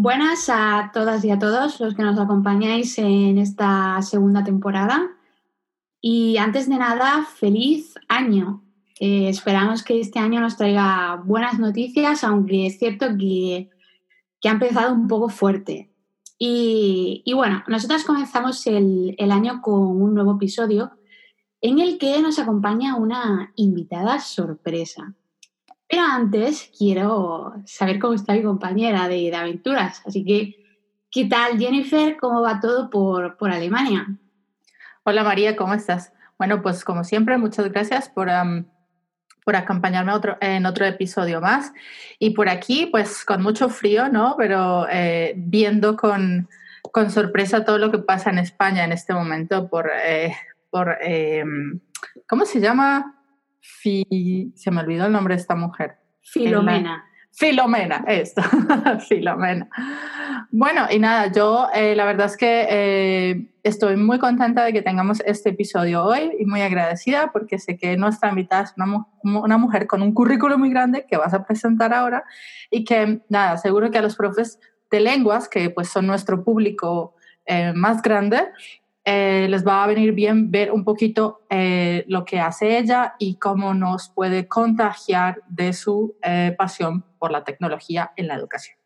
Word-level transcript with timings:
Buenas 0.00 0.48
a 0.48 0.92
todas 0.94 1.24
y 1.24 1.30
a 1.32 1.40
todos 1.40 1.80
los 1.80 1.96
que 1.96 2.04
nos 2.04 2.16
acompañáis 2.20 2.96
en 2.98 3.36
esta 3.36 4.00
segunda 4.02 4.44
temporada. 4.44 5.10
Y 6.00 6.36
antes 6.36 6.68
de 6.68 6.76
nada, 6.76 7.24
feliz 7.24 7.96
año. 8.06 8.62
Eh, 9.00 9.28
esperamos 9.28 9.82
que 9.82 9.98
este 9.98 10.20
año 10.20 10.38
nos 10.40 10.56
traiga 10.56 11.20
buenas 11.24 11.58
noticias, 11.58 12.22
aunque 12.22 12.68
es 12.68 12.78
cierto 12.78 13.06
que, 13.18 13.70
ha 14.44 14.50
empezado 14.50 14.94
un 14.94 15.08
poco 15.08 15.30
fuerte. 15.30 15.90
Y, 16.38 17.32
bueno, 17.34 17.64
nosotros 17.66 18.04
comenzamos 18.04 18.64
el, 18.68 19.16
el 19.18 19.32
año 19.32 19.60
con 19.60 19.80
un 20.00 20.14
nuevo 20.14 20.36
episodio 20.36 20.92
en 21.60 21.80
el 21.80 21.98
que 21.98 22.22
nos 22.22 22.38
acompaña 22.38 22.94
una 22.94 23.52
invitada 23.56 24.20
sorpresa. 24.20 25.16
Pero 25.88 26.02
antes 26.02 26.70
quiero 26.76 27.54
saber 27.64 27.98
cómo 27.98 28.12
está 28.12 28.34
mi 28.34 28.42
compañera 28.42 29.08
de, 29.08 29.34
aventuras. 29.34 30.02
Así 30.04 30.22
que, 30.22 30.66
¿qué 31.10 31.24
tal 31.24 31.58
Jennifer? 31.58 32.18
¿Cómo 32.18 32.42
va 32.42 32.60
todo 32.60 32.90
por, 32.90 33.38
por, 33.38 33.50
Alemania? 33.50 34.06
Hola 35.04 35.24
María, 35.24 35.56
¿cómo 35.56 35.72
estás? 35.72 36.12
Bueno, 36.36 36.60
pues 36.60 36.84
como 36.84 37.04
siempre, 37.04 37.38
muchas 37.38 37.70
gracias 37.72 38.10
por, 38.10 38.28
por 39.46 39.56
acompañarme 39.56 40.12
otro, 40.12 40.36
en 40.42 40.66
otro 40.66 40.84
episodio 40.84 41.40
más. 41.40 41.72
Y 42.18 42.30
por 42.30 42.50
aquí, 42.50 42.84
pues 42.84 43.24
con 43.24 43.42
mucho 43.42 43.70
frío, 43.70 44.10
¿no? 44.10 44.34
Pero 44.36 44.86
eh, 44.90 45.32
viendo 45.38 45.96
con, 45.96 46.50
con, 46.92 47.10
sorpresa 47.10 47.64
todo 47.64 47.78
lo 47.78 47.90
que 47.90 47.98
pasa 47.98 48.28
en 48.28 48.38
España 48.38 48.84
en 48.84 48.92
este 48.92 49.14
momento 49.14 49.68
por, 49.68 49.90
eh, 50.04 50.36
por 50.68 50.98
em, 51.00 51.80
¿cómo 52.28 52.44
se 52.44 52.60
llama? 52.60 53.17
Se 53.60 54.70
me 54.70 54.80
olvidó 54.80 55.06
el 55.06 55.12
nombre 55.12 55.34
de 55.34 55.40
esta 55.40 55.54
mujer. 55.54 55.96
Filomena. 56.22 57.04
Filomena, 57.32 58.04
esto, 58.08 58.42
Filomena. 59.08 59.68
Bueno, 60.50 60.86
y 60.90 60.98
nada, 60.98 61.30
yo 61.30 61.68
eh, 61.72 61.94
la 61.94 62.04
verdad 62.04 62.26
es 62.26 62.36
que 62.36 62.66
eh, 62.68 63.50
estoy 63.62 63.96
muy 63.96 64.18
contenta 64.18 64.64
de 64.64 64.72
que 64.72 64.82
tengamos 64.82 65.20
este 65.24 65.50
episodio 65.50 66.02
hoy 66.04 66.32
y 66.40 66.46
muy 66.46 66.62
agradecida 66.62 67.30
porque 67.32 67.60
sé 67.60 67.76
que 67.76 67.96
nuestra 67.96 68.30
invitada 68.30 68.64
es 68.64 68.74
una, 68.76 69.06
una 69.22 69.56
mujer 69.56 69.86
con 69.86 70.02
un 70.02 70.14
currículo 70.14 70.58
muy 70.58 70.70
grande 70.70 71.06
que 71.08 71.16
vas 71.16 71.32
a 71.32 71.44
presentar 71.44 71.94
ahora 71.94 72.24
y 72.70 72.84
que, 72.84 73.20
nada, 73.28 73.56
seguro 73.56 73.90
que 73.92 73.98
a 73.98 74.02
los 74.02 74.16
profes 74.16 74.58
de 74.90 75.00
lenguas, 75.00 75.48
que 75.48 75.70
pues 75.70 75.88
son 75.88 76.06
nuestro 76.06 76.42
público 76.42 77.14
eh, 77.46 77.72
más 77.72 78.02
grande, 78.02 78.48
eh, 79.10 79.46
les 79.48 79.66
va 79.66 79.82
a 79.82 79.86
venir 79.86 80.12
bien 80.12 80.50
ver 80.50 80.70
un 80.70 80.84
poquito 80.84 81.46
eh, 81.48 82.04
lo 82.08 82.26
que 82.26 82.40
hace 82.40 82.76
ella 82.76 83.14
y 83.18 83.36
cómo 83.36 83.72
nos 83.72 84.10
puede 84.10 84.46
contagiar 84.46 85.40
de 85.48 85.72
su 85.72 86.16
eh, 86.22 86.54
pasión 86.58 87.06
por 87.18 87.30
la 87.30 87.42
tecnología 87.42 88.12
en 88.16 88.28
la 88.28 88.34
educación. 88.34 88.76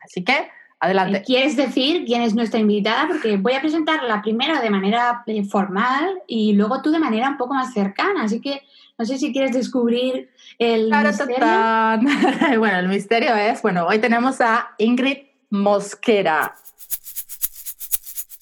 Así 0.00 0.22
que, 0.22 0.48
adelante. 0.78 1.24
¿Quieres 1.26 1.56
decir 1.56 2.04
quién 2.04 2.22
es 2.22 2.36
nuestra 2.36 2.60
invitada? 2.60 3.08
Porque 3.08 3.36
voy 3.36 3.54
a 3.54 3.60
presentar 3.60 4.04
la 4.04 4.22
primera 4.22 4.60
de 4.60 4.70
manera 4.70 5.24
formal 5.50 6.22
y 6.28 6.52
luego 6.52 6.80
tú 6.80 6.92
de 6.92 7.00
manera 7.00 7.28
un 7.28 7.36
poco 7.36 7.54
más 7.54 7.72
cercana. 7.72 8.22
Así 8.22 8.40
que 8.40 8.62
no 8.96 9.04
sé 9.06 9.18
si 9.18 9.32
quieres 9.32 9.50
descubrir 9.50 10.30
el 10.60 10.88
misterio. 10.88 11.36
bueno, 12.60 12.78
el 12.78 12.86
misterio 12.86 13.34
es, 13.34 13.60
bueno, 13.62 13.88
hoy 13.88 13.98
tenemos 13.98 14.40
a 14.40 14.68
Ingrid 14.78 15.18
Mosquera. 15.50 16.54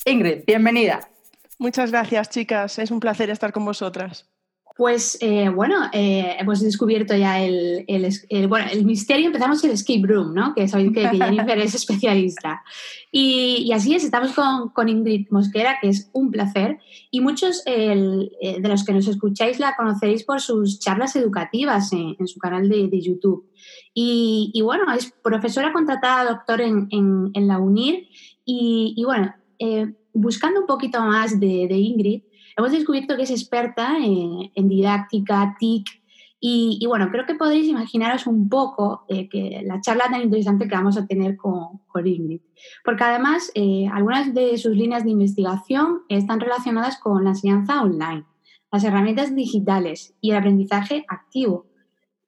Ingrid, 0.09 0.45
bienvenida. 0.47 1.01
Muchas 1.59 1.91
gracias, 1.91 2.31
chicas. 2.31 2.79
Es 2.79 2.93
un 2.93 3.01
placer 3.01 3.29
estar 3.29 3.53
con 3.53 3.65
vosotras. 3.65 4.31
Pues 4.77 5.19
eh, 5.21 5.49
bueno, 5.49 5.89
eh, 5.93 6.37
hemos 6.39 6.61
descubierto 6.61 7.17
ya 7.17 7.43
el, 7.43 7.85
bueno, 8.49 8.67
el 8.71 8.85
misterio, 8.85 9.27
empezamos 9.27 9.65
el 9.65 9.73
escape 9.73 10.03
room, 10.05 10.33
¿no? 10.33 10.55
Que 10.55 10.69
sabéis 10.69 10.93
que, 10.93 11.09
Jennifer 11.09 11.59
es 11.59 11.75
especialista. 11.75 12.63
Y, 13.11 13.73
así 13.73 13.97
es, 13.97 14.05
estamos 14.05 14.33
con, 14.73 14.89
Ingrid 14.89 15.27
Mosquera, 15.31 15.79
que 15.83 15.89
es 15.89 16.09
un 16.13 16.31
placer. 16.31 16.79
Y 17.11 17.21
muchos 17.21 17.65
eh, 17.67 17.97
de 18.61 18.69
los 18.69 18.85
que 18.85 18.93
nos 18.93 19.09
escucháis 19.09 19.59
la 19.59 19.75
conoceréis 19.75 20.23
por 20.23 20.41
sus 20.41 20.79
charlas 20.79 21.17
educativas 21.17 21.93
en, 21.93 22.29
su 22.29 22.39
canal 22.39 22.69
de, 22.69 23.01
YouTube. 23.01 23.51
Y, 23.93 24.61
bueno, 24.63 24.85
es 24.93 25.13
profesora 25.21 25.73
contratada, 25.73 26.31
doctor 26.31 26.61
en, 26.61 26.87
en 26.93 27.49
la 27.49 27.59
UNIR. 27.59 28.07
y 28.45 29.03
bueno, 29.05 29.35
eh, 29.59 29.93
buscando 30.13 30.61
un 30.61 30.67
poquito 30.67 31.01
más 31.01 31.39
de, 31.39 31.69
Ingrid, 31.71 32.23
hemos 32.57 32.73
descubierto 32.73 33.17
que 33.17 33.23
es 33.23 33.31
experta 33.31 33.97
en, 33.99 34.69
didáctica, 34.69 35.57
TIC, 35.59 35.87
y, 36.39 36.85
bueno, 36.87 37.11
creo 37.11 37.27
que 37.27 37.35
podréis 37.35 37.67
imaginaros 37.67 38.27
un 38.27 38.49
poco 38.49 39.05
eh, 39.09 39.29
que 39.29 39.63
la 39.65 39.81
charla 39.81 40.05
tan 40.11 40.23
interesante 40.23 40.69
que 40.69 40.77
vamos 40.77 40.97
a 40.97 41.07
tener 41.07 41.37
con, 41.37 41.81
Ingrid, 42.05 42.41
porque 42.85 43.05
además 43.05 43.51
eh, 43.55 43.89
algunas 43.93 44.33
de 44.33 44.57
sus 44.59 44.77
líneas 44.77 45.03
de 45.03 45.11
investigación 45.11 46.03
están 46.09 46.39
relacionadas 46.39 46.99
con 47.01 47.25
la 47.25 47.31
enseñanza 47.31 47.83
online, 47.83 48.27
las 48.71 48.85
herramientas 48.85 49.35
digitales 49.35 50.15
y 50.21 50.31
el 50.31 50.37
aprendizaje 50.37 51.05
activo. 51.09 51.67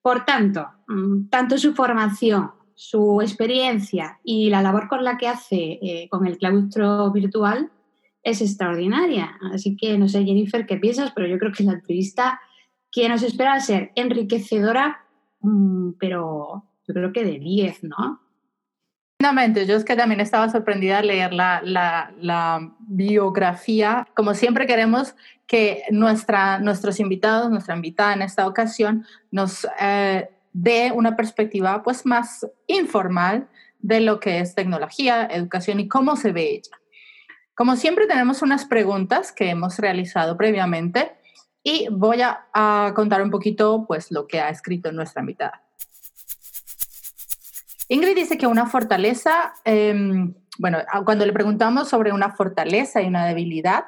Por 0.00 0.24
tanto, 0.24 0.66
mm, 0.88 1.28
tanto 1.28 1.58
su 1.58 1.74
formación 1.74 2.52
su 2.78 3.20
experiencia 3.20 4.20
y 4.22 4.50
la 4.50 4.62
labor 4.62 4.86
con 4.86 5.02
la 5.02 5.18
que 5.18 5.26
hace 5.26 5.80
eh, 5.82 6.08
con 6.08 6.24
el 6.28 6.38
claustro 6.38 7.10
virtual 7.10 7.72
es 8.22 8.40
extraordinaria. 8.40 9.36
Así 9.52 9.76
que 9.76 9.98
no 9.98 10.08
sé, 10.08 10.24
Jennifer, 10.24 10.64
qué 10.64 10.76
piensas, 10.76 11.10
pero 11.12 11.26
yo 11.26 11.40
creo 11.40 11.50
que 11.52 11.64
la 11.64 11.72
entrevista 11.72 12.40
que 12.92 13.08
nos 13.08 13.24
espera 13.24 13.58
ser 13.58 13.90
enriquecedora, 13.96 15.04
mm, 15.40 15.94
pero 15.98 16.66
yo 16.86 16.94
creo 16.94 17.12
que 17.12 17.24
de 17.24 17.40
10, 17.40 17.82
¿no? 17.82 18.20
Yo 19.20 19.74
es 19.74 19.84
que 19.84 19.96
también 19.96 20.20
estaba 20.20 20.48
sorprendida 20.48 20.98
al 20.98 21.08
leer 21.08 21.32
la, 21.32 21.60
la, 21.64 22.72
biografía. 22.86 24.06
Como 24.14 24.34
siempre 24.34 24.68
queremos 24.68 25.16
que 25.48 25.82
nuestra, 25.90 26.60
nuestros 26.60 27.00
invitados, 27.00 27.50
nuestra 27.50 27.74
invitada 27.74 28.12
en 28.14 28.22
esta 28.22 28.46
ocasión, 28.46 29.04
nos 29.32 29.66
eh, 29.80 30.30
de 30.60 30.90
una 30.92 31.14
perspectiva 31.16 31.84
pues 31.84 32.04
más 32.04 32.44
informal 32.66 33.48
de 33.78 34.00
lo 34.00 34.18
que 34.18 34.40
es 34.40 34.56
tecnología, 34.56 35.24
educación 35.30 35.78
y 35.78 35.86
cómo 35.86 36.16
se 36.16 36.32
ve 36.32 36.54
ella. 36.54 36.76
Como 37.54 37.76
siempre 37.76 38.08
tenemos 38.08 38.42
unas 38.42 38.64
preguntas 38.64 39.30
que 39.30 39.50
hemos 39.50 39.78
realizado 39.78 40.36
previamente 40.36 41.12
y 41.62 41.86
voy 41.92 42.22
a, 42.22 42.92
contar 42.94 43.22
un 43.22 43.30
poquito 43.30 43.84
pues 43.86 44.10
lo 44.10 44.26
que 44.26 44.40
ha 44.40 44.48
escrito 44.48 44.90
nuestra 44.90 45.20
invitada. 45.20 45.62
Ingrid 47.88 48.16
dice 48.16 48.36
que 48.36 48.48
una 48.48 48.66
fortaleza, 48.66 49.54
em, 49.64 50.34
bueno, 50.58 50.78
cuando 51.04 51.24
le 51.24 51.32
preguntamos 51.32 51.88
sobre 51.88 52.12
una 52.12 52.32
fortaleza 52.32 53.00
y 53.00 53.06
una 53.06 53.26
debilidad, 53.26 53.84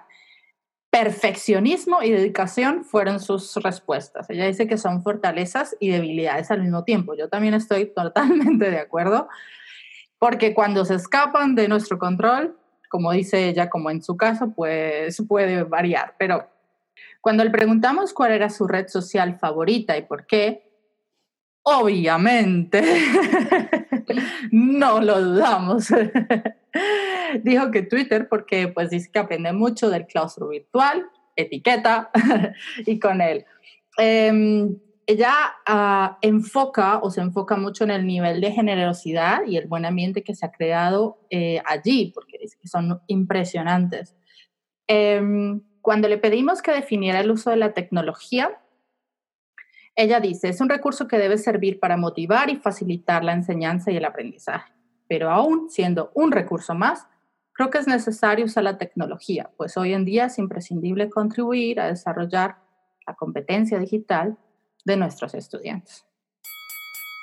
perfeccionismo 0.91 2.03
y 2.03 2.11
dedicación 2.11 2.85
fueron 2.85 3.21
sus 3.21 3.55
respuestas. 3.57 4.29
Ella 4.29 4.47
dice 4.47 4.67
que 4.67 4.77
son 4.77 5.03
fortalezas 5.03 5.77
y 5.79 5.91
debilidades 5.91 6.51
al 6.51 6.63
mismo 6.63 6.83
tiempo. 6.85 7.15
Yo 7.15 7.29
también 7.29 7.55
estoy 7.55 7.87
totalmente 7.95 8.71
de 8.71 8.79
acuerdo, 8.79 9.29
porque 10.19 10.53
cuando 10.53 10.85
se 10.85 10.97
escapan 10.97 11.55
de 11.55 11.69
nuestro 11.69 11.99
control, 11.99 12.57
como 12.89 13.13
dice 13.13 13.49
ella, 13.49 13.71
como 13.71 13.91
en 13.91 14.03
su 14.03 14.17
caso, 14.17 14.53
pues 14.55 15.23
puede 15.29 15.63
variar. 15.63 16.17
Pero 16.19 16.49
cuando 17.21 17.45
le 17.45 17.51
preguntamos 17.51 18.13
cuál 18.13 18.33
era 18.33 18.51
su 18.51 18.67
red 18.67 18.89
social 18.89 19.39
favorita 19.39 19.97
y 19.97 20.03
por 20.03 20.27
qué, 20.27 20.69
obviamente, 21.63 22.83
no 24.51 25.01
lo 25.01 25.23
dudamos. 25.23 25.89
Dijo 27.43 27.71
que 27.71 27.83
Twitter, 27.83 28.29
porque 28.29 28.69
pues 28.69 28.91
dice 28.91 29.11
que 29.13 29.19
aprende 29.19 29.53
mucho 29.53 29.91
del 29.91 30.07
claustro 30.07 30.49
virtual, 30.49 31.07
etiqueta, 31.37 32.11
y 32.87 32.99
con 32.99 33.21
él. 33.21 33.45
Em, 33.97 34.77
ella 35.07 35.35
ah, 35.67 36.19
enfoca 36.23 36.99
o 36.99 37.11
se 37.11 37.21
enfoca 37.21 37.57
mucho 37.57 37.85
en 37.85 37.91
el 37.91 38.07
nivel 38.07 38.41
de 38.41 38.53
generosidad 38.53 39.45
y 39.45 39.57
el 39.57 39.67
buen 39.67 39.85
ambiente 39.85 40.23
que 40.23 40.35
se 40.35 40.47
ha 40.47 40.53
creado 40.53 41.19
eh, 41.31 41.61
allí, 41.67 42.13
porque 42.15 42.39
dice 42.39 42.57
que 42.61 42.69
son 42.69 43.01
impresionantes. 43.09 44.15
Em, 44.87 45.63
cuando 45.81 46.09
le 46.09 46.19
pedimos 46.19 46.63
que 46.63 46.73
definiera 46.73 47.21
el 47.21 47.31
uso 47.31 47.51
de 47.51 47.57
la 47.57 47.73
tecnología, 47.73 48.61
ella 49.97 50.21
dice, 50.21 50.49
es 50.49 50.61
un 50.61 50.69
recurso 50.69 51.09
que 51.09 51.19
debe 51.19 51.39
servir 51.39 51.81
para 51.81 51.97
motivar 51.97 52.49
y 52.49 52.57
facilitar 52.57 53.25
la 53.25 53.33
enseñanza 53.33 53.91
y 53.91 53.97
el 53.97 54.05
aprendizaje 54.05 54.73
pero 55.11 55.29
aún 55.29 55.69
siendo 55.69 56.13
un 56.15 56.31
recurso 56.31 56.73
más, 56.73 57.09
creo 57.53 57.69
que 57.69 57.79
es 57.79 57.89
necesario 57.89 58.45
usar 58.45 58.63
la 58.63 58.79
tecnología, 58.79 59.51
pues 59.57 59.77
hoy 59.77 59.93
en 59.93 60.05
día 60.05 60.27
es 60.27 60.39
imprescindible 60.39 61.11
contribuir 61.11 61.81
a 61.81 61.89
desarrollar 61.89 62.59
la 63.05 63.15
competencia 63.15 63.81
digital 63.81 64.39
de 64.85 64.97
nuestros 64.97 65.35
estudiantes. 65.35 66.07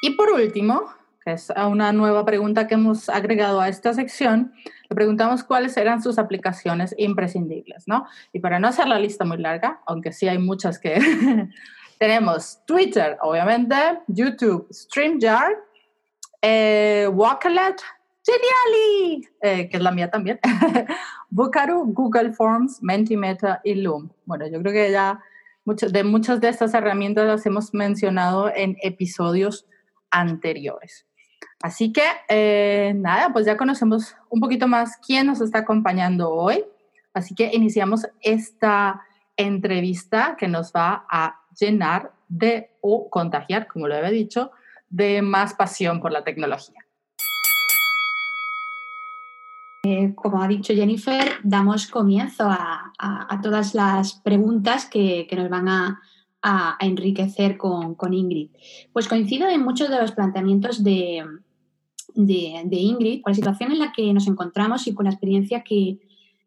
Y 0.01 0.18
por 0.18 0.34
último, 0.34 0.84
que 1.24 1.31
es 1.31 1.50
una 1.66 1.94
nueva 1.94 2.25
pregunta 2.25 2.68
que 2.68 2.74
hemos 2.74 3.07
agregado 3.07 3.62
a 3.62 3.69
esta 3.69 3.94
sección, 3.94 4.51
le 4.90 4.94
preguntamos 4.94 5.45
cuáles 5.45 5.78
eran 5.78 6.04
sus 6.04 6.19
aplicaciones 6.19 6.94
imprescindibles, 6.98 7.88
¿no? 7.88 8.06
Y 8.33 8.40
para 8.40 8.60
no 8.60 8.68
hacer 8.68 8.90
la 8.90 9.00
lista 9.00 9.24
muy 9.24 9.38
larga, 9.38 9.81
aunque 9.86 10.12
sí 10.12 10.28
hay 10.28 10.40
muchas 10.40 10.78
que 10.78 11.00
tenemos 12.00 12.60
Twitter, 12.66 13.18
obviamente, 13.22 13.75
YouTube, 14.07 14.68
StreamYard, 14.74 15.67
eh, 16.42 17.10
Geniali, 18.28 19.28
eh, 19.42 19.69
que 19.69 19.78
es 19.78 19.84
la 19.84 19.92
mía 19.92 20.10
también. 20.10 20.39
Bucaro, 21.30 21.86
Google 21.86 22.34
Forms, 22.34 22.81
Mentimeter 22.81 23.60
y 23.63 23.75
Loom. 23.75 24.10
Bueno, 24.25 24.48
yo 24.48 24.60
creo 24.62 24.74
que 24.74 24.92
ya 24.92 25.22
de 25.66 26.04
muchas 26.04 26.42
de 26.42 26.50
estas 26.50 26.74
herramientas 26.74 27.25
las 27.25 27.45
hemos 27.45 27.74
mencionado 27.74 28.51
en 28.54 28.78
episodios 28.81 29.66
anteriores. 30.12 31.06
Así 31.62 31.92
que, 31.92 32.04
eh, 32.30 32.94
nada, 32.95 33.33
pues 33.33 33.45
ya 33.45 33.57
conocemos 33.57 34.16
un 34.30 34.40
poquito 34.40 34.68
más 34.68 34.98
quién 34.98 35.28
nos 35.28 35.42
está 35.42 35.60
acompañando 35.60 36.30
hoy. 36.31 36.63
Así 37.13 37.33
que 37.33 37.50
iniciamos 37.54 38.07
esta 38.22 39.01
entrevista 39.38 40.36
que 40.38 40.48
nos 40.48 40.72
va 40.72 41.06
a 41.10 41.42
llenar 41.60 42.12
de, 42.28 42.72
o 42.81 43.10
contagiar, 43.10 43.68
como 43.68 43.88
lo 43.88 43.95
había 43.95 44.10
dicho, 44.10 44.51
de 44.89 45.22
más 45.22 45.54
pasión 45.54 46.00
por 46.00 46.12
la 46.12 46.24
tecnología. 46.24 46.88
Eh, 49.89 50.13
como 50.16 50.42
ha 50.42 50.48
dicho 50.50 50.74
Jennifer, 50.74 51.36
damos 51.44 51.88
comienzo 51.88 52.44
a, 52.50 53.39
todas 53.42 53.74
las 53.74 54.16
preguntas 54.16 54.86
que, 54.86 55.28
nos 55.38 55.50
van 55.50 55.69
a, 55.69 56.01
enriquecer 56.80 57.57
con, 57.57 57.95
Ingrid. 58.13 58.50
Pues 58.92 59.07
coincido 59.07 59.48
en 59.48 59.63
muchos 59.63 59.89
de 59.89 60.01
los 60.01 60.12
planteamientos 60.12 60.84
de, 60.84 61.24
Ingrid, 62.16 63.22
con 63.22 63.31
la 63.31 63.36
situación 63.36 63.72
en 63.72 63.80
la 63.80 63.94
que 63.94 64.13
nos 64.13 64.28
encontramos 64.28 64.88
y 64.88 64.94
con 64.94 65.06
la 65.06 65.12
experiencia 65.12 65.63
que, 65.63 66.00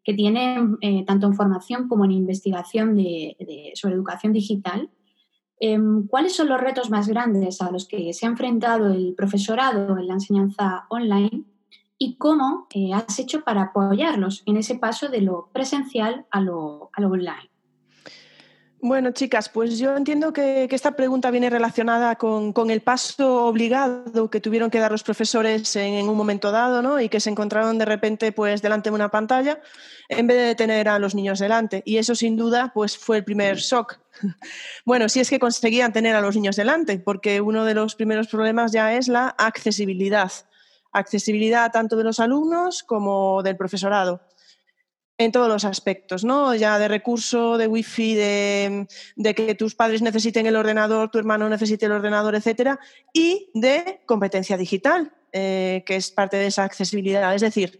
tiene 0.03 0.57
eh, 0.81 1.05
tanto 1.05 1.25
en 1.27 1.35
formación 1.35 1.87
como 1.87 2.03
en 2.05 2.11
investigación 2.11 2.97
sobre 3.75 3.95
educación 3.95 4.33
digital. 4.33 4.89
Em, 5.63 6.07
¿Cuáles 6.07 6.35
son 6.35 6.49
los 6.49 6.59
retos 6.59 6.89
más 6.89 7.07
grandes 7.07 7.61
a 7.61 7.69
los 7.69 7.87
que 7.87 8.13
se 8.13 8.25
ha 8.25 8.29
enfrentado 8.29 8.87
el 8.87 9.13
profesorado 9.13 9.95
en 9.99 10.07
la 10.07 10.13
enseñanza 10.15 10.87
online 10.89 11.43
y 11.99 12.15
cómo 12.15 12.65
eh, 12.73 12.95
has 12.95 13.19
hecho 13.19 13.43
para 13.43 13.65
apoyarlos 13.65 14.41
en 14.47 14.57
ese 14.57 14.73
paso 14.73 15.09
de 15.09 15.21
lo 15.21 15.49
presencial 15.53 16.25
a 16.31 16.41
lo, 16.41 16.89
online. 16.97 17.50
Bueno, 18.83 19.11
chicas, 19.11 19.47
pues 19.47 19.77
yo 19.77 19.95
entiendo 19.95 20.33
que, 20.33 20.67
esta 20.71 20.95
pregunta 20.95 21.29
viene 21.29 21.51
relacionada 21.51 22.15
con, 22.15 22.53
el 22.71 22.81
paso 22.81 23.45
obligado 23.45 24.31
que 24.31 24.41
tuvieron 24.41 24.71
que 24.71 24.79
dar 24.79 24.91
los 24.91 25.03
profesores 25.03 25.75
en, 25.75 26.09
un 26.09 26.17
momento 26.17 26.51
dado, 26.51 26.81
¿no? 26.81 26.99
Y 26.99 27.07
que 27.07 27.19
se 27.19 27.29
encontraron 27.29 27.77
de 27.77 27.85
repente, 27.85 28.31
pues, 28.31 28.63
delante 28.63 28.89
de 28.89 28.95
una 28.95 29.11
pantalla 29.11 29.61
en 30.09 30.25
vez 30.25 30.37
de 30.37 30.55
tener 30.55 30.89
a 30.89 30.97
los 30.97 31.13
niños 31.13 31.37
delante. 31.37 31.83
Y 31.85 31.97
eso, 31.97 32.15
sin 32.15 32.35
duda, 32.35 32.71
pues, 32.73 32.97
fue 32.97 33.17
el 33.17 33.23
primer 33.23 33.57
shock. 33.57 33.99
Bueno, 34.85 35.09
si 35.09 35.19
es 35.19 35.29
que 35.29 35.39
conseguían 35.39 35.93
tener 35.93 36.15
a 36.15 36.21
los 36.21 36.35
niños 36.35 36.55
delante, 36.55 36.97
porque 36.97 37.39
uno 37.39 37.65
de 37.65 37.75
los 37.75 37.95
primeros 37.95 38.27
problemas 38.27 38.71
ya 38.71 38.95
es 38.95 39.07
la 39.07 39.27
accesibilidad 39.37 40.31
accesibilidad 40.93 41.71
tanto 41.71 41.95
de 41.95 42.03
los 42.03 42.19
alumnos 42.19 42.83
como 42.83 43.41
del 43.43 43.55
profesorado 43.55 44.19
en 45.23 45.31
todos 45.31 45.47
los 45.47 45.65
aspectos, 45.65 46.23
¿no? 46.23 46.53
Ya 46.55 46.77
de 46.79 46.87
recurso, 46.87 47.57
de 47.57 47.67
wifi, 47.67 48.15
de, 48.15 48.87
que 49.35 49.55
tus 49.55 49.75
padres 49.75 50.01
necesiten 50.01 50.45
el 50.45 50.55
ordenador, 50.55 51.09
tu 51.09 51.17
hermano 51.17 51.49
necesite 51.49 51.85
el 51.85 51.91
ordenador, 51.91 52.35
etcétera, 52.35 52.79
y 53.13 53.49
de 53.53 54.01
competencia 54.05 54.57
digital, 54.57 55.11
eh, 55.31 55.83
que 55.85 55.95
es 55.95 56.11
parte 56.11 56.37
de 56.37 56.47
esa 56.47 56.63
accesibilidad. 56.63 57.33
Es 57.35 57.41
decir, 57.41 57.79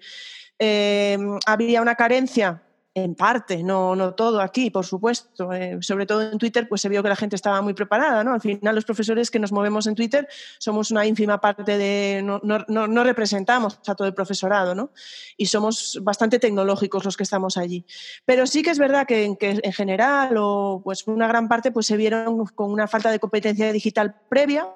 eh, 0.59 1.17
había 1.45 1.81
una 1.81 1.95
carencia 1.95 2.61
en 2.93 3.15
parte, 3.15 3.63
no, 3.63 3.95
no 3.95 4.13
todo 4.15 4.41
aquí, 4.41 4.69
por 4.69 4.85
supuesto. 4.85 5.53
Eh, 5.53 5.77
sobre 5.81 6.05
todo 6.05 6.29
en 6.29 6.37
Twitter, 6.37 6.67
pues 6.67 6.81
se 6.81 6.89
vio 6.89 7.01
que 7.01 7.09
la 7.09 7.15
gente 7.15 7.37
estaba 7.37 7.61
muy 7.61 7.73
preparada, 7.73 8.23
¿no? 8.23 8.33
Al 8.33 8.41
final, 8.41 8.75
los 8.75 8.83
profesores 8.83 9.31
que 9.31 9.39
nos 9.39 9.51
movemos 9.51 9.87
en 9.87 9.95
Twitter 9.95 10.27
somos 10.57 10.91
una 10.91 11.05
ínfima 11.05 11.39
parte 11.39 11.77
de. 11.77 12.21
No, 12.23 12.41
no, 12.43 12.87
no 12.87 13.03
representamos 13.03 13.79
a 13.87 13.95
todo 13.95 14.07
el 14.07 14.13
profesorado, 14.13 14.75
¿no? 14.75 14.91
Y 15.37 15.45
somos 15.45 15.99
bastante 16.03 16.37
tecnológicos 16.37 17.05
los 17.05 17.15
que 17.15 17.23
estamos 17.23 17.55
allí. 17.55 17.85
Pero 18.25 18.45
sí 18.45 18.61
que 18.61 18.71
es 18.71 18.79
verdad 18.79 19.07
que, 19.07 19.37
que 19.39 19.59
en 19.63 19.73
general, 19.73 20.35
o 20.37 20.81
pues 20.83 21.07
una 21.07 21.27
gran 21.27 21.47
parte, 21.47 21.71
pues 21.71 21.85
se 21.85 21.95
vieron 21.95 22.45
con 22.47 22.71
una 22.71 22.87
falta 22.87 23.09
de 23.09 23.19
competencia 23.19 23.71
digital 23.71 24.15
previa 24.27 24.67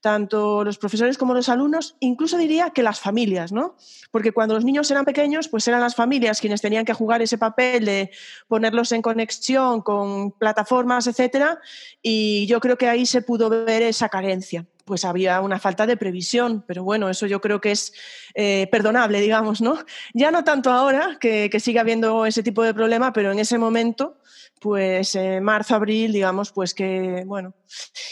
tanto 0.00 0.64
los 0.64 0.78
profesores 0.78 1.18
como 1.18 1.34
los 1.34 1.48
alumnos, 1.48 1.96
incluso 2.00 2.38
diría 2.38 2.70
que 2.70 2.82
las 2.82 3.00
familias, 3.00 3.52
¿no? 3.52 3.76
Porque 4.10 4.32
cuando 4.32 4.54
los 4.54 4.64
niños 4.64 4.90
eran 4.90 5.04
pequeños, 5.04 5.48
pues 5.48 5.66
eran 5.68 5.80
las 5.80 5.94
familias 5.94 6.40
quienes 6.40 6.60
tenían 6.60 6.84
que 6.84 6.92
jugar 6.92 7.22
ese 7.22 7.38
papel 7.38 7.84
de 7.84 8.10
ponerlos 8.46 8.92
en 8.92 9.02
conexión 9.02 9.82
con 9.82 10.32
plataformas, 10.32 11.06
etcétera, 11.06 11.60
y 12.02 12.46
yo 12.46 12.60
creo 12.60 12.78
que 12.78 12.88
ahí 12.88 13.06
se 13.06 13.22
pudo 13.22 13.50
ver 13.50 13.82
esa 13.82 14.08
carencia. 14.08 14.66
Pues 14.88 15.04
había 15.04 15.42
una 15.42 15.58
falta 15.58 15.86
de 15.86 15.98
previsión, 15.98 16.64
pero 16.66 16.82
bueno, 16.82 17.10
eso 17.10 17.26
yo 17.26 17.42
creo 17.42 17.60
que 17.60 17.72
es 17.72 17.92
eh, 18.32 18.68
perdonable, 18.72 19.20
digamos, 19.20 19.60
¿no? 19.60 19.78
Ya 20.14 20.30
no 20.30 20.44
tanto 20.44 20.70
ahora, 20.70 21.18
que, 21.20 21.50
sigue 21.60 21.78
habiendo 21.78 22.24
ese 22.24 22.42
tipo 22.42 22.62
de 22.62 22.72
problema, 22.72 23.12
pero 23.12 23.30
en 23.30 23.38
ese 23.38 23.58
momento 23.58 24.16
pues 24.60 25.14
eh, 25.14 25.42
marzo, 25.42 25.74
abril, 25.74 26.10
digamos, 26.10 26.52
pues 26.52 26.72
que, 26.72 27.22
bueno. 27.26 27.52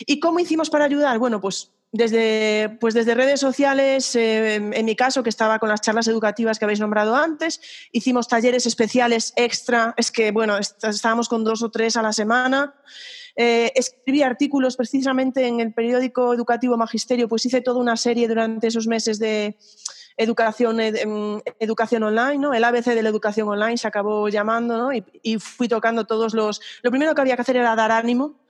¿Y 0.01 0.21
cómo 0.21 0.39
hicimos 0.39 0.69
para 0.69 0.85
ayudar? 0.85 1.19
Bueno, 1.19 1.41
pues 1.41 1.73
desde, 1.97 2.77
pues 2.81 2.95
desde 2.95 3.15
redes 3.15 3.41
sociales, 3.41 4.15
eh, 4.17 4.57
en 4.57 4.85
mi 4.85 4.97
caso, 4.97 5.23
que 5.23 5.31
estaba 5.31 5.59
con 5.59 5.69
las 5.69 5.81
charlas 5.81 6.09
educativas 6.09 6.59
que 6.59 6.65
habéis 6.65 6.81
nombrado 6.81 7.15
antes, 7.15 7.61
hicimos 7.93 8.29
talleres 8.29 8.67
especiales 8.67 9.33
extra, 9.37 9.95
es 9.97 10.11
que, 10.11 10.31
bueno, 10.33 10.59
estábamos 10.59 11.29
con 11.29 11.45
dos 11.45 11.63
o 11.63 11.71
tres 11.71 11.97
a 11.97 12.03
la 12.03 12.13
semana. 12.13 12.75
Eh, 13.37 13.71
escribí 13.75 14.23
artículos 14.23 14.77
precisamente 14.77 15.47
en 15.47 15.61
el 15.61 15.73
periódico 15.75 16.33
educativo 16.33 16.77
Magisterio, 16.77 17.29
pues 17.29 17.45
hice 17.45 17.61
toda 17.61 17.81
una 17.81 17.97
serie 17.97 18.27
durante 18.29 18.69
esos 18.69 18.87
meses 18.87 19.19
de 19.19 19.57
educación, 20.17 20.81
em, 20.81 21.41
educación 21.61 22.03
online, 22.03 22.39
¿no? 22.39 22.55
El 22.55 22.65
ABC 22.65 22.95
de 22.95 23.03
la 23.03 23.11
educación 23.11 23.49
online 23.49 23.77
se 23.77 23.87
acabó 23.87 24.29
llamando, 24.29 24.79
¿no? 24.79 24.91
Y 25.23 25.39
fui 25.39 25.69
tocando 25.69 26.07
todos 26.07 26.33
los... 26.33 26.61
Lo 26.83 26.91
primero 26.91 27.15
que 27.15 27.21
había 27.21 27.37
que 27.37 27.43
hacer 27.43 27.57
era 27.57 27.77
dar 27.77 27.93
ánimo, 27.93 28.41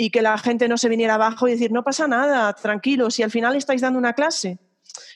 y 0.00 0.10
que 0.10 0.22
la 0.22 0.38
gente 0.38 0.68
no 0.68 0.78
se 0.78 0.88
viniera 0.88 1.14
abajo 1.14 1.48
y 1.48 1.50
decir, 1.50 1.72
no 1.72 1.82
pasa 1.82 2.06
nada, 2.06 2.50
tranquilos, 2.54 3.16
si 3.16 3.24
al 3.24 3.32
final 3.32 3.56
estáis 3.56 3.80
dando 3.80 3.98
una 3.98 4.12
clase, 4.12 4.58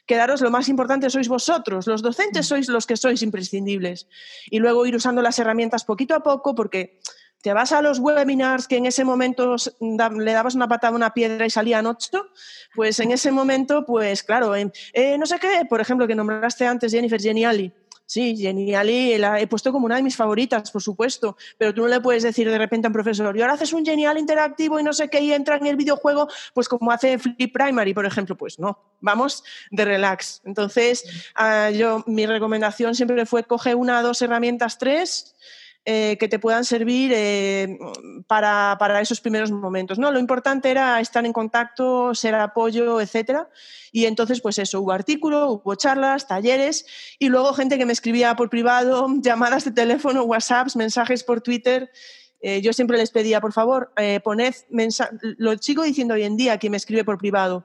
quedaros, 0.07 0.41
lo 0.41 0.51
más 0.51 0.69
importante 0.69 1.09
sois 1.09 1.29
vosotros, 1.29 1.87
los 1.87 2.03
docentes 2.03 2.47
sois 2.47 2.69
los 2.69 2.85
que 2.85 2.97
sois 2.97 3.23
imprescindibles. 3.23 4.09
Y 4.51 4.59
luego 4.59 4.85
ir 4.85 4.97
usando 4.97 5.23
las 5.23 5.39
herramientas 5.39 5.85
poquito 5.85 6.17
a 6.17 6.23
poco, 6.25 6.57
porque 6.57 6.99
te 7.43 7.53
vas 7.53 7.71
a 7.71 7.81
los 7.81 8.01
webinars 8.01 8.67
que 8.67 8.77
en 8.77 8.87
ese 8.87 9.05
momento 9.05 9.55
le 9.81 10.33
dabas 10.33 10.57
una 10.57 10.67
patada 10.67 10.93
a 10.93 10.97
una 10.97 11.15
piedra 11.15 11.47
y 11.47 11.51
salían 11.51 11.87
ocho, 11.87 12.27
pues 12.75 12.99
en 12.99 13.13
ese 13.13 13.31
momento, 13.31 13.87
pues 13.87 14.25
claro, 14.25 14.55
eh, 14.57 15.17
no 15.17 15.27
sé 15.27 15.39
qué, 15.39 15.65
por 15.69 15.81
ejemplo, 15.81 16.09
que 16.09 16.17
nombraste 16.17 16.67
antes 16.67 16.91
Jennifer 16.91 17.21
Geniali, 17.21 17.73
Sí, 18.13 18.37
Geniali 18.37 19.17
la 19.17 19.41
he 19.41 19.47
puesto 19.47 19.73
como 19.73 19.87
una 19.87 19.97
de 19.97 20.03
mis 20.03 20.17
favoritas, 20.17 20.71
por 20.71 20.83
supuesto, 20.83 21.35
pero 21.57 21.73
tú 21.73 21.81
no 21.81 21.89
le 21.89 21.99
puedes 21.99 22.23
decir 22.23 22.47
de 22.47 22.59
repente 22.59 22.87
a 22.87 22.91
un 22.91 22.93
profesor, 22.93 23.35
y 23.35 23.41
ahora 23.41 23.55
haces 23.55 23.73
un 23.73 23.87
Genial 23.87 24.19
interactivo 24.19 24.79
y 24.79 24.83
no 24.83 24.93
sé 24.93 25.09
qué, 25.09 25.21
y 25.23 25.33
entra 25.33 25.57
en 25.57 25.67
el 25.67 25.77
videojuego, 25.77 26.29
pues 26.53 26.69
como 26.69 26.93
hace 26.93 27.19
Flip 27.19 27.51
Primary, 27.51 27.95
por 27.95 28.05
ejemplo, 28.05 28.37
pues 28.37 28.59
no, 28.59 28.79
vamos 29.01 29.43
de 29.71 29.87
relax. 29.87 30.43
Entonces, 30.45 31.05
ah, 31.37 31.71
yo, 31.71 32.05
mi 32.07 32.27
recomendación 32.27 32.95
siempre 32.95 33.25
fue 33.25 33.45
coge 33.45 33.75
una, 33.75 34.03
dos 34.03 34.21
herramientas, 34.21 34.77
tres, 34.77 35.35
eh, 35.85 36.17
que 36.21 36.29
te 36.29 36.39
puedan 36.39 36.65
servir 36.65 37.11
eh, 37.13 37.77
para, 38.29 38.77
para, 38.79 39.01
esos 39.01 39.21
primeros 39.21 39.51
momentos. 39.51 39.99
¿no? 39.99 40.13
Lo 40.13 40.21
importante 40.21 40.71
era 40.71 41.01
estar 41.01 41.27
en 41.27 41.33
contacto, 41.33 42.15
ser 42.15 42.37
apoyo, 42.37 43.01
etcétera. 43.01 43.49
Y 43.91 44.07
entonces, 44.07 44.41
pues 44.41 44.61
eso, 44.61 44.81
hubo 44.81 44.93
artículos, 44.93 45.61
hubo 45.61 45.75
charlas, 45.75 46.29
talleres 46.29 46.87
y 47.19 47.29
luego 47.29 47.53
gente 47.53 47.79
que 47.79 47.87
me 47.87 47.93
escribía 47.93 48.37
por 48.37 48.49
privado, 48.49 49.09
llamadas 49.23 49.65
de 49.65 49.73
teléfono, 49.73 50.23
WhatsApps, 50.23 50.77
mensajes 50.77 51.25
por 51.25 51.41
Twitter. 51.41 51.91
Eh, 52.41 52.61
yo 52.63 52.73
siempre 52.73 52.97
les 52.97 53.11
pedía, 53.11 53.41
por 53.41 53.53
favor, 53.53 53.93
poned 54.23 54.55
mensajes. 54.71 55.19
Lo 55.37 55.59
sigo 55.59 55.83
diciendo 55.83 56.15
hoy 56.15 56.23
en 56.23 56.37
día, 56.37 56.59
quien 56.59 56.71
me 56.71 56.77
escribe 56.77 57.03
por 57.03 57.19
privado. 57.19 57.65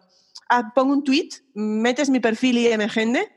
Ah, 0.50 0.74
un 0.76 1.04
tweet, 1.04 1.30
metes 1.54 2.10
mi 2.10 2.20
perfil 2.20 2.58
y 2.58 2.76
MGende 2.76 3.30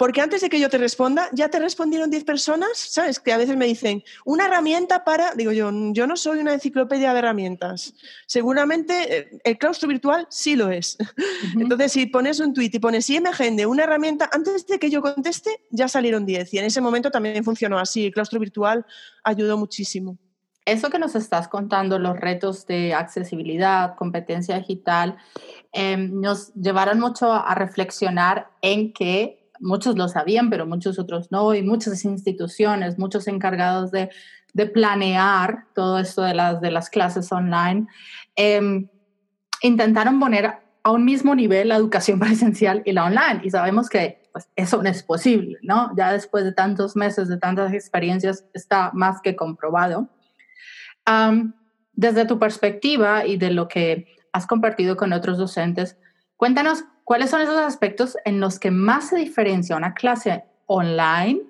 porque 0.00 0.22
antes 0.22 0.40
de 0.40 0.48
que 0.48 0.58
yo 0.58 0.70
te 0.70 0.78
responda, 0.78 1.28
ya 1.30 1.50
te 1.50 1.58
respondieron 1.58 2.08
10 2.08 2.24
personas, 2.24 2.70
¿sabes? 2.74 3.20
Que 3.20 3.34
a 3.34 3.36
veces 3.36 3.58
me 3.58 3.66
dicen, 3.66 4.02
una 4.24 4.46
herramienta 4.46 5.04
para, 5.04 5.34
digo 5.34 5.52
yo, 5.52 5.70
yo 5.92 6.06
no 6.06 6.16
soy 6.16 6.38
una 6.38 6.54
enciclopedia 6.54 7.12
de 7.12 7.18
herramientas. 7.18 7.92
Seguramente 8.26 9.18
eh, 9.18 9.40
el 9.44 9.58
claustro 9.58 9.90
virtual 9.90 10.26
sí 10.30 10.56
lo 10.56 10.70
es. 10.70 10.96
Entonces, 11.54 11.92
si 11.92 12.06
pones 12.06 12.40
un 12.40 12.54
tweet 12.54 12.70
y 12.72 12.78
pones 12.78 13.10
IMGende, 13.10 13.66
una 13.66 13.82
herramienta, 13.82 14.30
antes 14.32 14.66
de 14.66 14.78
que 14.78 14.88
yo 14.88 15.02
conteste, 15.02 15.50
ya 15.68 15.86
salieron 15.86 16.24
10. 16.24 16.54
Y 16.54 16.58
en 16.60 16.64
ese 16.64 16.80
momento 16.80 17.10
también 17.10 17.44
funcionó 17.44 17.78
así. 17.78 18.06
El 18.06 18.14
claustro 18.14 18.40
virtual 18.40 18.86
ayudó 19.22 19.58
muchísimo. 19.58 20.16
Eso 20.64 20.88
que 20.88 20.98
nos 20.98 21.14
estás 21.14 21.46
contando, 21.46 21.98
los 21.98 22.18
retos 22.18 22.66
de 22.66 22.94
accesibilidad, 22.94 23.96
competencia 23.96 24.56
digital, 24.56 25.18
em, 25.72 26.22
nos 26.22 26.54
llevaron 26.54 27.00
mucho 27.00 27.30
a 27.30 27.54
reflexionar 27.54 28.50
en 28.62 28.94
que 28.94 29.39
muchos 29.60 29.96
lo 29.96 30.08
sabían, 30.08 30.50
pero 30.50 30.66
muchos 30.66 30.98
otros 30.98 31.30
no, 31.30 31.54
y 31.54 31.62
muchas 31.62 32.04
instituciones, 32.04 32.98
muchos 32.98 33.28
encargados 33.28 33.90
de, 33.90 34.10
planear 34.74 35.66
todo 35.74 36.00
esto 36.00 36.22
de 36.22 36.34
las, 36.34 36.60
de 36.60 36.72
las 36.72 36.90
clases 36.90 37.30
online, 37.30 37.86
em, 38.34 38.88
intentaron 39.62 40.18
poner 40.18 40.58
a 40.82 40.90
un 40.90 41.04
mismo 41.04 41.34
nivel 41.34 41.68
la 41.68 41.76
educación 41.76 42.18
presencial 42.20 42.82
y 42.84 42.92
la 42.92 43.04
online. 43.04 43.40
Y 43.44 43.50
sabemos 43.50 43.88
que 43.88 44.20
pues 44.32 44.48
eso 44.56 44.82
no 44.82 44.88
es 44.88 45.02
posible, 45.02 45.58
¿no? 45.62 45.92
Ya 45.96 46.12
después 46.12 46.44
de 46.44 46.52
tantos 46.52 46.96
meses, 46.96 47.28
de 47.28 47.36
tantas 47.36 47.72
experiencias, 47.72 48.44
está 48.54 48.90
más 48.94 49.20
que 49.20 49.36
comprobado. 49.36 50.08
desde 51.92 52.24
tu 52.24 52.38
perspectiva 52.38 53.26
y 53.26 53.36
de 53.36 53.50
lo 53.50 53.66
que 53.68 54.06
has 54.32 54.46
compartido 54.46 54.96
con 54.96 55.12
otros 55.12 55.38
docentes, 55.38 55.98
cuéntanos 56.36 56.84
cuáles 57.10 57.30
son 57.30 57.40
esos 57.40 57.58
aspectos 57.58 58.16
en 58.24 58.38
los 58.38 58.60
que 58.60 58.70
más 58.70 59.08
se 59.08 59.16
diferencia 59.16 59.74
una 59.74 59.94
clase 59.94 60.44
online, 60.66 61.40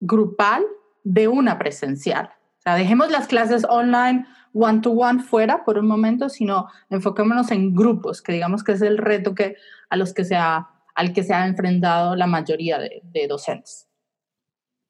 grupal, 0.00 0.66
de 1.02 1.28
una 1.28 1.58
presencial. 1.58 2.26
O 2.58 2.60
sea, 2.60 2.74
dejemos 2.74 3.10
las 3.10 3.26
clases 3.26 3.64
online 3.66 4.26
one-to-one 4.52 5.22
fuera 5.22 5.64
por 5.64 5.78
un 5.78 5.86
momento, 5.86 6.28
sino 6.28 6.68
enfoquémonos 6.90 7.50
en 7.52 7.74
grupos, 7.74 8.20
que 8.20 8.32
digamos 8.32 8.62
que 8.62 8.72
es 8.72 8.82
el 8.82 8.98
reto 8.98 9.34
que, 9.34 9.56
a 9.88 9.96
los 9.96 10.12
que 10.12 10.26
se 10.26 10.36
ha, 10.36 10.68
al 10.94 11.14
que 11.14 11.22
se 11.22 11.32
ha 11.32 11.46
enfrentado 11.46 12.14
la 12.14 12.26
mayoría 12.26 12.78
de, 12.78 13.00
de 13.02 13.26
docentes. 13.28 13.85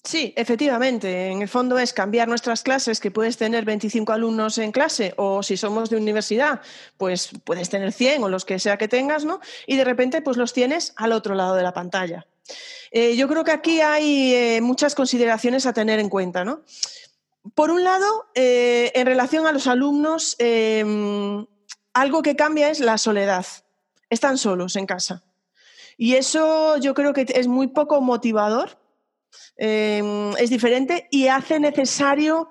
Sí, 0.07 0.33
efectivamente. 0.37 1.31
En 1.33 1.43
el 1.43 1.49
fondo 1.49 1.81
es 1.81 1.93
cambiar 1.93 2.29
nuestras 2.29 2.63
clases, 2.63 3.01
que 3.01 3.11
puedes 3.11 3.37
tener 3.37 3.65
25 3.65 4.13
alumnos 4.13 4.57
en 4.59 4.71
clase, 4.71 5.13
o 5.17 5.43
si 5.43 5.57
somos 5.57 5.91
de 5.91 5.97
universidad, 5.97 6.61
pues 6.97 7.31
puedes 7.43 7.71
tener 7.71 7.93
100 7.93 8.23
o 8.23 8.29
los 8.29 8.45
que 8.45 8.61
sea 8.61 8.79
que 8.79 8.87
tengas, 8.87 9.25
¿no? 9.25 9.41
Y 9.67 9.77
de 9.77 9.83
repente, 9.83 10.23
pues 10.23 10.37
los 10.37 10.53
tienes 10.53 10.93
al 10.95 11.11
otro 11.11 11.35
lado 11.35 11.57
de 11.57 11.65
la 11.65 11.73
pantalla. 11.73 12.25
Eh, 12.93 13.17
yo 13.17 13.27
creo 13.27 13.43
que 13.43 13.51
aquí 13.51 13.81
hay 13.81 14.33
eh, 14.33 14.61
muchas 14.61 14.95
consideraciones 14.95 15.67
a 15.67 15.73
tener 15.73 15.99
en 15.99 16.09
cuenta, 16.09 16.45
¿no? 16.45 16.63
Por 17.57 17.73
un 17.73 17.83
lado, 17.83 18.29
eh, 18.37 18.93
en 18.95 19.07
relación 19.07 19.45
a 19.49 19.53
los 19.53 19.67
alumnos, 19.67 20.37
em, 20.39 21.47
algo 21.95 22.23
que 22.23 22.37
cambia 22.37 22.71
es 22.71 22.79
la 22.79 22.97
soledad. 22.97 23.45
Están 24.09 24.39
solos 24.39 24.77
en 24.77 24.87
casa. 24.87 25.25
Y 25.97 26.15
eso 26.15 26.77
yo 26.77 26.95
creo 26.95 27.13
que 27.13 27.27
es 27.29 27.49
muy 27.49 27.67
poco 27.67 28.01
motivador, 28.01 28.79
em, 29.57 30.33
es 30.39 30.51
diferente 30.51 31.09
y 31.11 31.29
hace 31.29 31.61
necesario 31.61 32.49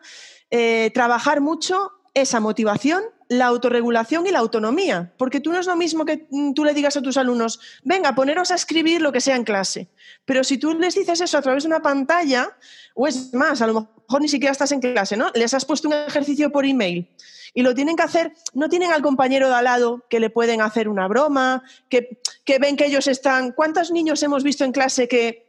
eh, 0.50 0.92
trabajar 0.94 1.42
mucho 1.42 1.92
esa 2.14 2.40
motivación, 2.40 3.04
la 3.28 3.48
autorregulación 3.48 4.26
y 4.26 4.32
la 4.32 4.40
autonomía. 4.40 5.14
Porque 5.18 5.40
tú 5.40 5.52
no 5.52 5.60
es 5.60 5.68
lo 5.68 5.76
mismo 5.76 6.06
que 6.06 6.28
mm, 6.30 6.54
tú 6.54 6.64
le 6.64 6.74
digas 6.74 6.96
a 6.98 7.02
tus 7.02 7.18
alumnos, 7.18 7.60
venga, 7.84 8.16
poneros 8.16 8.52
a 8.52 8.56
escribir 8.56 9.02
lo 9.02 9.12
que 9.12 9.22
sea 9.22 9.36
en 9.36 9.44
clase. 9.44 9.90
Pero 10.24 10.44
si 10.44 10.58
tú 10.58 10.74
les 10.74 10.96
dices 10.96 11.22
eso 11.22 11.38
a 11.38 11.42
través 11.42 11.64
de 11.64 11.68
una 11.68 11.82
pantalla, 11.82 12.58
o 12.94 13.08
es 13.08 13.34
más, 13.34 13.62
a 13.62 13.68
lo 13.68 13.74
mejor 14.08 14.22
ni 14.22 14.28
siquiera 14.28 14.52
estás 14.52 14.72
en 14.72 14.80
clase, 14.80 15.18
¿no? 15.18 15.32
Les 15.36 15.54
has 15.54 15.66
puesto 15.66 15.88
un 15.88 15.94
ejercicio 15.94 16.52
por 16.52 16.66
email 16.66 17.10
y 17.54 17.62
lo 17.62 17.74
tienen 17.74 17.96
que 17.96 18.04
hacer, 18.04 18.34
no 18.54 18.70
tienen 18.70 18.92
al 18.92 19.02
compañero 19.02 19.48
de 19.48 19.56
al 19.56 19.64
lado 19.64 20.06
que 20.10 20.20
le 20.20 20.30
pueden 20.30 20.62
hacer 20.62 20.90
una 20.90 21.08
broma, 21.08 21.64
que, 21.90 22.20
que 22.44 22.60
ven 22.60 22.76
que 22.76 22.86
ellos 22.86 23.08
están... 23.08 23.54
¿Cuántos 23.54 23.92
niños 23.92 24.22
hemos 24.24 24.44
visto 24.44 24.66
en 24.66 24.74
clase 24.74 25.08
que 25.08 25.45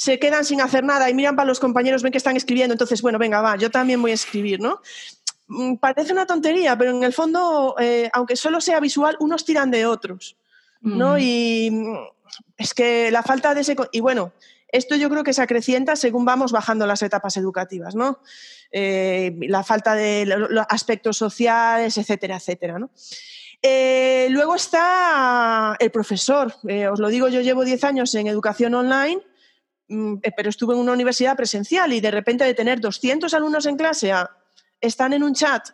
se 0.00 0.18
quedan 0.18 0.46
sin 0.46 0.62
hacer 0.62 0.82
nada 0.82 1.10
y 1.10 1.14
miran 1.14 1.36
para 1.36 1.46
los 1.46 1.60
compañeros, 1.60 2.02
ven 2.02 2.10
que 2.10 2.16
están 2.16 2.34
escribiendo, 2.34 2.72
entonces, 2.72 3.02
bueno, 3.02 3.18
venga, 3.18 3.42
va, 3.42 3.56
yo 3.56 3.70
también 3.70 4.00
voy 4.00 4.12
a 4.12 4.14
escribir, 4.14 4.58
¿no? 4.58 4.80
Mm, 5.48 5.74
parece 5.74 6.14
una 6.14 6.24
tontería, 6.24 6.74
pero 6.78 6.92
en 6.92 7.04
el 7.04 7.12
fondo, 7.12 7.76
eh, 7.78 8.08
aunque 8.14 8.34
solo 8.34 8.62
sea 8.62 8.80
visual, 8.80 9.18
unos 9.20 9.44
tiran 9.44 9.70
de 9.70 9.84
otros, 9.84 10.38
¿no? 10.80 11.18
Y 11.18 11.68
mm, 11.70 11.98
es 12.56 12.72
que 12.72 13.10
la 13.10 13.22
falta 13.22 13.52
de 13.52 13.60
ese... 13.60 13.76
Y 13.92 14.00
bueno, 14.00 14.32
esto 14.68 14.96
yo 14.96 15.10
creo 15.10 15.22
que 15.22 15.34
se 15.34 15.42
acrecienta 15.42 15.96
según 15.96 16.24
vamos 16.24 16.50
bajando 16.50 16.86
las 16.86 17.02
etapas 17.02 17.36
educativas, 17.36 17.94
¿no? 17.94 18.20
Eh, 18.72 19.36
la 19.48 19.62
falta 19.64 19.94
de 19.94 20.24
los 20.24 20.64
aspectos 20.70 21.18
sociales, 21.18 21.98
etcétera, 21.98 22.36
etcétera, 22.36 22.78
¿no? 22.78 22.88
Eh, 23.60 24.28
luego 24.30 24.54
está 24.54 25.76
el 25.78 25.90
profesor. 25.90 26.54
os 26.90 27.00
lo 27.00 27.08
digo, 27.08 27.28
yo 27.28 27.42
llevo 27.42 27.66
10 27.66 27.84
años 27.84 28.14
en 28.14 28.28
educación 28.28 28.72
online, 28.72 29.18
mm, 29.18 29.29
pero 30.36 30.50
estuve 30.50 30.74
en 30.74 30.80
una 30.80 30.92
universidad 30.92 31.36
presencial 31.36 31.92
y 31.92 32.00
de 32.00 32.10
repente 32.10 32.44
de 32.44 32.54
tener 32.54 32.80
200 32.80 33.32
alumnos 33.34 33.66
en 33.66 33.76
clase 33.76 34.12
a 34.12 34.30
están 34.80 35.12
en 35.12 35.22
un 35.22 35.34
chat, 35.34 35.68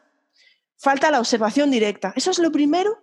falta 0.76 1.11
la 1.11 1.20
observación 1.20 1.70
directa. 1.70 2.12
Eso 2.16 2.30
es 2.30 2.38
lo 2.38 2.50
primero 2.50 2.99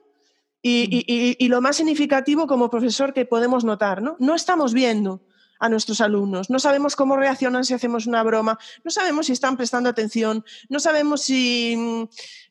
y, 0.61 1.47
lo 1.47 1.61
más 1.61 1.75
significativo 1.75 2.47
como 2.47 2.69
profesor 2.69 3.13
que 3.13 3.25
podemos 3.25 3.63
notar. 3.63 4.01
¿no? 4.01 4.15
no 4.19 4.35
estamos 4.35 4.73
viendo 4.73 5.21
a 5.63 5.69
nuestros 5.69 6.01
alumnos, 6.01 6.49
no 6.49 6.59
sabemos 6.59 6.95
cómo 6.95 7.15
reaccionan 7.15 7.63
si 7.63 7.73
hacemos 7.73 8.05
una 8.05 8.21
broma, 8.23 8.59
no 8.83 8.91
sabemos 8.91 9.27
si 9.27 9.31
están 9.31 9.55
prestando 9.55 9.89
atención, 9.89 10.43
no 10.69 10.79
sabemos 10.79 11.21
si 11.21 11.75
mm, 11.77 12.03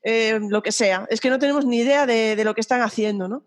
eh, 0.02 0.40
lo 0.48 0.62
que 0.62 0.72
sea, 0.72 1.06
es 1.10 1.20
que 1.20 1.30
no 1.30 1.38
tenemos 1.38 1.66
ni 1.66 1.78
idea 1.78 2.06
de, 2.06 2.36
de 2.36 2.44
lo 2.44 2.54
que 2.54 2.62
están 2.62 2.80
haciendo. 2.80 3.28
¿no? 3.28 3.44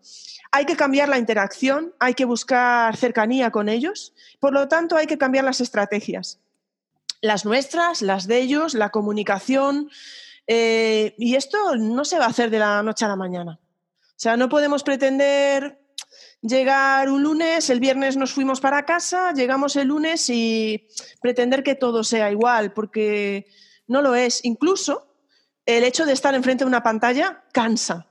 Hay 0.52 0.66
que 0.66 0.76
cambiar 0.76 1.08
la 1.08 1.18
interacción, 1.18 1.94
hay 1.98 2.14
que 2.14 2.24
buscar 2.24 2.96
cercanía 2.96 3.50
con 3.50 3.68
ellos, 3.68 4.14
por 4.40 4.52
lo 4.52 4.68
tanto 4.68 4.96
hay 4.96 5.06
que 5.06 5.18
cambiar 5.18 5.44
las 5.44 5.60
estrategias 5.60 6.38
las 7.20 7.44
nuestras, 7.44 8.02
las 8.02 8.26
de 8.26 8.38
ellos, 8.38 8.74
la 8.74 8.90
comunicación. 8.90 9.90
Eh, 10.46 11.14
y 11.18 11.34
esto 11.34 11.76
no 11.76 12.04
se 12.04 12.18
va 12.18 12.26
a 12.26 12.28
hacer 12.28 12.50
de 12.50 12.58
la 12.58 12.82
noche 12.82 13.04
a 13.04 13.08
la 13.08 13.16
mañana. 13.16 13.58
O 13.60 14.18
sea, 14.18 14.36
no 14.36 14.48
podemos 14.48 14.82
pretender 14.82 15.78
llegar 16.46 17.10
un 17.10 17.22
lunes, 17.22 17.70
el 17.70 17.80
viernes 17.80 18.16
nos 18.16 18.32
fuimos 18.32 18.60
para 18.60 18.84
casa, 18.84 19.32
llegamos 19.32 19.76
el 19.76 19.88
lunes 19.88 20.28
y 20.30 20.88
pretender 21.20 21.62
que 21.62 21.74
todo 21.74 22.04
sea 22.04 22.30
igual, 22.30 22.72
porque 22.72 23.46
no 23.86 24.02
lo 24.02 24.14
es. 24.14 24.44
Incluso 24.44 25.06
el 25.64 25.84
hecho 25.84 26.06
de 26.06 26.12
estar 26.12 26.34
enfrente 26.34 26.64
de 26.64 26.68
una 26.68 26.82
pantalla 26.82 27.44
cansa 27.52 28.08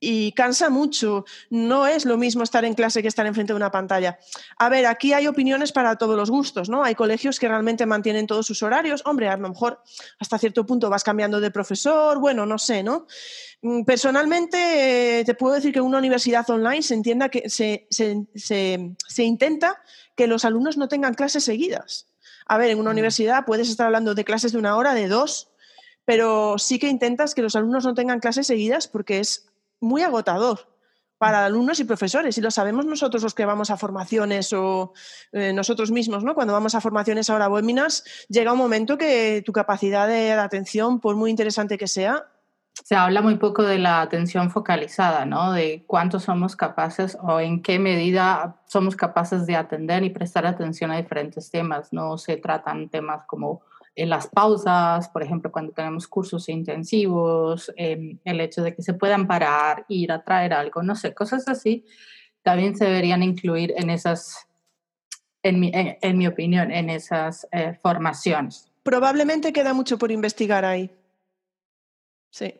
y 0.00 0.32
cansa 0.32 0.70
mucho. 0.70 1.26
No 1.50 1.86
es 1.86 2.06
lo 2.06 2.16
mismo 2.16 2.42
estar 2.42 2.64
en 2.64 2.74
clase 2.74 3.02
que 3.02 3.08
estar 3.08 3.26
enfrente 3.26 3.52
de 3.52 3.58
una 3.58 3.70
pantalla. 3.70 4.18
A 4.58 4.68
ver, 4.70 4.86
aquí 4.86 5.12
hay 5.12 5.26
opiniones 5.26 5.70
para 5.72 5.96
todos 5.96 6.16
los 6.16 6.30
gustos, 6.30 6.68
¿no? 6.68 6.82
Hay 6.82 6.94
colegios 6.94 7.38
que 7.38 7.46
realmente 7.46 7.84
mantienen 7.84 8.26
todos 8.26 8.46
sus 8.46 8.62
horarios. 8.62 9.02
Hombre, 9.04 9.28
a 9.28 9.36
lo 9.36 9.48
mejor 9.50 9.82
hasta 10.18 10.38
cierto 10.38 10.64
punto 10.66 10.88
vas 10.88 11.04
cambiando 11.04 11.40
de 11.40 11.50
profesor, 11.50 12.18
bueno, 12.18 12.46
no 12.46 12.58
sé, 12.58 12.82
¿no? 12.82 13.06
Mm, 13.62 13.84
personalmente, 13.84 15.20
eh, 15.20 15.24
te 15.24 15.34
puedo 15.34 15.54
decir 15.54 15.72
que 15.72 15.80
en 15.80 15.84
una 15.84 15.98
universidad 15.98 16.48
online 16.48 16.82
se 16.82 16.94
entienda 16.94 17.28
que 17.28 17.50
se, 17.50 17.86
se 17.90 19.22
intenta 19.22 19.82
que 20.16 20.26
los 20.26 20.44
alumnos 20.44 20.78
no 20.78 20.88
tengan 20.88 21.14
clases 21.14 21.44
seguidas. 21.44 22.06
A 22.46 22.58
ver, 22.58 22.70
en 22.70 22.80
una 22.80 22.90
universidad 22.90 23.44
puedes 23.44 23.68
estar 23.68 23.86
hablando 23.86 24.14
de 24.14 24.24
clases 24.24 24.52
de 24.52 24.58
una 24.58 24.76
hora, 24.76 24.94
de 24.94 25.06
dos, 25.06 25.50
pero 26.04 26.58
sí 26.58 26.78
que 26.78 26.88
intentas 26.88 27.34
que 27.34 27.42
los 27.42 27.54
alumnos 27.54 27.84
no 27.84 27.94
tengan 27.94 28.18
clases 28.18 28.48
seguidas 28.48 28.88
porque 28.88 29.20
es 29.20 29.49
muy 29.80 30.02
agotador 30.02 30.68
para 31.18 31.44
alumnos 31.44 31.78
y 31.80 31.84
profesores. 31.84 32.38
Y 32.38 32.40
lo 32.40 32.50
sabemos 32.50 32.86
nosotros 32.86 33.22
los 33.22 33.34
que 33.34 33.44
vamos 33.44 33.70
a 33.70 33.76
formaciones 33.76 34.52
o 34.52 34.92
eh, 35.32 35.52
nosotros 35.52 35.90
mismos, 35.90 36.24
¿no? 36.24 36.34
Cuando 36.34 36.54
vamos 36.54 36.74
a 36.74 36.80
formaciones 36.80 37.28
ahora 37.28 37.48
webinars, 37.48 38.26
llega 38.28 38.52
un 38.52 38.58
momento 38.58 38.96
que 38.96 39.42
tu 39.44 39.52
capacidad 39.52 40.08
de 40.08 40.32
atención, 40.32 40.98
por 40.98 41.16
muy 41.16 41.30
interesante 41.30 41.76
que 41.76 41.88
sea, 41.88 42.26
se 42.84 42.96
habla 42.96 43.20
muy 43.20 43.36
poco 43.36 43.62
de 43.62 43.78
la 43.78 44.00
atención 44.00 44.50
focalizada, 44.50 45.26
¿no? 45.26 45.52
De 45.52 45.84
cuánto 45.86 46.18
somos 46.18 46.56
capaces 46.56 47.18
o 47.20 47.40
en 47.40 47.62
qué 47.62 47.78
medida 47.78 48.56
somos 48.66 48.96
capaces 48.96 49.46
de 49.46 49.56
atender 49.56 50.02
y 50.04 50.10
prestar 50.10 50.46
atención 50.46 50.90
a 50.90 50.96
diferentes 50.96 51.50
temas. 51.50 51.92
No 51.92 52.16
se 52.16 52.36
tratan 52.36 52.88
temas 52.88 53.24
como 53.26 53.62
en 53.94 54.08
las 54.08 54.28
pausas, 54.28 55.08
por 55.08 55.22
ejemplo, 55.22 55.50
cuando 55.50 55.72
tenemos 55.72 56.06
cursos 56.06 56.48
intensivos, 56.48 57.72
em, 57.76 58.18
el 58.24 58.40
hecho 58.40 58.62
de 58.62 58.74
que 58.74 58.82
se 58.82 58.94
puedan 58.94 59.26
parar, 59.26 59.84
ir 59.88 60.12
a 60.12 60.22
traer 60.22 60.52
algo, 60.52 60.82
no 60.82 60.94
sé, 60.94 61.14
cosas 61.14 61.48
así, 61.48 61.84
también 62.42 62.76
se 62.76 62.84
deberían 62.84 63.22
incluir 63.22 63.74
en 63.76 63.90
esas, 63.90 64.46
en 65.42 65.60
mi, 65.60 65.70
en, 65.74 66.18
mi 66.18 66.26
opinión, 66.26 66.70
en 66.70 66.88
esas 66.88 67.46
eh, 67.52 67.74
formaciones. 67.82 68.70
Probablemente 68.82 69.52
queda 69.52 69.74
mucho 69.74 69.98
por 69.98 70.10
investigar 70.10 70.64
ahí. 70.64 70.90
Sí. 72.30 72.54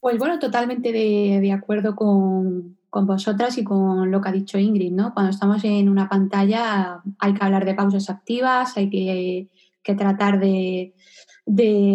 Pues 0.00 0.18
bueno, 0.18 0.38
totalmente 0.40 0.90
de 0.90 1.52
acuerdo 1.52 1.94
con, 1.94 2.76
con 2.92 3.06
vosotras 3.06 3.56
y 3.56 3.64
con 3.64 4.10
lo 4.10 4.20
que 4.20 4.28
ha 4.28 4.32
dicho 4.32 4.58
Ingrid, 4.58 4.92
¿no? 4.92 5.14
Cuando 5.14 5.30
estamos 5.30 5.64
en 5.64 5.88
una 5.88 6.10
pantalla 6.10 7.00
hay 7.18 7.32
que 7.32 7.42
hablar 7.42 7.64
de 7.64 7.72
pausas 7.74 8.10
activas, 8.10 8.76
hay 8.76 8.90
que, 8.90 9.96
tratar 9.96 10.38
de, 10.38 10.92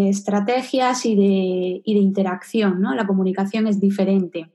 estrategias 0.10 1.06
y 1.06 1.16
de, 1.16 1.82
interacción, 1.86 2.82
¿no? 2.82 2.96
La 2.96 3.06
comunicación 3.06 3.68
es 3.68 3.80
diferente. 3.80 4.52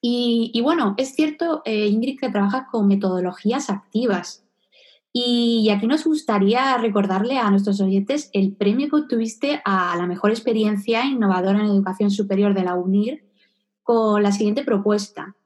Y, 0.00 0.60
bueno, 0.60 0.96
es 0.98 1.14
cierto, 1.14 1.62
eh, 1.64 1.86
Ingrid, 1.86 2.18
que 2.18 2.30
trabajas 2.30 2.64
con 2.72 2.88
metodologías 2.88 3.70
activas. 3.70 4.44
Y 5.12 5.70
aquí 5.70 5.86
nos 5.86 6.04
gustaría 6.04 6.76
recordarle 6.78 7.38
a 7.38 7.48
nuestros 7.50 7.80
oyentes 7.80 8.28
el 8.32 8.56
premio 8.56 8.90
que 8.90 8.96
obtuviste 8.96 9.62
a 9.64 9.94
la 9.96 10.08
mejor 10.08 10.32
experiencia 10.32 11.06
innovadora 11.06 11.60
en 11.60 11.66
educación 11.66 12.10
superior 12.10 12.54
de 12.54 12.64
la 12.64 12.74
UNIR 12.74 13.24
con 13.84 14.20
la 14.20 14.32
siguiente 14.32 14.64
propuesta 14.64 15.36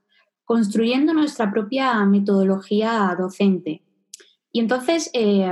construyendo 0.49 1.13
nuestra 1.13 1.51
propia 1.53 2.07
metodología 2.07 3.15
docente. 3.19 3.83
Y 4.51 4.61
entonces, 4.61 5.11
eh, 5.13 5.47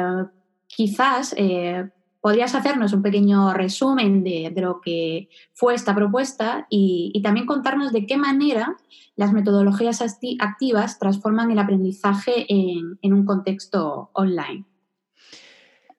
quizás 0.67 1.35
eh, 1.37 1.91
¿podrías 2.23 2.55
hacernos 2.55 2.95
un 2.95 3.03
pequeño 3.03 3.53
resumen 3.53 4.25
de, 4.25 4.50
lo 4.57 4.81
que 4.81 5.29
fue 5.53 5.75
esta 5.75 5.95
propuesta 5.95 6.67
y, 6.71 7.21
también 7.23 7.45
contarnos 7.45 7.93
de 7.93 8.07
qué 8.07 8.17
manera 8.17 8.75
las 9.17 9.35
metodologías 9.35 10.00
activas 10.41 10.99
transforman 10.99 11.50
el 11.50 11.59
aprendizaje 11.59 12.47
en 12.49 13.12
un 13.12 13.26
contexto 13.26 14.09
online? 14.15 14.65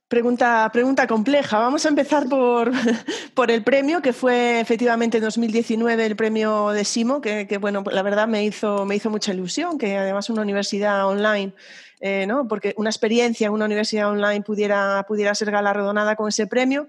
Pregunta, 0.08 0.70
pregunta 0.72 1.06
compleja. 1.06 1.60
Vamos 1.60 1.86
a 1.86 1.90
empezar 1.90 2.30
por, 2.30 2.72
por, 3.34 3.52
el 3.52 3.62
premio, 3.62 4.02
que 4.02 4.14
fue 4.14 4.62
efectivamente 4.62 5.18
en 5.18 5.24
2019 5.24 6.06
el 6.06 6.16
premio 6.16 6.70
de 6.70 6.86
Simo, 6.86 7.20
que, 7.20 7.58
bueno, 7.60 7.84
la 7.92 8.04
verdad 8.04 8.26
me 8.26 8.46
hizo, 8.46 8.86
mucha 8.86 9.34
ilusión, 9.34 9.78
que 9.78 9.98
además 9.98 10.30
una 10.30 10.44
universidad 10.44 11.06
online, 11.06 11.54
eh, 12.00 12.26
¿no? 12.26 12.48
porque 12.48 12.74
una 12.78 12.90
experiencia 12.90 13.48
en 13.48 13.54
una 13.54 13.66
universidad 13.66 14.10
online 14.10 14.44
pudiera, 14.44 15.04
ser 15.34 15.52
galardonada 15.52 16.16
con 16.16 16.30
ese 16.30 16.48
premio. 16.48 16.88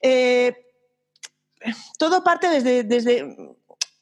Eh, 0.00 0.54
todo 1.98 2.24
parte 2.24 2.48
desde, 2.48 2.84
desde, 2.84 3.36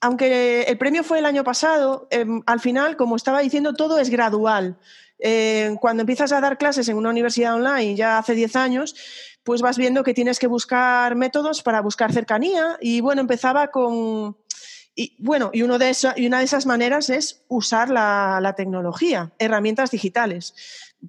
aunque 0.00 0.62
el 0.62 0.78
premio 0.78 1.02
fue 1.02 1.18
el 1.18 1.26
año 1.26 1.42
pasado, 1.42 2.06
em, 2.12 2.40
al 2.46 2.60
final, 2.60 2.96
como 2.96 3.16
estaba 3.16 3.40
diciendo, 3.40 3.74
todo 3.74 3.98
es 3.98 4.10
gradual. 4.10 4.76
Eh, 5.26 5.74
cuando 5.80 6.02
empiezas 6.02 6.32
a 6.32 6.40
dar 6.42 6.58
clases 6.58 6.86
en 6.90 6.98
una 6.98 7.08
universidad 7.08 7.54
online 7.54 7.96
ya 7.96 8.18
hace 8.18 8.34
10 8.34 8.56
años, 8.56 8.94
pues 9.42 9.62
vas 9.62 9.78
viendo 9.78 10.04
que 10.04 10.12
tienes 10.12 10.38
que 10.38 10.46
buscar 10.46 11.16
métodos 11.16 11.62
para 11.62 11.80
buscar 11.80 12.12
cercanía. 12.12 12.76
Y 12.80 13.00
bueno, 13.00 13.22
empezaba 13.22 13.68
con... 13.68 14.36
Y, 14.94 15.16
bueno, 15.18 15.50
y, 15.54 15.62
uno 15.62 15.78
de 15.78 15.96
y 16.16 16.26
una 16.26 16.38
de 16.38 16.44
esas 16.44 16.66
maneras 16.66 17.08
es 17.08 17.42
usar 17.48 17.88
la 17.88 18.54
tecnología, 18.56 19.32
herramientas 19.38 19.90
digitales 19.90 20.54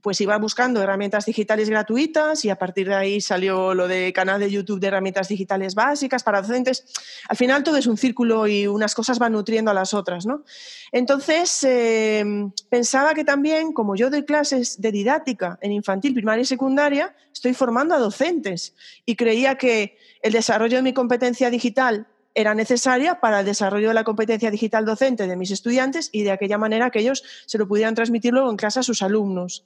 pues 0.01 0.19
iba 0.21 0.37
buscando 0.37 0.81
herramientas 0.81 1.25
digitales 1.25 1.69
gratuitas 1.69 2.45
y 2.45 2.49
a 2.49 2.57
partir 2.57 2.87
de 2.87 2.95
ahí 2.95 3.21
salió 3.21 3.73
lo 3.73 3.87
de 3.87 4.13
canal 4.13 4.39
de 4.39 4.51
YouTube 4.51 4.79
de 4.79 4.87
herramientas 4.87 5.27
digitales 5.27 5.75
básicas 5.75 6.23
para 6.23 6.41
docentes. 6.41 6.85
Al 7.29 7.37
final 7.37 7.63
todo 7.63 7.77
es 7.77 7.87
un 7.87 7.97
círculo 7.97 8.47
y 8.47 8.67
unas 8.67 8.95
cosas 8.95 9.19
van 9.19 9.33
nutriendo 9.33 9.71
a 9.71 9.73
las 9.73 9.93
otras, 9.93 10.25
¿no? 10.25 10.43
Entonces, 10.91 11.63
em, 11.63 12.51
pensaba 12.69 13.13
que 13.13 13.23
también, 13.23 13.73
como 13.73 13.95
yo 13.95 14.09
doy 14.09 14.23
clases 14.23 14.81
de 14.81 14.91
didáctica 14.91 15.57
en 15.61 15.71
infantil, 15.71 16.13
primaria 16.13 16.43
y 16.43 16.45
secundaria, 16.45 17.15
estoy 17.33 17.53
formando 17.53 17.95
a 17.95 17.99
docentes 17.99 18.73
y 19.05 19.15
creía 19.15 19.57
que 19.57 19.97
el 20.21 20.33
desarrollo 20.33 20.77
de 20.77 20.83
mi 20.83 20.93
competencia 20.93 21.49
digital 21.49 22.07
era 22.35 22.53
necesaria 22.53 23.19
para 23.19 23.39
el 23.39 23.45
desarrollo 23.45 23.87
de 23.87 23.93
la 23.93 24.03
competencia 24.03 24.51
digital 24.51 24.85
docente 24.85 25.25
de 25.25 25.37
mis 25.37 25.51
estudiantes 25.51 26.09
y 26.11 26.23
de 26.23 26.31
aquella 26.31 26.57
manera 26.57 26.91
que 26.91 26.99
ellos 26.99 27.23
se 27.45 27.57
lo 27.57 27.67
pudieran 27.67 27.95
transmitir 27.95 28.33
luego 28.33 28.51
en 28.51 28.57
clase 28.57 28.81
a 28.81 28.83
sus 28.83 29.01
alumnos. 29.01 29.65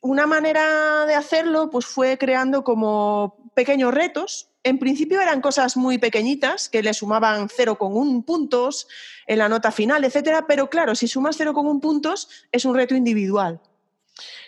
Una 0.00 0.26
manera 0.26 1.06
de 1.06 1.14
hacerlo 1.14 1.70
pues, 1.70 1.84
fue 1.84 2.16
creando 2.16 2.62
como 2.62 3.36
pequeños 3.54 3.92
retos. 3.92 4.48
En 4.62 4.78
principio 4.78 5.20
eran 5.20 5.40
cosas 5.40 5.76
muy 5.76 5.98
pequeñitas 5.98 6.68
que 6.68 6.82
le 6.84 6.94
sumaban 6.94 7.48
0,1 7.48 8.24
puntos 8.24 8.86
en 9.26 9.38
la 9.38 9.48
nota 9.48 9.72
final, 9.72 10.04
etcétera, 10.04 10.46
pero 10.46 10.70
claro, 10.70 10.94
si 10.94 11.08
sumas 11.08 11.38
0,1 11.38 11.80
puntos 11.80 12.28
es 12.52 12.64
un 12.64 12.76
reto 12.76 12.94
individual. 12.94 13.60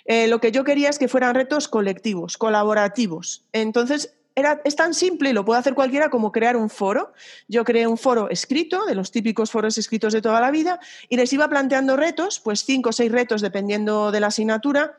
Eh, 0.05 0.29
lo 0.29 0.41
que 0.41 0.53
yo 0.53 0.63
quería 0.65 0.89
es 0.89 0.99
que 0.99 1.09
fueran 1.09 1.35
retos 1.35 1.69
colectivos, 1.69 2.37
colaborativos. 2.39 3.45
Entonces, 3.53 4.15
es 4.35 4.77
tan 4.77 4.95
simple 4.95 5.31
y 5.31 5.33
lo 5.33 5.45
puede 5.45 5.61
hacer 5.61 5.75
cualquiera 5.75 6.11
como 6.11 6.33
crear 6.33 6.57
un 6.57 6.71
foro. 6.71 7.13
Yo 7.49 7.65
creé 7.65 7.87
un 7.87 7.99
foro 7.99 8.29
escrito, 8.31 8.87
de 8.87 8.95
los 8.95 9.11
típicos 9.11 9.51
foros 9.51 9.79
escritos 9.79 10.13
de 10.13 10.23
toda 10.23 10.41
la 10.41 10.51
vida, 10.51 10.81
y 11.09 11.17
les 11.17 11.33
iba 11.33 11.49
planteando 11.49 11.97
retos, 11.97 12.41
pues 12.41 12.65
cinco 12.65 12.91
o 12.91 12.93
seis 12.93 13.11
retos 13.11 13.43
dependiendo 13.43 14.11
de 14.11 14.21
la 14.21 14.29
asignatura, 14.29 14.99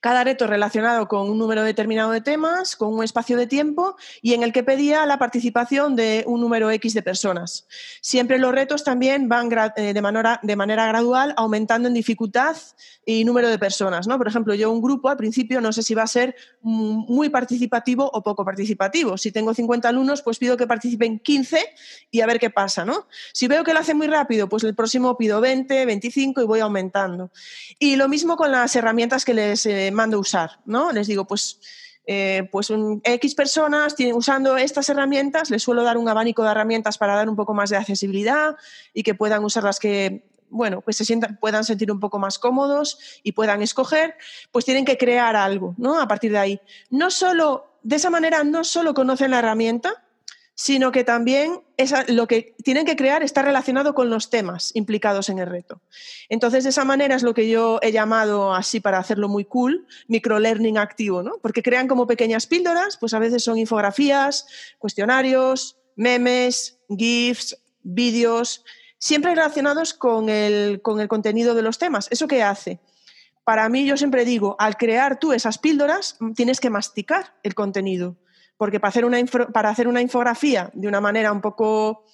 cada 0.00 0.24
reto 0.24 0.46
relacionado 0.46 1.08
con 1.08 1.30
un 1.30 1.38
número 1.38 1.62
determinado 1.62 2.10
de 2.10 2.20
temas, 2.20 2.76
con 2.76 2.94
un 2.94 3.04
espacio 3.04 3.36
de 3.36 3.46
tiempo 3.46 3.96
y 4.22 4.34
en 4.34 4.42
el 4.42 4.52
que 4.52 4.62
pedía 4.62 5.06
la 5.06 5.18
participación 5.18 5.96
de 5.96 6.24
un 6.26 6.40
número 6.40 6.70
X 6.70 6.94
de 6.94 7.02
personas. 7.02 7.66
Siempre 8.00 8.38
los 8.38 8.52
retos 8.52 8.84
también 8.84 9.28
van 9.28 9.50
eh, 9.76 9.92
de 9.92 10.56
manera, 10.56 10.86
gradual 10.86 11.34
aumentando 11.36 11.88
en 11.88 11.94
dificultad 11.94 12.56
y 13.04 13.24
número 13.24 13.48
de 13.48 13.58
personas. 13.58 14.06
¿no? 14.06 14.18
Por 14.18 14.28
ejemplo, 14.28 14.54
yo 14.54 14.70
un 14.70 14.82
grupo 14.82 15.08
al 15.08 15.16
principio 15.16 15.60
no 15.60 15.72
sé 15.72 15.82
si 15.82 15.94
va 15.94 16.02
a 16.02 16.06
ser 16.06 16.34
muy 16.60 17.28
participativo 17.28 18.10
o 18.12 18.22
poco 18.22 18.44
participativo. 18.44 19.16
Si 19.16 19.32
tengo 19.32 19.54
50 19.54 19.88
alumnos, 19.88 20.22
pues 20.22 20.38
pido 20.38 20.56
que 20.56 20.66
participen 20.66 21.18
15 21.18 21.58
y 22.10 22.20
a 22.20 22.26
ver 22.26 22.38
qué 22.38 22.50
pasa. 22.50 22.84
¿no? 22.84 23.06
Si 23.32 23.46
veo 23.48 23.64
que 23.64 23.72
lo 23.72 23.80
hace 23.80 23.94
muy 23.94 24.06
rápido, 24.06 24.48
pues 24.48 24.64
el 24.64 24.74
próximo 24.74 25.16
pido 25.16 25.40
20, 25.40 25.86
25 25.86 26.42
y 26.42 26.44
voy 26.44 26.60
aumentando. 26.60 27.30
Y 27.78 27.96
lo 27.96 28.08
mismo 28.08 28.36
con 28.36 28.50
las 28.50 28.74
herramientas 28.76 29.24
que 29.24 29.34
les 29.34 29.65
mando 29.92 30.18
usar, 30.18 30.60
¿no? 30.64 30.92
Les 30.92 31.06
digo, 31.06 31.26
pues, 31.26 31.60
eh, 32.06 32.48
pues 32.52 32.70
un 32.70 33.00
X 33.04 33.34
personas 33.34 33.94
tienen, 33.96 34.14
usando 34.14 34.56
estas 34.56 34.88
herramientas, 34.88 35.50
les 35.50 35.62
suelo 35.62 35.82
dar 35.82 35.98
un 35.98 36.08
abanico 36.08 36.42
de 36.42 36.50
herramientas 36.50 36.98
para 36.98 37.14
dar 37.14 37.28
un 37.28 37.36
poco 37.36 37.54
más 37.54 37.70
de 37.70 37.76
accesibilidad 37.76 38.56
y 38.94 39.02
que 39.02 39.14
puedan 39.14 39.44
usar 39.44 39.64
las 39.64 39.78
que 39.78 40.24
bueno, 40.48 40.80
pues 40.80 40.96
se 40.96 41.04
sientan, 41.04 41.38
puedan 41.38 41.64
sentir 41.64 41.90
un 41.90 42.00
poco 42.00 42.18
más 42.18 42.38
cómodos 42.38 42.98
y 43.22 43.32
puedan 43.32 43.62
escoger, 43.62 44.14
pues 44.52 44.64
tienen 44.64 44.84
que 44.84 44.96
crear 44.96 45.36
algo, 45.36 45.74
¿no? 45.76 46.00
A 46.00 46.06
partir 46.06 46.32
de 46.32 46.38
ahí. 46.38 46.60
No 46.88 47.10
solo, 47.10 47.78
de 47.82 47.96
esa 47.96 48.10
manera, 48.10 48.44
no 48.44 48.64
solo 48.64 48.94
conocen 48.94 49.32
la 49.32 49.40
herramienta, 49.40 50.05
sino 50.56 50.90
que 50.90 51.04
también 51.04 51.60
lo 52.08 52.26
que 52.26 52.56
tienen 52.64 52.86
que 52.86 52.96
crear 52.96 53.22
está 53.22 53.42
relacionado 53.42 53.94
con 53.94 54.08
los 54.08 54.30
temas 54.30 54.70
implicados 54.74 55.28
en 55.28 55.38
el 55.38 55.46
reto. 55.46 55.82
Entonces, 56.30 56.64
de 56.64 56.70
esa 56.70 56.84
manera 56.84 57.14
es 57.14 57.22
lo 57.22 57.34
que 57.34 57.46
yo 57.46 57.78
he 57.82 57.92
llamado 57.92 58.54
así 58.54 58.80
para 58.80 58.98
hacerlo 58.98 59.28
muy 59.28 59.44
cool, 59.44 59.86
microlearning 60.08 60.78
activo, 60.78 61.22
¿no? 61.22 61.38
Porque 61.42 61.62
crean 61.62 61.86
como 61.88 62.06
pequeñas 62.06 62.46
píldoras, 62.46 62.96
pues 62.96 63.12
a 63.12 63.18
veces 63.18 63.44
son 63.44 63.58
infografías, 63.58 64.46
cuestionarios, 64.78 65.76
memes, 65.94 66.78
GIFs, 66.88 67.58
vídeos, 67.82 68.64
siempre 68.98 69.34
relacionados 69.34 69.92
con 69.92 70.30
el, 70.30 70.80
con 70.80 71.00
el 71.00 71.08
contenido 71.08 71.54
de 71.54 71.62
los 71.62 71.76
temas. 71.76 72.08
¿Eso 72.10 72.26
qué 72.26 72.42
hace? 72.42 72.80
Para 73.44 73.68
mí, 73.68 73.84
yo 73.84 73.98
siempre 73.98 74.24
digo, 74.24 74.56
al 74.58 74.78
crear 74.78 75.18
tú 75.18 75.34
esas 75.34 75.58
píldoras, 75.58 76.16
tienes 76.34 76.60
que 76.60 76.70
masticar 76.70 77.34
el 77.42 77.54
contenido 77.54 78.16
porque 78.56 78.80
para 78.80 78.88
hacer 78.90 79.04
una, 79.04 79.18
para 79.52 79.70
hacer 79.70 79.88
una 79.88 80.00
infografía 80.00 80.70
de 80.72 80.88
una 80.88 81.00
manera 81.00 81.32
un 81.32 81.40
poco 81.40 82.04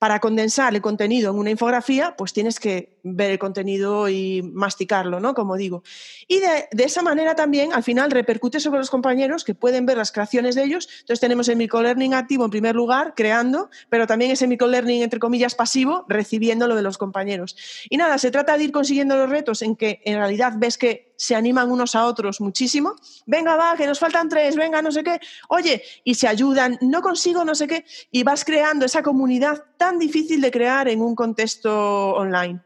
para 0.00 0.18
condensar 0.18 0.74
el 0.74 0.80
contenido 0.80 1.30
en 1.30 1.38
una 1.38 1.50
infografía, 1.50 2.14
pues 2.16 2.32
tienes 2.32 2.58
que 2.58 2.96
ver 3.02 3.32
el 3.32 3.38
contenido 3.38 4.08
y 4.08 4.40
masticarlo, 4.42 5.20
¿no? 5.20 5.34
Como 5.34 5.58
digo. 5.58 5.82
Y 6.26 6.40
de, 6.40 6.84
esa 6.84 7.02
manera 7.02 7.34
también, 7.34 7.74
al 7.74 7.82
final, 7.82 8.10
repercute 8.10 8.60
sobre 8.60 8.78
los 8.78 8.88
compañeros 8.88 9.44
que 9.44 9.54
pueden 9.54 9.84
ver 9.84 9.98
las 9.98 10.10
creaciones 10.10 10.54
de 10.54 10.64
ellos. 10.64 10.88
Entonces 11.00 11.20
tenemos 11.20 11.48
el 11.50 11.56
microlearning 11.56 12.14
activo 12.14 12.46
en 12.46 12.50
primer 12.50 12.74
lugar, 12.74 13.12
creando, 13.14 13.68
pero 13.90 14.06
también 14.06 14.30
ese 14.30 14.46
microlearning, 14.46 15.02
entre 15.02 15.20
comillas, 15.20 15.54
pasivo, 15.54 16.06
recibiendo 16.08 16.66
lo 16.66 16.76
de 16.76 16.82
los 16.82 16.96
compañeros. 16.96 17.54
Y 17.90 17.98
nada, 17.98 18.16
se 18.16 18.30
trata 18.30 18.56
de 18.56 18.64
ir 18.64 18.72
consiguiendo 18.72 19.18
los 19.18 19.28
retos 19.28 19.60
en 19.60 19.76
que 19.76 20.00
en 20.06 20.16
realidad 20.16 20.54
ves 20.56 20.78
que 20.78 21.10
se 21.20 21.34
animan 21.36 21.70
unos 21.70 21.94
a 21.94 22.06
otros 22.06 22.40
muchísimo. 22.40 22.94
Venga, 23.26 23.54
va, 23.54 23.76
que 23.76 23.86
nos 23.86 23.98
faltan 23.98 24.30
tres, 24.30 24.56
venga, 24.56 24.80
no 24.80 24.90
sé 24.90 25.04
qué. 25.04 25.20
Oye, 25.50 25.82
y 26.02 26.14
se 26.14 26.26
ayudan, 26.26 26.78
no 26.80 27.02
consigo 27.02 27.44
no 27.44 27.54
sé 27.54 27.66
qué. 27.68 27.84
Y 28.10 28.22
vas 28.22 28.42
creando 28.42 28.86
esa 28.86 29.02
comunidad 29.02 29.62
tan 29.76 29.89
difícil 29.98 30.40
de 30.40 30.50
crear 30.50 30.88
en 30.88 31.00
un 31.00 31.14
contexto 31.14 32.14
online. 32.14 32.60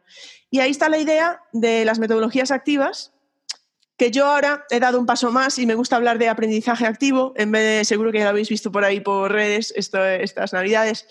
Y 0.51 0.61
ahí 0.61 0.71
está 0.71 0.89
la 0.89 0.99
idea 0.99 1.43
de 1.53 1.85
las 1.85 1.99
metodologías 1.99 2.51
activas, 2.51 3.13
que 3.97 4.11
yo 4.11 4.27
ahora 4.27 4.65
he 4.71 4.81
dado 4.81 4.99
un 4.99 5.07
paso 5.07 5.31
más 5.31 5.59
y 5.59 5.67
me 5.67 5.75
gusta 5.75 5.97
hablar 5.97 6.19
de 6.19 6.29
aprendizaje 6.29 6.87
activo, 6.87 7.33
en 7.37 7.53
vez 7.53 7.63
de, 7.63 7.85
seguro 7.85 8.13
que 8.13 8.19
ya 8.19 8.25
lo 8.25 8.31
habéis 8.31 8.49
visto 8.49 8.73
por 8.73 8.85
ahí 8.85 9.01
por 9.01 9.31
redes 9.31 9.73
estas 9.77 10.53
navidades, 10.53 11.07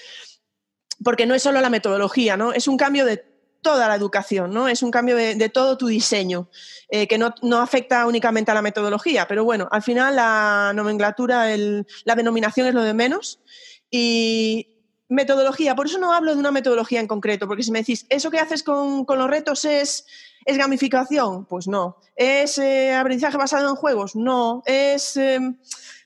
porque 1.03 1.25
no 1.25 1.35
es 1.35 1.43
solo 1.43 1.61
la 1.61 1.69
metodología, 1.69 2.37
¿no? 2.37 2.53
Es 2.53 2.67
un 2.67 2.77
cambio 2.77 3.05
de 3.05 3.33
toda 3.61 3.87
la 3.87 3.95
educación, 3.95 4.53
¿no? 4.53 4.67
Es 4.67 4.83
un 4.83 4.91
cambio 4.91 5.15
de, 5.15 5.49
todo 5.49 5.77
tu 5.77 5.87
diseño, 5.87 6.49
eh, 6.89 7.07
que 7.07 7.17
no, 7.17 7.33
afecta 7.59 8.05
únicamente 8.05 8.51
a 8.51 8.53
la 8.53 8.61
metodología, 8.61 9.27
pero 9.27 9.43
bueno, 9.43 9.67
al 9.71 9.81
final 9.81 10.15
la 10.17 10.73
nomenclatura, 10.75 11.47
la 11.57 12.15
denominación 12.15 12.67
es 12.67 12.73
lo 12.73 12.83
de 12.83 12.93
menos. 12.93 13.39
Y 13.89 14.72
metodología, 15.13 15.75
por 15.75 15.85
eso 15.85 15.97
no 15.97 16.13
hablo 16.13 16.33
de 16.33 16.39
una 16.39 16.51
metodología 16.51 16.99
en 16.99 17.07
concreto, 17.07 17.47
porque 17.47 17.63
si 17.63 17.71
me 17.71 17.79
decís, 17.79 18.05
¿eso 18.09 18.31
que 18.31 18.39
haces 18.39 18.63
con, 18.63 19.05
los 19.07 19.29
retos 19.29 19.65
es, 19.65 20.05
es, 20.45 20.57
gamificación? 20.57 21.45
Pues 21.45 21.67
no. 21.67 21.97
¿Es 22.15 22.57
eh, 22.57 22.93
aprendizaje 22.93 23.37
basado 23.37 23.69
en 23.69 23.75
juegos? 23.75 24.15
No. 24.15 24.63
¿Es... 24.65 25.17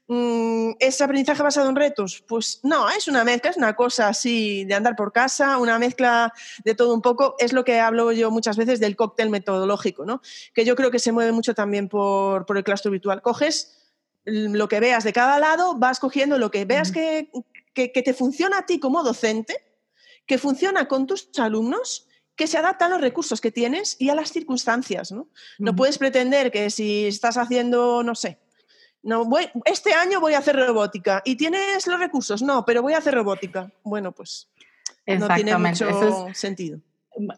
Mm, 0.09 0.71
¿Es 0.79 1.01
aprendizaje 1.01 1.43
basado 1.43 1.69
en 1.69 1.75
retos? 1.75 2.23
Pues 2.27 2.61
no, 2.63 2.89
es 2.89 3.09
una 3.09 3.25
mezcla, 3.25 3.51
es 3.51 3.57
una 3.57 3.75
cosa 3.75 4.07
así 4.07 4.63
de 4.63 4.73
andar 4.73 4.95
por 4.95 5.11
casa, 5.11 5.57
una 5.57 5.77
mezcla 5.79 6.33
de 6.63 6.75
todo 6.75 6.93
un 6.93 7.01
poco. 7.01 7.35
Es 7.39 7.51
lo 7.51 7.65
que 7.65 7.79
hablo 7.79 8.11
yo 8.13 8.31
muchas 8.31 8.55
veces 8.55 8.79
del 8.79 8.95
cóctel 8.95 9.29
metodológico, 9.29 10.05
¿no? 10.05 10.21
que 10.53 10.63
yo 10.63 10.75
creo 10.75 10.91
que 10.91 10.99
se 10.99 11.11
mueve 11.11 11.33
mucho 11.33 11.53
también 11.53 11.89
por, 11.89 12.45
el 12.55 12.63
claustro 12.63 12.91
virtual. 12.91 13.21
Coges 13.21 13.73
lo 14.23 14.67
que 14.67 14.79
veas 14.79 15.03
de 15.03 15.13
cada 15.13 15.39
lado, 15.39 15.75
vas 15.75 15.99
cogiendo 15.99 16.37
lo 16.37 16.51
que 16.51 16.65
veas 16.65 16.91
que, 16.91 17.29
te 17.87 18.13
funciona 18.13 18.59
a 18.59 18.65
ti 18.65 18.79
como 18.79 19.03
docente, 19.03 19.55
que 20.25 20.37
funciona 20.37 20.87
con 20.87 21.07
tus 21.07 21.29
alumnos 21.37 22.07
que 22.37 22.47
se 22.47 22.57
adapta 22.57 22.85
a 22.85 22.89
los 22.89 23.01
recursos 23.01 23.41
que 23.41 23.51
tienes 23.51 23.97
y 23.99 24.09
a 24.09 24.15
las 24.15 24.31
circunstancias. 24.31 25.11
¿no? 25.11 25.27
no 25.57 25.75
puedes 25.75 25.97
pretender 25.97 26.51
que 26.51 26.69
si 26.69 27.07
estás 27.07 27.35
haciendo, 27.37 28.03
no 28.03 28.13
sé, 28.13 28.39
No, 29.01 29.25
voy, 29.25 29.49
este 29.65 29.93
año 29.93 30.19
voy 30.19 30.33
a 30.33 30.39
hacer 30.39 30.55
robótica. 30.55 31.21
¿Y 31.25 31.35
tienes 31.35 31.87
los 31.87 31.99
recursos? 31.99 32.41
No, 32.41 32.63
pero 32.63 32.81
voy 32.81 32.93
a 32.93 32.99
hacer 32.99 33.15
robótica. 33.15 33.71
Bueno, 33.83 34.11
pues 34.11 34.49
no 35.05 35.27
tiene 35.35 35.57
mucho 35.57 36.27
sentido. 36.33 36.79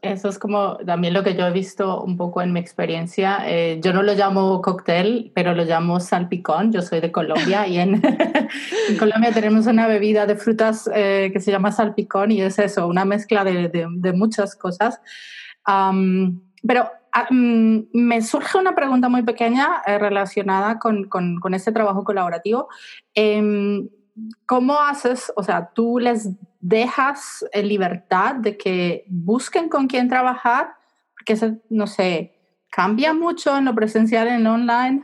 Eso 0.01 0.29
es 0.29 0.39
como 0.39 0.77
también 0.77 1.13
lo 1.13 1.23
que 1.23 1.35
yo 1.35 1.47
he 1.47 1.51
visto 1.51 2.01
un 2.01 2.17
poco 2.17 2.41
en 2.41 2.51
mi 2.51 2.59
experiencia. 2.59 3.39
Eh, 3.45 3.79
yo 3.81 3.93
no 3.93 4.03
lo 4.03 4.13
llamo 4.13 4.61
cóctel, 4.61 5.31
pero 5.33 5.53
lo 5.53 5.63
llamo 5.63 5.99
salpicón. 5.99 6.71
Yo 6.71 6.81
soy 6.81 6.99
de 6.99 7.11
Colombia 7.11 7.67
y 7.67 7.79
en, 7.79 8.01
Colombia 8.99 9.31
tenemos 9.31 9.67
una 9.67 9.87
bebida 9.87 10.25
de 10.25 10.35
frutas 10.35 10.89
eh, 10.93 11.29
que 11.31 11.39
se 11.39 11.51
llama 11.51 11.71
salpicón 11.71 12.31
y 12.31 12.41
es 12.41 12.59
eso, 12.59 12.87
una 12.87 13.05
mezcla 13.05 13.43
de, 13.43 13.69
de, 13.69 14.13
muchas 14.13 14.55
cosas. 14.55 14.99
pero 15.65 16.89
ah, 17.13 17.27
mm, 17.29 17.79
me 17.93 18.21
surge 18.21 18.57
una 18.57 18.75
pregunta 18.75 19.07
muy 19.07 19.23
pequeña 19.23 19.81
eh, 19.85 19.97
relacionada 19.97 20.79
con, 20.79 21.05
con, 21.05 21.53
este 21.53 21.71
trabajo 21.71 22.03
colaborativo. 22.03 22.67
Em, 23.13 23.87
¿Cómo 24.45 24.79
haces, 24.79 25.31
o 25.35 25.43
sea, 25.43 25.71
tú 25.73 25.99
les 25.99 26.29
dejas 26.59 27.45
en 27.51 27.67
libertad 27.67 28.35
de 28.35 28.57
que 28.57 29.05
busquen 29.07 29.69
con 29.69 29.87
quién 29.87 30.09
trabajar? 30.09 30.73
Porque 31.13 31.33
eso, 31.33 31.55
no 31.69 31.87
sé, 31.87 32.39
cambia 32.69 33.13
mucho 33.13 33.57
en 33.57 33.65
lo 33.65 33.75
presencial 33.75 34.27
en 34.27 34.43
lo 34.43 34.53
online. 34.53 35.03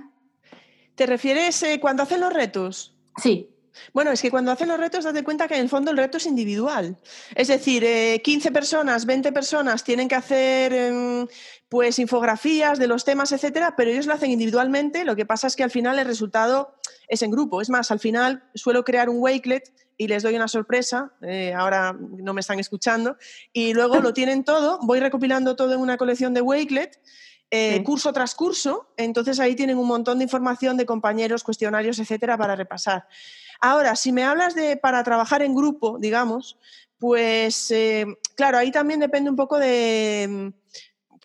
¿Te 0.96 1.06
refieres 1.06 1.62
eh, 1.64 1.80
cuando 1.80 2.04
hacen 2.04 2.22
los 2.22 2.34
retos? 2.34 2.96
Sí. 3.18 3.52
Bueno, 3.94 4.12
es 4.12 4.22
que 4.22 4.32
cuando 4.32 4.52
hacen 4.52 4.70
los 4.70 4.80
retos, 4.80 5.04
date 5.04 5.24
cuenta 5.24 5.48
que 5.48 5.56
en 5.56 5.62
el 5.62 5.70
fondo 5.70 5.92
el 5.92 5.98
reto 5.98 6.18
es 6.18 6.26
individual. 6.26 6.98
Es 7.36 7.50
decir, 7.50 7.84
15 8.22 8.48
eh, 8.48 8.52
personas, 8.52 9.06
20 9.06 9.32
personas 9.32 9.84
tienen 9.84 10.08
que 10.08 10.16
hacer 10.16 10.74
em, 10.74 11.28
pues 11.68 12.00
infografías 12.00 12.80
de 12.80 12.88
los 12.88 13.04
temas, 13.04 13.32
etcétera, 13.32 13.76
pero 13.76 13.92
ellos 13.92 14.06
lo 14.06 14.14
hacen 14.14 14.32
individualmente. 14.32 15.04
Lo 15.04 15.16
que 15.16 15.26
pasa 15.26 15.48
es 15.48 15.56
que 15.56 15.64
al 15.64 15.72
final 15.72 16.00
el 16.00 16.06
resultado 16.06 16.76
es 17.08 17.22
en 17.22 17.32
grupo. 17.32 17.62
Es 17.62 17.70
más, 17.70 17.92
al 17.92 18.00
final 18.00 18.44
suelo 18.54 18.84
crear 18.84 19.10
un 19.10 19.20
Wakelet 19.20 19.74
y 19.98 20.08
les 20.08 20.24
doy 20.24 20.36
una 20.36 20.48
sorpresa, 20.48 21.14
eh, 21.22 21.54
ahora 21.54 21.94
no 22.00 22.34
me 22.34 22.42
están 22.42 22.60
escuchando, 22.60 23.18
y 23.54 23.74
luego 23.74 24.00
lo 24.02 24.14
tienen 24.14 24.44
todo, 24.44 24.80
voy 24.84 25.00
recopilando 25.00 25.56
todo 25.56 25.74
en 25.74 25.80
una 25.80 25.98
colección 25.98 26.34
de 26.34 26.42
Wakelet, 26.42 27.00
eh, 27.52 27.82
curso 27.84 28.12
tras 28.12 28.36
curso, 28.36 28.90
entonces 28.98 29.40
ahí 29.40 29.56
tienen 29.56 29.78
un 29.78 29.88
montón 29.88 30.18
de 30.18 30.24
información 30.26 30.76
de 30.76 30.86
compañeros, 30.86 31.44
cuestionarios, 31.44 32.00
etcétera, 32.00 32.38
para 32.38 32.56
repasar. 32.56 33.08
Ahora, 33.62 33.96
si 33.96 34.12
me 34.12 34.24
hablas 34.24 34.56
de 34.56 34.76
para 34.76 35.04
trabajar 35.04 35.42
en 35.42 35.56
grupo, 35.56 35.98
digamos, 36.00 36.58
pues 36.98 37.72
eh, 37.72 38.06
claro, 38.36 38.58
ahí 38.58 38.72
también 38.72 39.00
depende 39.00 39.30
un 39.30 39.36
poco 39.36 39.60
de... 39.60 40.54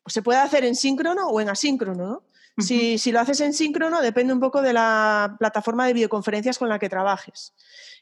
Se 0.07 0.23
puede 0.23 0.41
hacer 0.41 0.65
en 0.65 0.75
síncrono 0.75 1.29
o 1.29 1.41
en 1.41 1.49
asíncrono, 1.49 2.07
¿no? 2.07 2.30
Si, 2.61 3.13
lo 3.13 3.21
haces 3.21 3.41
en 3.41 3.53
síncrono, 3.53 4.01
depende 4.01 4.33
un 4.33 4.41
poco 4.41 4.63
de 4.63 4.73
la 4.73 5.37
plataforma 5.39 5.87
de 5.87 5.93
videoconferencias 5.93 6.59
con 6.59 6.69
la 6.69 6.79
que 6.79 6.89
trabajes. 6.89 7.55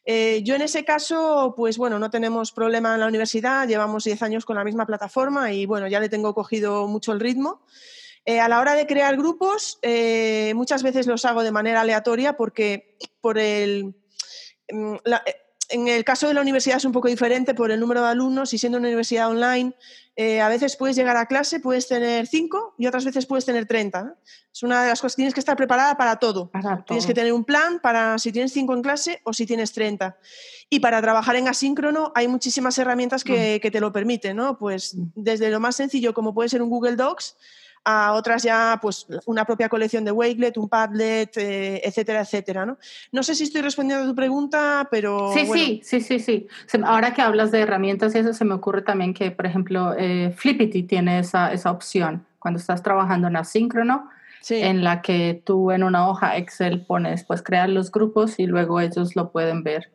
Eh, 0.04 0.42
yo 0.44 0.54
en 0.54 0.62
ese 0.62 0.84
caso, 0.84 1.54
pues 1.56 1.76
bueno, 1.76 1.98
no 1.98 2.10
tenemos 2.10 2.52
problema 2.52 2.94
en 2.94 3.00
la 3.00 3.06
universidad, 3.06 3.68
llevamos 3.68 4.04
10 4.04 4.22
años 4.22 4.44
con 4.44 4.56
la 4.56 4.64
misma 4.64 4.86
plataforma 4.86 5.52
y 5.52 5.66
bueno, 5.66 5.86
ya 5.86 6.00
le 6.00 6.08
tengo 6.08 6.34
cogido 6.34 6.86
mucho 6.86 7.12
el 7.12 7.20
ritmo. 7.20 7.62
Eh, 8.24 8.40
a 8.40 8.48
la 8.48 8.60
hora 8.60 8.74
de 8.74 8.86
crear 8.86 9.16
grupos, 9.16 9.78
eh, 9.82 10.52
muchas 10.54 10.82
veces 10.82 11.06
los 11.06 11.24
hago 11.24 11.42
de 11.42 11.52
manera 11.52 11.80
aleatoria 11.80 12.36
porque 12.36 12.96
por 13.20 13.38
el... 13.38 13.94
Mm, 14.70 14.96
en 15.68 15.88
el 15.88 16.04
caso 16.04 16.28
de 16.28 16.34
la 16.34 16.40
universidad 16.40 16.78
es 16.78 16.84
un 16.84 16.92
poco 16.92 17.08
diferente 17.08 17.54
por 17.54 17.70
el 17.70 17.80
número 17.80 18.02
de 18.02 18.08
alumnos 18.08 18.52
y 18.54 18.58
siendo 18.58 18.78
una 18.78 18.88
universidad 18.88 19.28
online, 19.28 19.74
eh, 20.16 20.40
a 20.40 20.48
veces 20.48 20.76
puedes 20.76 20.96
llegar 20.96 21.16
a 21.16 21.26
clase, 21.26 21.60
puedes 21.60 21.86
tener 21.86 22.26
cinco 22.26 22.74
y 22.78 22.86
otras 22.86 23.04
veces 23.04 23.26
puedes 23.26 23.44
tener 23.44 23.66
30. 23.66 24.16
Es 24.52 24.62
una 24.62 24.82
de 24.82 24.88
las 24.88 25.00
cosas, 25.00 25.14
tienes 25.14 25.34
que 25.34 25.40
estar 25.40 25.56
preparada 25.56 25.96
para 25.96 26.16
todo. 26.16 26.50
Tienes 26.86 27.06
que 27.06 27.14
tener 27.14 27.32
un 27.32 27.44
plan 27.44 27.78
para 27.80 28.18
si 28.18 28.32
tienes 28.32 28.52
cinco 28.52 28.74
en 28.74 28.82
clase 28.82 29.20
o 29.24 29.32
si 29.32 29.46
tienes 29.46 29.72
30. 29.72 30.16
Y 30.70 30.80
para 30.80 31.00
trabajar 31.00 31.36
en 31.36 31.46
asíncrono 31.46 32.10
hay 32.14 32.26
muchísimas 32.26 32.76
herramientas 32.78 33.22
que, 33.22 33.58
mm. 33.58 33.60
que 33.60 33.70
te 33.70 33.80
lo 33.80 33.92
permiten, 33.92 34.36
¿no? 34.36 34.58
Pues 34.58 34.96
mm. 34.96 35.10
desde 35.14 35.50
lo 35.50 35.60
más 35.60 35.76
sencillo 35.76 36.14
como 36.14 36.34
puede 36.34 36.48
ser 36.48 36.62
un 36.62 36.70
Google 36.70 36.96
Docs, 36.96 37.36
a 37.90 38.12
otras 38.12 38.42
ya 38.42 38.78
pues 38.82 39.06
una 39.24 39.46
propia 39.46 39.70
colección 39.70 40.04
de 40.04 40.12
Wakelet, 40.12 40.58
un 40.58 40.68
Padlet, 40.68 41.34
eh, 41.38 41.80
etcétera, 41.82 42.20
etcétera. 42.20 42.66
¿no? 42.66 42.76
no 43.12 43.22
sé 43.22 43.34
si 43.34 43.44
estoy 43.44 43.62
respondiendo 43.62 44.04
a 44.04 44.08
tu 44.08 44.14
pregunta, 44.14 44.86
pero... 44.90 45.32
Sí, 45.32 45.46
sí, 45.46 45.80
sí, 45.82 46.00
sí, 46.02 46.18
sí. 46.18 46.46
Ahora 46.84 47.14
que 47.14 47.22
hablas 47.22 47.50
de 47.50 47.60
herramientas 47.60 48.14
y 48.14 48.18
eso, 48.18 48.34
se 48.34 48.44
me 48.44 48.52
ocurre 48.52 48.82
también 48.82 49.14
que, 49.14 49.30
por 49.30 49.46
ejemplo, 49.46 49.94
eh, 49.96 50.34
Flippity 50.36 50.82
tiene 50.82 51.20
esa, 51.20 51.50
esa 51.50 51.70
opción 51.70 52.26
cuando 52.38 52.60
estás 52.60 52.82
trabajando 52.82 53.28
en 53.28 53.36
asíncrono. 53.36 54.10
en 54.50 54.84
la 54.84 55.00
que 55.02 55.42
tú 55.44 55.72
en 55.72 55.82
una 55.82 56.08
hoja 56.08 56.36
Excel 56.36 56.84
pones, 56.84 57.24
pues 57.24 57.42
crear 57.42 57.68
los 57.70 57.90
grupos 57.90 58.38
y 58.38 58.46
luego 58.46 58.80
ellos 58.80 59.16
lo 59.16 59.30
pueden 59.30 59.62
ver 59.62 59.90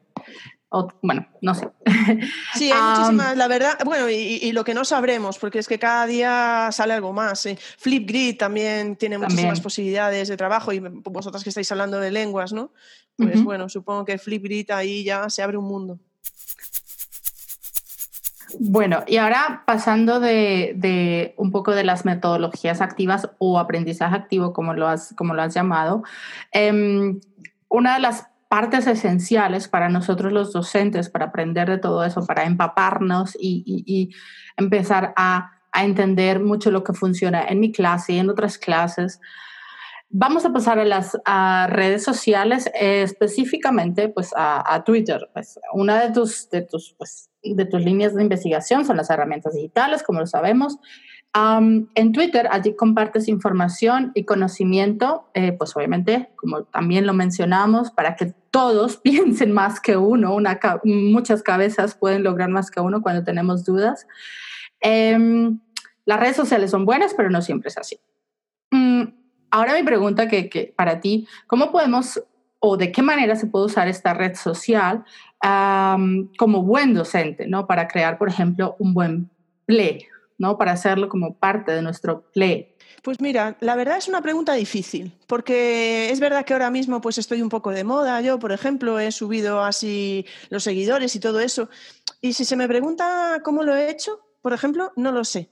bueno, 1.01 1.27
no 1.41 1.53
sé. 1.53 1.69
Sí, 2.55 2.71
hay 2.71 2.81
muchísimas, 2.97 3.37
la 3.37 3.47
verdad, 3.47 3.77
bueno, 3.85 4.09
y, 4.09 4.51
lo 4.53 4.63
que 4.63 4.73
no 4.73 4.85
sabremos, 4.85 5.37
porque 5.37 5.59
es 5.59 5.67
que 5.67 5.77
cada 5.77 6.05
día 6.05 6.69
sale 6.71 6.93
algo 6.93 7.13
más. 7.13 7.47
Flipgrid 7.77 8.37
también 8.37 8.95
tiene 8.95 9.17
muchísimas 9.17 9.61
posibilidades 9.61 10.27
de 10.29 10.37
trabajo 10.37 10.73
y 10.73 10.79
vosotras 10.79 11.43
que 11.43 11.49
estáis 11.49 11.71
hablando 11.71 11.99
de 11.99 12.11
lenguas, 12.11 12.53
¿no? 12.53 12.71
Pues 13.15 13.43
bueno, 13.43 13.69
supongo 13.69 14.05
que 14.05 14.17
Flipgrid 14.17 14.71
ahí 14.71 15.03
ya 15.03 15.29
se 15.29 15.43
abre 15.43 15.57
un 15.57 15.65
mundo. 15.65 15.99
Bueno, 18.59 19.03
y 19.07 19.17
ahora 19.17 19.63
pasando 19.65 20.19
de, 20.19 21.33
un 21.37 21.51
poco 21.51 21.73
de 21.73 21.83
las 21.83 22.05
metodologías 22.05 22.81
activas 22.81 23.29
o 23.37 23.59
aprendizaje 23.59 24.15
activo, 24.15 24.53
como 24.53 24.73
lo 24.73 24.87
has, 24.87 25.13
como 25.15 25.33
lo 25.33 25.41
has 25.41 25.53
llamado, 25.53 26.03
em, 26.51 27.19
una 27.69 27.95
de 27.95 27.99
las 27.99 28.27
partes 28.53 28.85
esenciales 28.85 29.67
para 29.67 29.89
nosotros 29.89 30.31
los 30.31 30.53
docentes, 30.53 31.09
para 31.09 31.25
aprender 31.25 31.67
de 31.67 31.79
todo 31.79 32.03
eso, 32.03 32.23
para 32.23 32.43
empaparnos 32.43 33.35
y, 33.39 34.11
empezar 34.57 35.11
a, 35.17 35.49
entender 35.73 36.39
mucho 36.39 36.69
lo 36.69 36.83
que 36.83 36.93
funciona 36.93 37.45
en 37.45 37.59
mi 37.59 37.71
clase 37.71 38.13
y 38.13 38.19
en 38.19 38.29
otras 38.29 38.59
clases. 38.59 39.19
Vamos 40.07 40.45
a 40.45 40.53
pasar 40.53 40.77
a 40.77 40.85
las 40.85 41.17
redes 41.71 42.03
sociales, 42.03 42.69
específicamente 42.79 44.09
pues 44.09 44.29
a, 44.37 44.83
Twitter. 44.85 45.31
Pues, 45.33 45.59
una 45.73 45.99
de 45.99 46.13
tus, 46.13 46.47
de, 46.51 46.61
tus, 46.61 46.93
pues, 46.95 47.31
de 47.41 47.65
tus 47.65 47.83
líneas 47.83 48.13
de 48.13 48.21
investigación 48.21 48.85
son 48.85 48.97
las 48.97 49.09
herramientas 49.09 49.55
digitales, 49.55 50.03
como 50.03 50.19
lo 50.19 50.27
sabemos 50.27 50.77
en 51.35 52.11
Twitter, 52.11 52.47
allí 52.51 52.75
compartes 52.75 53.27
información 53.27 54.11
y 54.13 54.23
conocimiento, 54.23 55.29
eh, 55.33 55.51
pues 55.51 55.75
obviamente, 55.75 56.29
como 56.35 56.63
también 56.65 57.07
lo 57.07 57.13
mencionamos, 57.13 57.89
para 57.91 58.15
que 58.15 58.33
todos 58.51 58.97
piensen 59.03 59.51
más 59.51 59.79
que 59.79 59.97
uno, 59.97 60.37
muchas 60.83 61.41
cabezas 61.41 61.95
pueden 61.95 62.23
lograr 62.23 62.49
más 62.49 62.69
que 62.69 62.81
uno 62.81 63.01
cuando 63.01 63.23
tenemos 63.23 63.65
dudas. 63.65 64.05
Em, 64.79 65.59
las 66.05 66.19
redes 66.19 66.35
sociales 66.35 66.69
son 66.69 66.85
buenas, 66.85 67.13
pero 67.15 67.29
no 67.29 67.41
siempre 67.41 67.69
es 67.69 67.77
así. 67.77 67.99
Mm, 68.69 69.03
ahora 69.49 69.73
mi 69.73 69.83
pregunta 69.83 70.27
que, 70.27 70.49
que, 70.49 70.73
para 70.75 70.99
ti, 70.99 71.27
¿cómo 71.47 71.71
podemos 71.71 72.21
o 72.65 72.77
de 72.77 72.91
qué 72.91 73.01
manera 73.01 73.35
se 73.35 73.47
puede 73.47 73.65
usar 73.65 73.89
esta 73.89 74.13
red 74.13 74.35
social 74.35 75.03
como 76.37 76.63
buen 76.63 76.93
docente, 76.93 77.45
¿no? 77.45 77.67
Para 77.67 77.89
crear, 77.89 78.17
por 78.17 78.29
ejemplo, 78.29 78.77
un 78.79 78.93
buen 78.93 79.29
play, 79.65 80.05
¿no? 80.43 80.57
Para 80.57 80.73
hacerlo 80.73 81.07
como 81.07 81.35
parte 81.37 81.71
de 81.71 81.81
nuestro 81.81 82.29
play. 82.33 82.75
Pues 83.01 83.21
mira, 83.21 83.55
la 83.61 83.75
verdad 83.75 83.97
es 83.97 84.09
una 84.09 84.21
pregunta 84.21 84.53
difícil, 84.53 85.17
porque 85.25 86.09
es 86.11 86.19
verdad 86.19 86.43
que 86.43 86.53
ahora 86.53 86.69
mismo 86.69 86.99
pues 86.99 87.17
estoy 87.17 87.41
un 87.41 87.47
poco 87.47 87.71
de 87.71 87.85
moda. 87.85 88.19
Yo, 88.19 88.39
por 88.39 88.51
ejemplo, 88.51 88.99
he 88.99 89.11
subido 89.11 89.63
así 89.63 90.25
los 90.49 90.63
seguidores 90.63 91.15
y 91.15 91.19
todo 91.21 91.39
eso. 91.39 91.69
Y 92.21 92.33
si 92.33 92.43
se 92.43 92.57
me 92.57 92.67
pregunta 92.67 93.41
cómo 93.43 93.63
lo 93.63 93.75
he 93.75 93.89
hecho, 93.89 94.19
por 94.41 94.51
ejemplo, 94.51 94.91
no 94.97 95.13
lo 95.13 95.23
sé. 95.23 95.49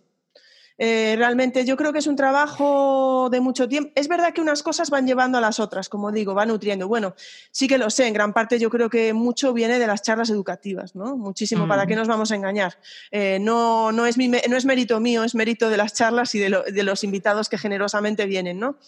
Eh, 0.84 1.14
realmente 1.16 1.64
yo 1.64 1.78
creo 1.78 1.94
que 1.94 2.00
es 2.00 2.08
un 2.08 2.16
trabajo 2.16 3.30
de 3.30 3.40
mucho 3.40 3.70
tiempo. 3.70 3.92
Es 3.94 4.08
verdad 4.08 4.34
que 4.34 4.42
unas 4.42 4.64
cosas 4.64 4.90
van 4.90 5.06
llevando 5.06 5.38
a 5.38 5.42
las 5.42 5.60
otras, 5.60 5.90
como 5.90 6.12
digo, 6.12 6.34
van 6.34 6.48
nutriendo. 6.48 6.88
Bueno, 6.88 7.14
sí 7.52 7.68
que 7.68 7.78
lo 7.78 7.92
sé, 7.92 8.08
en 8.08 8.16
gran 8.16 8.34
parte 8.34 8.58
yo 8.58 8.72
creo 8.72 8.90
que 8.90 9.14
mucho 9.14 9.54
viene 9.54 9.78
de 9.78 9.86
las 9.86 10.02
charlas 10.02 10.32
educativas, 10.32 10.96
¿no? 10.96 11.16
Muchísimo, 11.18 11.68
¿para 11.68 11.86
qué 11.86 11.94
mm. 11.94 12.00
nos 12.00 12.08
vamos 12.08 12.32
a 12.32 12.36
engañar? 12.36 12.80
Eh, 13.12 13.38
no, 13.40 13.92
no, 13.92 14.08
es 14.08 14.18
no 14.18 14.58
es 14.58 14.66
mérito 14.66 15.00
mío, 15.00 15.24
es 15.24 15.36
mérito 15.36 15.70
de 15.70 15.78
las 15.78 15.94
charlas 15.94 16.34
y 16.34 16.40
de, 16.40 16.50
los 16.50 17.04
invitados 17.04 17.48
que 17.48 17.60
generosamente 17.60 18.26
vienen, 18.26 18.60
¿no? 18.60 18.80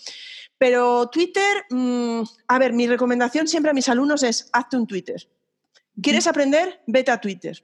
Pero 0.58 1.12
Twitter, 1.12 1.66
mm, 1.70 2.22
a 2.48 2.58
ver, 2.58 2.74
mi 2.74 2.88
recomendación 2.88 3.48
siempre 3.48 3.70
a 3.70 3.76
mis 3.76 3.88
alumnos 3.88 4.24
es 4.24 4.50
hazte 4.52 4.78
un 4.78 4.88
Twitter. 4.88 5.28
¿Quieres 6.02 6.26
aprender? 6.26 6.82
Vete 6.88 7.12
a 7.12 7.22
Twitter. 7.22 7.64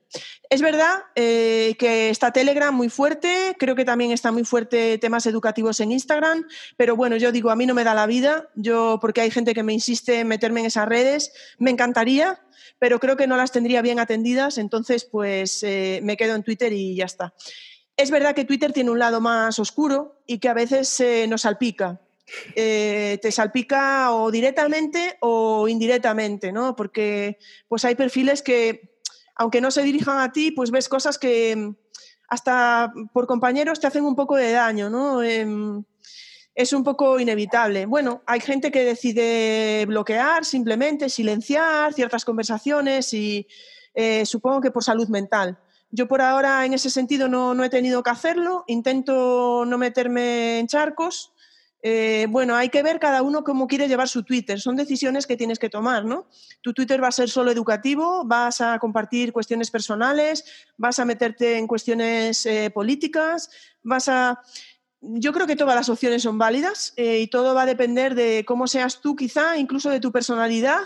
Es 0.52 0.62
verdad 0.62 1.00
eh, 1.16 1.76
que 1.80 2.12
está 2.12 2.32
Telegram 2.32 2.74
muy 2.74 2.90
fuerte, 2.90 3.56
creo 3.58 3.76
que 3.76 3.86
también 3.86 4.12
está 4.12 4.32
muy 4.32 4.44
fuerte 4.44 5.00
temas 5.00 5.26
educativos 5.26 5.80
en 5.80 5.92
Instagram, 5.92 6.46
pero 6.78 6.96
bueno, 6.96 7.18
yo 7.18 7.32
digo, 7.32 7.50
a 7.50 7.56
mí 7.56 7.66
no 7.66 7.74
me 7.74 7.84
da 7.84 7.96
la 7.96 8.06
vida, 8.06 8.50
yo 8.54 9.00
porque 9.02 9.22
hay 9.22 9.32
gente 9.32 9.56
que 9.56 9.64
me 9.64 9.74
insiste 9.74 10.20
en 10.20 10.28
meterme 10.28 10.60
en 10.60 10.68
esas 10.68 10.88
redes, 10.88 11.34
me 11.58 11.72
encantaría, 11.72 12.40
pero 12.78 13.00
creo 13.00 13.18
que 13.18 13.26
no 13.26 13.36
las 13.36 13.52
tendría 13.52 13.82
bien 13.82 14.00
atendidas, 14.00 14.60
entonces 14.60 15.06
pues 15.06 15.64
eh, 15.64 16.00
me 16.04 16.16
quedo 16.16 16.36
en 16.36 16.44
Twitter 16.44 16.72
y 16.72 16.96
ya 16.96 17.06
está. 17.06 17.34
Es 17.98 18.12
verdad 18.12 18.36
que 18.36 18.46
Twitter 18.46 18.74
tiene 18.74 18.92
un 18.92 19.00
lado 19.00 19.22
más 19.22 19.58
oscuro 19.58 20.22
y 20.28 20.38
que 20.38 20.50
a 20.50 20.54
veces 20.54 21.04
nos 21.28 21.42
salpica 21.42 22.00
eh, 22.56 23.20
te 23.22 23.32
salpica 23.32 24.14
o 24.14 24.32
directamente 24.32 25.18
o 25.22 25.68
indirectamente, 25.68 26.52
¿no? 26.52 26.76
Porque 26.76 27.38
pues 27.68 27.86
hay 27.86 27.96
perfiles 27.96 28.42
que, 28.42 28.98
aunque 29.36 29.62
no 29.62 29.72
se 29.72 29.84
dirijan 29.84 30.20
a 30.20 30.32
ti, 30.32 30.52
pues 30.52 30.72
ves 30.72 30.90
cosas 30.90 31.18
que 31.18 31.74
hasta 32.28 32.94
por 33.14 33.28
compañeros 33.28 33.80
te 33.80 33.88
hacen 33.88 34.06
un 34.06 34.16
poco 34.16 34.36
de 34.36 34.52
daño, 34.52 34.90
¿no? 34.90 35.24
Em, 35.24 35.84
es 36.56 36.74
un 36.74 36.84
poco 36.84 37.20
inevitable. 37.20 37.86
Bueno, 37.86 38.22
hay 38.26 38.42
gente 38.42 38.72
que 38.72 38.84
decide 38.84 39.86
bloquear, 39.88 40.44
simplemente 40.46 41.10
silenciar 41.10 41.94
ciertas 41.94 42.26
conversaciones 42.26 43.14
y 43.14 43.48
eh, 43.94 44.26
supongo 44.26 44.62
que 44.62 44.72
por 44.72 44.84
salud 44.84 45.08
mental. 45.08 45.58
Yo 45.92 46.08
por 46.08 46.22
ahora 46.22 46.66
en 46.66 46.74
ese 46.74 46.90
sentido 46.90 47.28
no, 47.28 47.54
no 47.56 47.64
he 47.64 47.70
tenido 47.70 48.04
que 48.04 48.12
hacerlo, 48.12 48.64
intento 48.68 49.64
no 49.66 49.78
meterme 49.78 50.60
en 50.60 50.68
charcos. 50.68 51.34
Eh, 51.82 52.28
bueno, 52.30 52.56
hay 52.56 52.70
que 52.70 52.84
ver 52.84 53.00
cada 53.00 53.22
uno 53.22 53.44
cómo 53.44 53.68
quiere 53.68 53.88
llevar 53.88 54.10
su 54.10 54.24
Twitter. 54.24 54.60
Son 54.60 54.76
decisiones 54.76 55.26
que 55.26 55.38
tienes 55.38 55.60
que 55.60 55.70
tomar, 55.70 56.06
¿no? 56.06 56.28
Tu 56.62 56.74
Twitter 56.74 57.02
va 57.02 57.08
a 57.08 57.12
ser 57.12 57.30
solo 57.30 57.52
educativo, 57.52 58.24
vas 58.26 58.62
a 58.62 58.80
compartir 58.80 59.32
cuestiones 59.32 59.72
personales, 59.72 60.44
vas 60.78 61.00
a 61.00 61.06
meterte 61.06 61.58
en 61.58 61.68
cuestiones 61.68 62.46
eh, 62.46 62.70
políticas, 62.70 63.50
vas 63.84 64.10
a 64.10 64.42
yo 65.02 65.32
creo 65.32 65.48
que 65.48 65.56
todas 65.56 65.76
las 65.76 65.90
opciones 65.90 66.24
son 66.24 66.38
válidas 66.38 66.94
eh, 66.98 67.20
y 67.20 67.28
todo 67.28 67.56
va 67.56 67.62
a 67.62 67.66
depender 67.66 68.16
de 68.16 68.44
cómo 68.46 68.68
seas 68.68 69.00
tú, 69.00 69.16
quizá, 69.16 69.58
incluso 69.58 69.90
de 69.90 70.00
tu 70.00 70.12
personalidad 70.12 70.82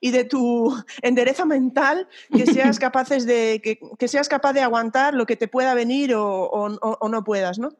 y 0.00 0.12
de 0.12 0.24
tu 0.24 0.72
endereza 1.02 1.44
mental, 1.44 2.08
que 2.32 2.46
seas, 2.46 2.78
capaces 2.78 3.26
de, 3.26 3.60
que, 3.60 4.08
seas 4.08 4.28
capaz 4.28 4.52
de 4.52 4.60
aguantar 4.60 5.14
lo 5.14 5.26
que 5.26 5.36
te 5.36 5.48
pueda 5.48 5.74
venir 5.74 6.14
o, 6.14 6.68
no 7.10 7.24
puedas. 7.24 7.58
¿no? 7.58 7.70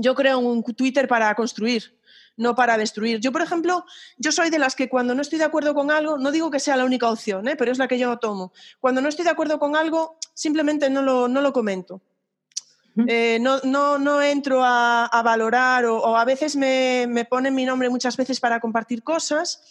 Yo 0.00 0.14
creo 0.14 0.38
un 0.38 0.62
Twitter 0.62 1.06
para 1.08 1.34
construir, 1.34 1.98
no 2.36 2.54
para 2.54 2.76
destruir. 2.76 3.20
Yo, 3.20 3.32
por 3.32 3.42
ejemplo, 3.42 3.84
yo 4.16 4.32
soy 4.32 4.50
de 4.50 4.58
las 4.58 4.74
que 4.74 4.88
cuando 4.88 5.14
no 5.14 5.22
estoy 5.22 5.38
de 5.38 5.44
acuerdo 5.44 5.74
con 5.74 5.90
algo, 5.90 6.18
no 6.18 6.30
digo 6.30 6.50
que 6.50 6.60
sea 6.60 6.76
la 6.76 6.84
única 6.84 7.10
opción, 7.10 7.48
¿eh? 7.48 7.56
pero 7.56 7.72
es 7.72 7.78
la 7.78 7.88
que 7.88 7.98
yo 7.98 8.16
tomo. 8.18 8.52
Cuando 8.80 9.00
no 9.00 9.08
estoy 9.08 9.24
de 9.24 9.30
acuerdo 9.30 9.58
con 9.58 9.76
algo, 9.76 10.18
simplemente 10.34 10.88
no 10.90 11.02
lo, 11.02 11.28
no 11.28 11.40
lo 11.40 11.52
comento. 11.52 12.00
Eh, 13.06 13.38
no, 13.40 13.60
no, 13.62 13.96
no, 13.96 14.20
entro 14.20 14.60
a, 14.64 15.22
valorar 15.24 15.84
o, 15.84 16.16
a 16.16 16.24
veces 16.24 16.56
me, 16.56 17.06
me, 17.08 17.24
ponen 17.24 17.54
mi 17.54 17.64
nombre 17.64 17.88
muchas 17.88 18.16
veces 18.16 18.40
para 18.40 18.58
compartir 18.58 19.04
cosas, 19.04 19.62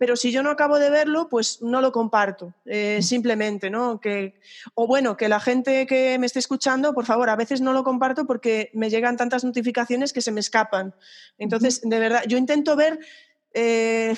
pero 0.00 0.16
si 0.16 0.32
yo 0.32 0.42
no 0.42 0.48
acabo 0.48 0.78
de 0.78 0.88
verlo, 0.88 1.28
pues 1.28 1.60
no 1.60 1.82
lo 1.82 1.92
comparto, 1.92 2.54
eh, 2.64 3.00
simplemente, 3.02 3.68
¿no? 3.68 4.00
Que, 4.00 4.40
o 4.72 4.86
bueno, 4.86 5.14
que 5.14 5.28
la 5.28 5.40
gente 5.40 5.86
que 5.86 6.18
me 6.18 6.24
esté 6.24 6.38
escuchando, 6.38 6.94
por 6.94 7.04
favor, 7.04 7.28
a 7.28 7.36
veces 7.36 7.60
no 7.60 7.74
lo 7.74 7.84
comparto 7.84 8.24
porque 8.24 8.70
me 8.72 8.88
llegan 8.88 9.18
tantas 9.18 9.44
notificaciones 9.44 10.14
que 10.14 10.22
se 10.22 10.32
me 10.32 10.40
escapan. 10.40 10.94
Entonces, 11.36 11.82
de 11.82 11.98
verdad, 11.98 12.22
yo 12.26 12.38
intento 12.38 12.76
ver 12.76 12.98
eh, 13.52 14.16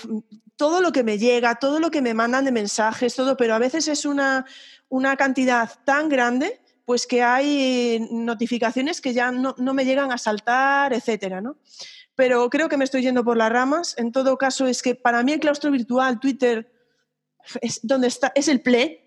todo 0.55 0.81
lo 0.81 0.93
que 0.93 1.03
me 1.03 1.19
llega, 1.19 1.57
todo 1.57 1.81
lo 1.81 1.91
que 1.91 2.01
me 2.01 2.15
mandan 2.15 2.45
de 2.45 2.53
mensajes, 2.53 3.17
todo, 3.17 3.37
pero 3.37 3.53
a 3.53 3.59
veces 3.59 3.89
es 3.89 4.05
una, 4.05 4.47
una 4.89 5.17
cantidad 5.17 5.69
tan 5.85 6.09
grande 6.09 6.61
pues 6.85 7.07
que 7.07 7.23
hay 7.23 8.07
notificaciones 8.11 9.01
que 9.01 9.15
ya 9.15 9.33
no, 9.33 9.55
me 9.75 9.85
llegan 9.85 10.13
a 10.13 10.19
saltar, 10.19 10.93
etcétera, 10.93 11.41
¿no? 11.41 11.57
Pero 12.23 12.49
creo 12.51 12.69
que 12.69 12.77
me 12.77 12.85
estoy 12.85 13.03
yendo 13.03 13.25
por 13.25 13.37
las 13.37 13.51
ramas. 13.51 13.97
En 13.99 14.13
todo 14.13 14.39
caso, 14.39 14.69
es 14.69 14.81
que 14.81 14.95
para 14.95 15.25
mí 15.25 15.33
el 15.33 15.41
claustro 15.41 15.73
virtual, 15.73 16.21
Twitter, 16.21 16.71
es 17.61 17.81
donde 17.83 18.07
está, 18.07 18.31
es 18.37 18.47
el 18.47 18.61
play. 18.61 19.01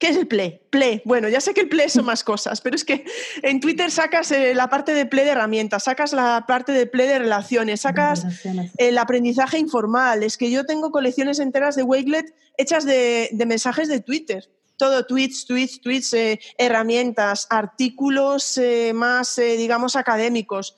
¿Qué 0.00 0.08
es 0.08 0.16
el 0.16 0.26
play? 0.26 0.62
Play. 0.68 1.00
Bueno, 1.04 1.28
ya 1.28 1.40
sé 1.40 1.54
que 1.54 1.60
el 1.60 1.68
play 1.68 1.88
son 1.88 2.06
más 2.06 2.24
cosas, 2.24 2.60
pero 2.60 2.74
es 2.74 2.84
que 2.84 3.04
en 3.44 3.60
Twitter 3.60 3.88
sacas 3.92 4.32
eh, 4.32 4.52
la 4.52 4.68
parte 4.68 4.94
de 4.94 5.06
play 5.06 5.24
de 5.24 5.30
herramientas, 5.30 5.84
sacas 5.84 6.12
la 6.12 6.44
parte 6.48 6.72
de 6.72 6.88
play 6.88 7.06
de 7.06 7.20
relaciones, 7.20 7.82
sacas 7.82 8.26
el 8.78 8.98
aprendizaje 8.98 9.60
informal. 9.60 10.24
Es 10.24 10.36
que 10.36 10.50
yo 10.50 10.66
tengo 10.66 10.90
colecciones 10.90 11.38
enteras 11.38 11.76
de 11.76 11.84
Wakelet 11.84 12.34
hechas 12.58 12.84
de 12.84 13.30
mensajes 13.46 13.86
de 13.86 14.00
Twitter 14.00 14.50
todo 14.76 15.06
tweets, 15.06 15.46
tweets, 15.46 15.80
tweets, 15.80 16.12
eh, 16.14 16.40
herramientas, 16.58 17.46
artículos 17.50 18.58
eh, 18.58 18.92
más, 18.94 19.38
eh, 19.38 19.56
digamos, 19.56 19.96
académicos. 19.96 20.76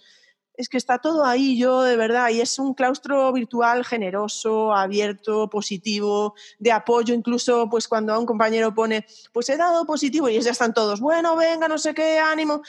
Es 0.58 0.68
que 0.68 0.76
está 0.76 0.98
todo 0.98 1.24
ahí, 1.24 1.56
yo 1.56 1.82
de 1.82 1.96
verdad, 1.96 2.30
y 2.30 2.40
es 2.40 2.58
un 2.58 2.74
claustro 2.74 3.32
virtual 3.32 3.84
generoso, 3.84 4.74
abierto, 4.74 5.48
positivo, 5.48 6.34
de 6.58 6.72
apoyo, 6.72 7.14
incluso 7.14 7.70
pues 7.70 7.86
cuando 7.86 8.12
a 8.12 8.18
un 8.18 8.26
compañero 8.26 8.74
pone, 8.74 9.06
pues 9.32 9.48
he 9.50 9.56
dado 9.56 9.86
positivo 9.86 10.28
y 10.28 10.40
ya 10.40 10.50
están 10.50 10.74
todos, 10.74 10.98
bueno, 11.00 11.36
venga, 11.36 11.68
no 11.68 11.78
sé 11.78 11.94
qué, 11.94 12.18
ánimo. 12.18 12.62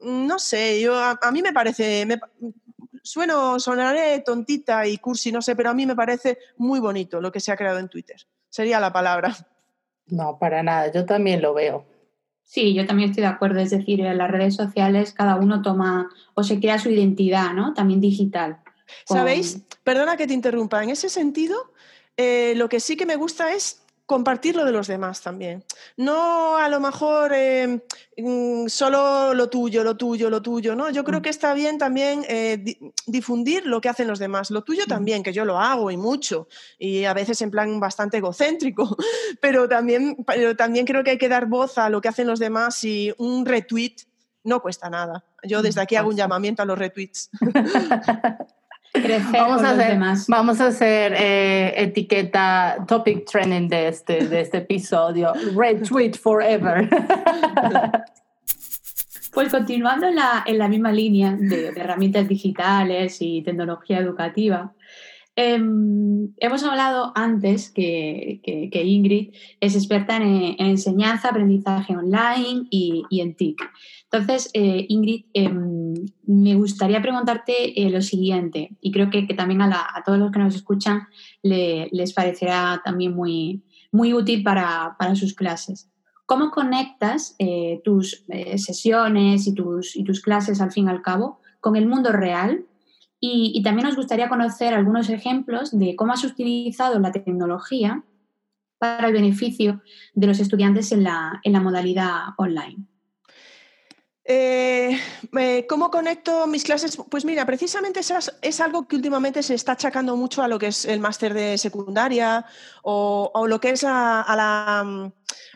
No 0.00 0.38
sé, 0.38 0.80
yo 0.80 0.96
a, 0.96 1.30
mí 1.30 1.42
me 1.42 1.52
parece, 1.52 2.08
sueno, 3.02 3.60
sonaré 3.60 4.20
tontita 4.20 4.86
y 4.86 4.96
cursi, 4.96 5.30
no 5.30 5.42
sé, 5.42 5.54
pero 5.54 5.68
a 5.68 5.74
mí 5.74 5.84
me 5.84 5.94
parece 5.94 6.38
muy 6.56 6.80
bonito 6.80 7.20
lo 7.20 7.30
que 7.30 7.40
se 7.40 7.52
ha 7.52 7.56
creado 7.56 7.80
en 7.80 7.90
Twitter. 7.90 8.16
Sería 8.48 8.80
la 8.80 8.94
palabra. 8.94 9.36
No, 10.06 10.38
para 10.38 10.62
nada, 10.62 10.90
yo 10.90 11.04
también 11.04 11.42
lo 11.42 11.52
veo. 11.52 11.84
Sí, 12.50 12.74
yo 12.74 12.84
también 12.84 13.10
estoy 13.10 13.20
de 13.20 13.28
acuerdo, 13.28 13.60
es 13.60 13.70
decir, 13.70 14.00
en 14.00 14.18
las 14.18 14.28
redes 14.28 14.56
sociales 14.56 15.12
cada 15.12 15.36
uno 15.36 15.62
toma 15.62 16.10
o 16.34 16.42
se 16.42 16.58
crea 16.58 16.80
su 16.80 16.90
identidad, 16.90 17.52
¿no? 17.52 17.74
También 17.74 18.00
digital. 18.00 18.58
¿Sabéis? 19.06 19.62
Perdona 19.84 20.16
que 20.16 20.26
te 20.26 20.34
interrumpa, 20.34 20.82
en 20.82 20.90
ese 20.90 21.08
sentido, 21.10 21.72
eh, 22.16 22.54
lo 22.56 22.68
que 22.68 22.80
sí 22.80 22.96
que 22.96 23.06
me 23.06 23.14
gusta 23.14 23.54
es 23.54 23.84
compartir 24.10 24.56
lo 24.56 24.64
de 24.64 24.72
los 24.72 24.88
demás 24.88 25.20
también. 25.20 25.62
No 25.96 26.56
a 26.56 26.68
lo 26.68 26.80
mejor 26.80 27.30
eh, 27.32 27.80
mm, 28.16 28.66
solo 28.66 29.34
lo 29.34 29.48
tuyo, 29.48 29.84
lo 29.84 29.96
tuyo, 29.96 30.28
lo 30.28 30.42
tuyo, 30.42 30.74
¿no? 30.74 30.90
Yo 30.90 31.04
creo 31.04 31.20
mm. 31.20 31.22
que 31.22 31.28
está 31.28 31.54
bien 31.54 31.78
también 31.78 32.24
eh, 32.28 32.76
difundir 33.06 33.66
lo 33.66 33.80
que 33.80 33.88
hacen 33.88 34.08
los 34.08 34.18
demás. 34.18 34.50
Lo 34.50 34.64
tuyo 34.64 34.82
mm. 34.86 34.88
también, 34.88 35.22
que 35.22 35.32
yo 35.32 35.44
lo 35.44 35.60
hago 35.60 35.92
y 35.92 35.96
mucho, 35.96 36.48
y 36.76 37.04
a 37.04 37.14
veces 37.14 37.40
en 37.40 37.52
plan 37.52 37.78
bastante 37.78 38.16
egocéntrico, 38.16 38.96
pero 39.40 39.68
también, 39.68 40.16
pero 40.26 40.56
también 40.56 40.86
creo 40.86 41.04
que 41.04 41.10
hay 41.12 41.18
que 41.18 41.28
dar 41.28 41.46
voz 41.46 41.78
a 41.78 41.88
lo 41.88 42.00
que 42.00 42.08
hacen 42.08 42.26
los 42.26 42.40
demás 42.40 42.82
y 42.82 43.14
un 43.16 43.46
retweet 43.46 43.94
no 44.42 44.60
cuesta 44.60 44.90
nada. 44.90 45.24
Yo 45.44 45.62
desde 45.62 45.82
aquí 45.82 45.94
hago 45.94 46.08
un 46.08 46.16
llamamiento 46.16 46.62
a 46.62 46.64
los 46.64 46.76
retweets. 46.76 47.30
vamos, 49.32 49.62
a 49.62 49.70
hacer, 49.70 49.98
vamos 50.28 50.60
a 50.60 50.66
hacer 50.66 51.14
eh, 51.16 51.72
etiqueta 51.76 52.84
topic 52.88 53.24
trending 53.24 53.68
de 53.68 53.88
este, 53.88 54.26
de 54.26 54.40
este 54.40 54.58
episodio. 54.58 55.32
Red 55.54 55.84
tweet 55.86 56.14
forever. 56.14 56.88
Pues 59.32 59.50
continuando 59.50 60.08
en 60.08 60.16
la, 60.16 60.42
en 60.44 60.58
la 60.58 60.68
misma 60.68 60.90
línea 60.92 61.36
de, 61.36 61.68
herramientas 61.68 62.28
digitales 62.28 63.18
y 63.20 63.42
tecnología 63.42 63.98
educativa, 63.98 64.74
em, 65.36 66.32
hemos 66.38 66.64
hablado 66.64 67.12
antes 67.14 67.70
que, 67.70 68.40
que, 68.42 68.82
Ingrid 68.82 69.32
es 69.60 69.76
experta 69.76 70.16
en, 70.16 70.56
enseñanza, 70.58 71.28
aprendizaje 71.28 71.96
online 71.96 72.66
y, 72.70 73.04
y 73.08 73.20
en 73.20 73.36
TIC. 73.36 73.62
Entonces, 74.12 74.50
eh, 74.54 74.86
Ingrid, 74.88 75.26
em, 75.34 75.94
me 76.26 76.56
gustaría 76.56 77.00
preguntarte 77.00 77.80
eh, 77.80 77.90
lo 77.90 78.02
siguiente, 78.02 78.76
y 78.80 78.90
creo 78.90 79.08
que, 79.08 79.22
también 79.34 79.62
a, 79.62 80.02
todos 80.04 80.18
los 80.18 80.32
que 80.32 80.40
nos 80.40 80.54
escuchan 80.54 81.02
les 81.42 82.12
parecerá 82.12 82.82
también 82.84 83.14
muy, 83.14 83.62
muy 83.92 84.12
útil 84.12 84.42
para, 84.42 84.96
sus 85.14 85.34
clases. 85.34 85.88
¿Cómo 86.26 86.50
conectas 86.50 87.36
eh, 87.38 87.80
tus 87.84 88.24
sesiones 88.56 89.46
y 89.46 89.54
tus, 89.54 89.96
y 89.96 90.04
tus 90.04 90.20
clases, 90.20 90.60
al 90.60 90.72
fin 90.72 90.86
y 90.86 90.90
al 90.90 91.02
cabo, 91.02 91.40
con 91.60 91.76
el 91.76 91.86
mundo 91.86 92.10
real? 92.10 92.66
Y, 93.20 93.62
también 93.62 93.86
nos 93.86 93.96
gustaría 93.96 94.28
conocer 94.28 94.74
algunos 94.74 95.08
ejemplos 95.08 95.76
de 95.76 95.94
cómo 95.94 96.12
has 96.12 96.24
utilizado 96.24 96.98
la 96.98 97.12
tecnología 97.12 98.02
para 98.78 99.08
el 99.08 99.12
beneficio 99.12 99.82
de 100.14 100.26
los 100.26 100.40
estudiantes 100.40 100.90
en 100.90 101.04
la 101.04 101.60
modalidad 101.60 102.30
online. 102.38 102.89
Eh, 104.24 104.98
eh, 105.38 105.66
¿Cómo 105.68 105.90
conecto 105.90 106.46
mis 106.46 106.64
clases? 106.64 106.98
Pues 107.10 107.24
mira, 107.24 107.46
precisamente 107.46 108.00
es, 108.00 108.60
algo 108.60 108.86
que 108.86 108.96
últimamente 108.96 109.42
se 109.42 109.54
está 109.54 109.72
achacando 109.72 110.16
mucho 110.16 110.42
a 110.42 110.48
lo 110.48 110.58
que 110.58 110.68
es 110.68 110.84
el 110.84 111.00
máster 111.00 111.32
de 111.34 111.56
secundaria 111.58 112.44
o, 112.82 113.46
lo 113.48 113.60
que 113.60 113.70
es 113.70 113.84
a, 113.84 114.24
la, 114.36 115.10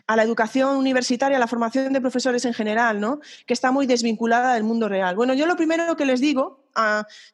a, 0.07 0.15
la, 0.15 0.23
educación 0.23 0.77
universitaria, 0.77 1.37
a 1.37 1.39
la 1.39 1.47
formación 1.47 1.93
de 1.93 2.01
profesores 2.01 2.43
en 2.45 2.53
general, 2.53 2.99
¿no? 2.99 3.19
que 3.45 3.53
está 3.53 3.71
muy 3.71 3.85
desvinculada 3.85 4.55
del 4.55 4.63
mundo 4.63 4.89
real. 4.89 5.15
Bueno, 5.15 5.33
yo 5.35 5.45
lo 5.45 5.55
primero 5.55 5.95
que 5.95 6.05
les 6.05 6.19
digo 6.19 6.64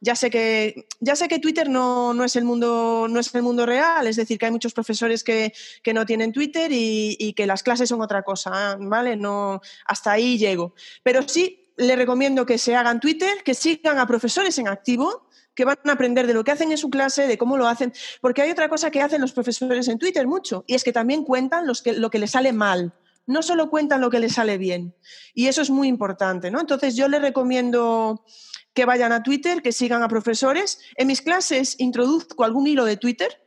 ya, 0.01 0.15
sé 0.15 0.29
que, 0.29 0.87
ya 0.99 1.15
sé 1.15 1.27
que 1.27 1.39
Twitter 1.39 1.69
no, 1.69 2.13
no, 2.13 2.23
es 2.23 2.35
el 2.35 2.43
mundo, 2.43 3.07
no 3.09 3.19
es 3.19 3.33
el 3.33 3.43
mundo 3.43 3.65
real, 3.65 4.07
es 4.07 4.15
decir, 4.15 4.37
que 4.37 4.45
hay 4.45 4.51
muchos 4.51 4.73
profesores 4.73 5.23
que, 5.23 5.53
que 5.83 5.93
no 5.93 6.05
tienen 6.05 6.31
Twitter 6.31 6.71
y, 6.71 7.33
que 7.35 7.47
las 7.47 7.63
clases 7.63 7.89
son 7.89 8.01
otra 8.01 8.23
cosa, 8.23 8.77
¿vale? 8.79 9.15
No, 9.15 9.61
hasta 9.85 10.11
ahí 10.11 10.37
llego. 10.37 10.73
Pero 11.03 11.27
sí 11.27 11.69
les 11.77 11.97
recomiendo 11.97 12.45
que 12.45 12.57
se 12.57 12.75
hagan 12.75 12.99
Twitter, 12.99 13.43
que 13.43 13.53
sigan 13.53 13.97
a 13.99 14.05
profesores 14.05 14.57
en 14.59 14.67
activo, 14.67 15.27
que 15.55 15.65
van 15.65 15.77
a 15.85 15.91
aprender 15.93 16.27
de 16.27 16.33
lo 16.33 16.43
que 16.43 16.51
hacen 16.51 16.71
en 16.71 16.77
su 16.77 16.89
clase, 16.89 17.27
de 17.27 17.37
cómo 17.37 17.57
lo 17.57 17.67
hacen, 17.67 17.93
porque 18.19 18.41
hay 18.41 18.51
otra 18.51 18.69
cosa 18.69 18.91
que 18.91 19.01
hacen 19.01 19.21
los 19.21 19.31
profesores 19.31 19.87
en 19.87 19.97
Twitter 19.97 20.27
mucho, 20.27 20.63
y 20.67 20.75
es 20.75 20.83
que 20.83 20.93
también 20.93 21.23
cuentan 21.23 21.65
los 21.65 21.81
que, 21.81 21.93
lo 21.93 22.09
que 22.09 22.19
les 22.19 22.31
sale 22.31 22.53
mal 22.53 22.93
no 23.27 23.41
solo 23.41 23.69
cuentan 23.69 24.01
lo 24.01 24.09
que 24.09 24.19
les 24.19 24.33
sale 24.33 24.57
bien. 24.57 24.95
Y 25.33 25.47
eso 25.47 25.61
es 25.61 25.69
muy 25.69 25.87
importante, 25.87 26.51
¿no? 26.51 26.59
Entonces 26.59 26.95
yo 26.95 27.07
les 27.07 27.21
recomiendo 27.21 28.23
que 28.73 28.85
vayan 28.85 29.11
a 29.11 29.23
Twitter, 29.23 29.61
que 29.61 29.71
sigan 29.71 30.03
a 30.03 30.07
profesores. 30.07 30.79
En 30.95 31.07
mis 31.07 31.21
clases 31.21 31.75
introduzco 31.79 32.43
algún 32.43 32.67
hilo 32.67 32.85
de 32.85 32.97
Twitter 32.97 33.41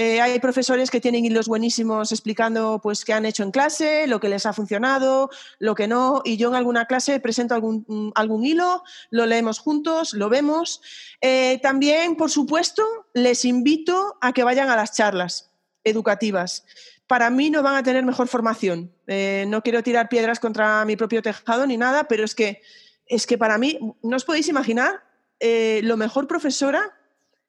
eh, 0.00 0.20
hay 0.20 0.38
profesores 0.38 0.92
que 0.92 1.00
tienen 1.00 1.24
hilos 1.24 1.48
buenísimos 1.48 2.12
explicando 2.12 2.78
pues, 2.80 3.04
qué 3.04 3.14
han 3.14 3.26
hecho 3.26 3.42
en 3.42 3.50
clase, 3.50 4.06
lo 4.06 4.20
que 4.20 4.28
les 4.28 4.46
ha 4.46 4.52
funcionado, 4.52 5.28
lo 5.58 5.74
que 5.74 5.88
no. 5.88 6.22
Y 6.24 6.36
yo 6.36 6.50
en 6.50 6.54
alguna 6.54 6.86
clase 6.86 7.18
presento 7.18 7.56
algún, 7.56 8.12
algún 8.14 8.44
hilo, 8.44 8.84
lo 9.10 9.26
leemos 9.26 9.58
juntos, 9.58 10.12
lo 10.12 10.28
vemos. 10.28 10.80
Eh, 11.20 11.58
también, 11.64 12.14
por 12.14 12.30
supuesto, 12.30 12.84
les 13.12 13.44
invito 13.44 14.16
a 14.20 14.32
que 14.32 14.44
vayan 14.44 14.70
a 14.70 14.76
las 14.76 14.94
charlas 14.94 15.50
educativas. 15.82 16.64
Para 17.08 17.28
mí 17.28 17.50
no 17.50 17.64
van 17.64 17.74
a 17.74 17.82
tener 17.82 18.06
mejor 18.06 18.28
formación. 18.28 18.92
Eh, 19.08 19.46
no 19.48 19.62
quiero 19.64 19.82
tirar 19.82 20.08
piedras 20.08 20.38
contra 20.38 20.84
mi 20.84 20.94
propio 20.94 21.22
tejado 21.22 21.66
ni 21.66 21.76
nada, 21.76 22.04
pero 22.04 22.24
es 22.24 22.36
que, 22.36 22.62
es 23.08 23.26
que 23.26 23.38
para 23.38 23.58
mí, 23.58 23.78
no 24.02 24.16
os 24.16 24.24
podéis 24.24 24.48
imaginar 24.48 25.02
lo 25.40 25.96
mejor 25.96 26.26
profesora 26.26 26.94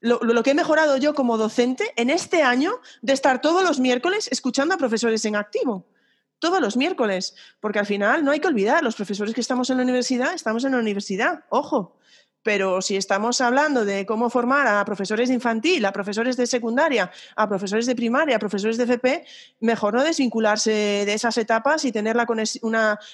lo, 0.01 0.43
que 0.43 0.51
he 0.51 0.55
mejorado 0.55 0.97
yo 0.97 1.13
como 1.13 1.37
docente 1.37 1.91
en 1.95 2.09
este 2.09 2.41
año 2.41 2.79
de 3.01 3.13
estar 3.13 3.41
todos 3.41 3.63
los 3.63 3.79
miércoles 3.79 4.29
escuchando 4.31 4.73
a 4.73 4.77
profesores 4.77 5.25
en 5.25 5.35
activo. 5.35 5.85
Todos 6.39 6.61
los 6.61 6.77
miércoles, 6.77 7.35
porque 7.59 7.79
al 7.79 7.85
final 7.85 8.23
no 8.23 8.31
hay 8.31 8.39
que 8.39 8.47
olvidar, 8.47 8.81
los 8.81 8.95
profesores 8.95 9.35
que 9.35 9.41
estamos 9.41 9.69
en 9.69 9.77
la 9.77 9.83
universidad, 9.83 10.33
estamos 10.33 10.63
en 10.63 10.71
la 10.71 10.77
universidad, 10.77 11.43
ojo, 11.49 11.97
pero 12.43 12.81
si 12.81 12.95
estamos 12.95 13.41
hablando 13.41 13.85
de 13.85 14.05
cómo 14.05 14.29
formar 14.29 14.67
a 14.67 14.83
profesores 14.85 15.29
de 15.29 15.35
infantil, 15.35 15.85
a 15.85 15.91
profesores 15.91 16.37
de 16.37 16.47
secundaria, 16.47 17.11
a 17.35 17.47
profesores 17.47 17.85
de 17.85 17.95
primaria, 17.95 18.37
a 18.37 18.39
profesores 18.39 18.77
de 18.77 18.83
FP, 18.83 19.25
mejor 19.59 19.93
no 19.93 20.03
desvincularse 20.03 20.71
de 20.71 21.13
esas 21.13 21.37
etapas 21.37 21.83
y 21.85 21.91
tener 21.91 22.15
la, 22.15 22.25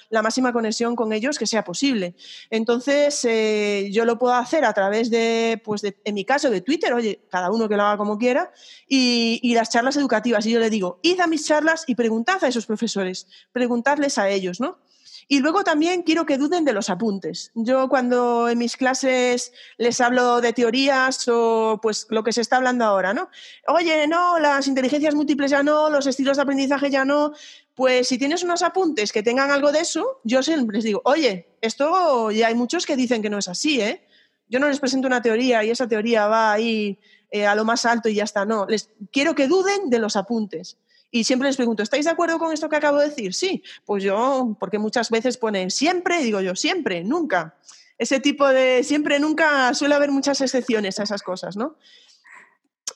la 0.09 0.21
máxima 0.21 0.53
conexión 0.53 0.95
con 0.95 1.11
ellos 1.11 1.39
que 1.39 1.47
sea 1.47 1.63
posible. 1.63 2.15
Entonces, 2.49 3.25
eh, 3.25 3.89
yo 3.91 4.05
lo 4.05 4.17
puedo 4.17 4.35
hacer 4.35 4.63
a 4.65 4.73
través 4.73 5.09
de, 5.09 5.61
pues 5.63 5.81
en 5.83 6.13
mi 6.13 6.25
caso, 6.25 6.49
de 6.49 6.61
Twitter, 6.61 6.93
oye, 6.93 7.21
cada 7.29 7.51
uno 7.51 7.67
que 7.67 7.77
lo 7.77 7.83
haga 7.83 7.97
como 7.97 8.17
quiera, 8.17 8.51
y, 8.87 9.39
y 9.41 9.55
las 9.55 9.69
charlas 9.69 9.97
educativas. 9.97 10.45
Y 10.45 10.51
yo 10.51 10.59
le 10.59 10.69
digo, 10.69 10.99
id 11.01 11.19
a 11.19 11.27
mis 11.27 11.45
charlas 11.45 11.83
y 11.87 11.95
preguntad 11.95 12.43
a 12.43 12.47
esos 12.47 12.65
profesores, 12.65 13.27
preguntadles 13.51 14.17
a 14.17 14.29
ellos, 14.29 14.59
¿no? 14.59 14.79
Y 15.27 15.39
luego 15.39 15.63
también 15.63 16.03
quiero 16.03 16.25
que 16.25 16.37
duden 16.37 16.65
de 16.65 16.73
los 16.73 16.89
apuntes. 16.89 17.51
Yo 17.55 17.89
cuando 17.89 18.47
en 18.47 18.59
mis 18.59 18.77
clases 18.77 19.53
les 19.77 19.99
hablo 19.99 20.39
de 20.39 20.53
teorías 20.53 21.27
o 21.27 21.79
pues 21.81 22.05
lo 22.09 22.23
que 22.23 22.31
se 22.31 22.41
está 22.41 22.57
hablando 22.57 22.85
ahora, 22.85 23.13
¿no? 23.13 23.29
Oye, 23.67 24.07
no, 24.07 24.37
las 24.37 24.67
inteligencias 24.67 25.15
múltiples 25.15 25.49
ya 25.49 25.63
no, 25.63 25.89
los 25.89 26.05
estilos 26.05 26.37
de 26.37 26.43
aprendizaje 26.43 26.91
ya 26.91 27.05
no. 27.05 27.33
Pues 27.73 28.07
si 28.07 28.19
tienes 28.19 28.43
unos 28.43 28.61
apuntes 28.61 29.11
que 29.11 29.23
tengan 29.23 29.49
algo 29.49 29.71
de 29.71 29.79
eso, 29.79 30.21
yo 30.23 30.41
les 30.41 30.83
digo, 30.83 31.01
oye, 31.05 31.57
esto 31.59 32.29
ya 32.29 32.47
hay 32.47 32.55
muchos 32.55 32.85
que 32.85 32.95
dicen 32.95 33.23
que 33.23 33.29
no 33.29 33.39
es 33.39 33.47
así, 33.47 33.81
¿eh? 33.81 34.05
Yo 34.47 34.59
no 34.59 34.67
les 34.67 34.79
presento 34.79 35.07
una 35.07 35.23
teoría 35.23 35.63
y 35.63 35.71
esa 35.71 35.87
teoría 35.87 36.27
va 36.27 36.51
ahí 36.51 36.99
eh, 37.31 37.47
a 37.47 37.55
lo 37.55 37.65
más 37.65 37.83
alto 37.85 38.09
y 38.09 38.15
ya 38.15 38.23
está, 38.23 38.45
no. 38.45 38.67
Les 38.67 38.91
quiero 39.11 39.33
que 39.33 39.47
duden 39.47 39.89
de 39.89 39.97
los 39.97 40.15
apuntes 40.15 40.77
y 41.15 41.23
siempre 41.23 41.47
les 41.47 41.55
pregunto, 41.55 41.81
¿estáis 41.81 42.03
de 42.03 42.11
acuerdo 42.11 42.37
con 42.37 42.51
esto 42.51 42.67
que 42.67 42.75
acabo 42.75 42.97
de 42.97 43.07
decir? 43.07 43.33
Sí, 43.33 43.63
pues 43.85 44.03
yo, 44.03 44.57
porque 44.59 44.79
muchas 44.79 45.09
veces 45.09 45.37
ponen 45.37 45.71
siempre, 45.71 46.21
digo 46.21 46.41
yo, 46.41 46.57
siempre, 46.57 47.05
nunca. 47.05 47.55
Ese 47.97 48.19
tipo 48.19 48.45
de 48.49 48.83
siempre, 48.83 49.17
nunca, 49.17 49.73
suele 49.75 49.95
haber 49.95 50.11
muchas 50.11 50.41
excepciones 50.41 50.99
a 50.99 51.03
esas 51.03 51.23
cosas, 51.23 51.55
¿no? 51.55 51.77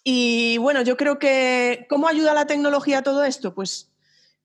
Y 0.04 0.58
bueno, 0.58 0.82
yo 0.82 0.98
creo 0.98 1.18
que, 1.18 1.88
¿cómo 1.90 2.10
ayuda 2.10 2.34
la 2.34 2.46
tecnología 2.46 2.98
a 2.98 3.04
todo 3.04 3.24
esto? 3.24 3.56
Pues 3.56 3.90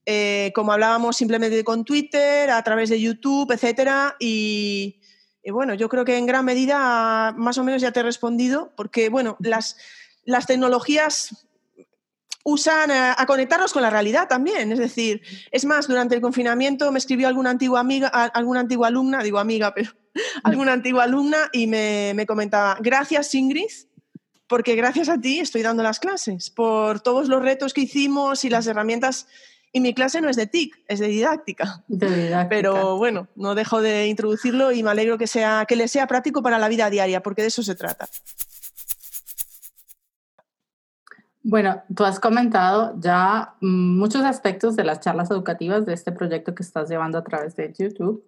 eh, 0.06 0.52
como 0.54 0.72
hablábamos 0.72 1.16
simplemente 1.16 1.64
con 1.64 1.84
Twitter, 1.84 2.50
a 2.50 2.62
través 2.62 2.90
de 2.90 3.00
YouTube, 3.00 3.50
etcétera, 3.50 4.14
y, 4.20 5.00
y, 5.42 5.50
bueno, 5.50 5.74
yo 5.74 5.88
creo 5.88 6.04
que 6.04 6.16
en 6.16 6.26
gran 6.26 6.44
medida 6.44 7.34
más 7.36 7.58
o 7.58 7.64
menos 7.64 7.82
ya 7.82 7.90
te 7.90 7.98
he 7.98 8.04
respondido, 8.04 8.72
porque 8.76 9.08
bueno, 9.08 9.36
las, 9.40 9.76
las 10.24 10.46
tecnologías 10.46 11.44
usan 12.44 12.90
a, 12.90 13.16
conectarnos 13.26 13.72
con 13.72 13.82
la 13.82 13.90
realidad 13.90 14.28
también. 14.28 14.70
Es 14.70 14.78
decir, 14.78 15.22
es 15.50 15.64
más, 15.64 15.88
durante 15.88 16.14
el 16.14 16.20
confinamiento 16.20 16.92
me 16.92 16.98
escribió 16.98 17.26
alguna 17.26 17.50
antigua 17.50 17.80
amiga, 17.80 18.08
alguna 18.08 18.60
antigua 18.60 18.88
alumna, 18.88 19.22
digo 19.22 19.38
amiga, 19.38 19.74
pero 19.74 19.90
alguna 20.44 20.74
antigua 20.74 21.04
alumna 21.04 21.48
y 21.52 21.66
me, 21.66 22.12
me 22.14 22.26
comentaba, 22.26 22.76
gracias 22.80 23.34
Ingrid, 23.34 23.70
porque 24.46 24.76
gracias 24.76 25.08
a 25.08 25.20
ti 25.20 25.40
estoy 25.40 25.62
dando 25.62 25.82
las 25.82 25.98
clases, 25.98 26.50
por 26.50 27.00
todos 27.00 27.28
los 27.28 27.42
retos 27.42 27.72
que 27.72 27.80
hicimos 27.80 28.44
y 28.44 28.50
las 28.50 28.66
herramientas. 28.66 29.26
Y 29.72 29.80
mi 29.80 29.92
clase 29.92 30.20
no 30.20 30.28
es 30.28 30.36
de 30.36 30.46
TIC, 30.46 30.84
es 30.86 31.00
de 31.00 31.08
didáctica. 31.08 31.82
De 31.88 32.06
didáctica. 32.08 32.48
Pero 32.48 32.96
bueno, 32.96 33.26
no 33.34 33.56
dejo 33.56 33.82
de 33.82 34.06
introducirlo 34.06 34.70
y 34.70 34.84
me 34.84 34.90
alegro 34.90 35.18
que, 35.18 35.26
sea, 35.26 35.64
que 35.66 35.74
le 35.74 35.88
sea 35.88 36.06
práctico 36.06 36.42
para 36.42 36.60
la 36.60 36.68
vida 36.68 36.88
diaria, 36.90 37.24
porque 37.24 37.42
de 37.42 37.48
eso 37.48 37.64
se 37.64 37.74
trata. 37.74 38.08
Bueno, 41.46 41.82
tú 41.94 42.04
has 42.04 42.20
comentado 42.20 42.94
ya 42.98 43.54
muchos 43.60 44.22
aspectos 44.24 44.76
de 44.76 44.84
las 44.84 45.00
charlas 45.00 45.30
educativas 45.30 45.84
de 45.84 45.92
este 45.92 46.10
proyecto 46.10 46.54
que 46.54 46.62
estás 46.62 46.88
llevando 46.88 47.18
a 47.18 47.24
través 47.24 47.54
de 47.54 47.72
YouTube. 47.78 48.24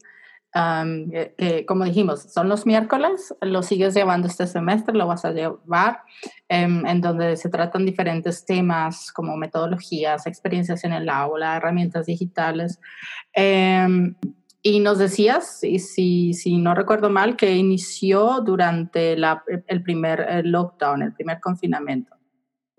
que, 0.53 1.65
como 1.67 1.85
dijimos, 1.85 2.23
son 2.33 2.49
los 2.49 2.65
miércoles, 2.67 3.35
lo 3.43 3.63
sigues 3.63 3.95
llevando 3.95 4.27
este 4.27 4.47
semestre, 4.47 4.95
lo 4.95 5.07
vas 5.07 5.25
a 5.27 5.33
llevar, 5.33 6.01
em, 6.49 6.87
en 6.87 7.01
donde 7.03 7.37
se 7.37 7.51
tratan 7.51 7.85
diferentes 7.85 8.47
temas 8.47 9.13
como 9.13 9.37
metodologías, 9.37 10.27
experiencias 10.27 10.85
en 10.85 10.93
el 10.95 11.09
aula, 11.11 11.57
herramientas 11.57 12.07
digitales. 12.07 12.81
Em, 13.35 14.15
y 14.63 14.81
nos 14.81 14.99
decías, 14.99 15.63
y 15.63 15.79
si, 15.79 16.33
si 16.35 16.57
no 16.59 16.75
recuerdo 16.75 17.11
mal, 17.11 17.37
que 17.37 17.55
inició 17.55 18.41
durante 18.41 19.17
el 19.67 19.83
primer 19.83 20.47
lockdown, 20.47 21.03
el 21.03 21.13
primer 21.13 21.41
confinamiento 21.41 22.16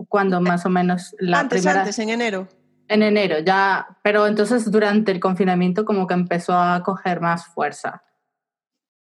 cuando 0.07 0.41
más 0.41 0.65
o 0.65 0.69
menos 0.69 1.15
la 1.19 1.41
antes, 1.41 1.61
primera... 1.61 1.81
Antes, 1.81 1.99
en 1.99 2.09
enero. 2.09 2.47
En 2.87 3.03
enero, 3.03 3.39
ya, 3.39 3.97
pero 4.01 4.27
entonces 4.27 4.71
durante 4.71 5.11
el 5.11 5.19
confinamiento 5.19 5.83
como 5.83 6.07
que 6.07 6.13
empezó 6.13 6.57
a 6.57 6.81
coger 6.83 7.19
más 7.19 7.45
fuerza. 7.47 8.03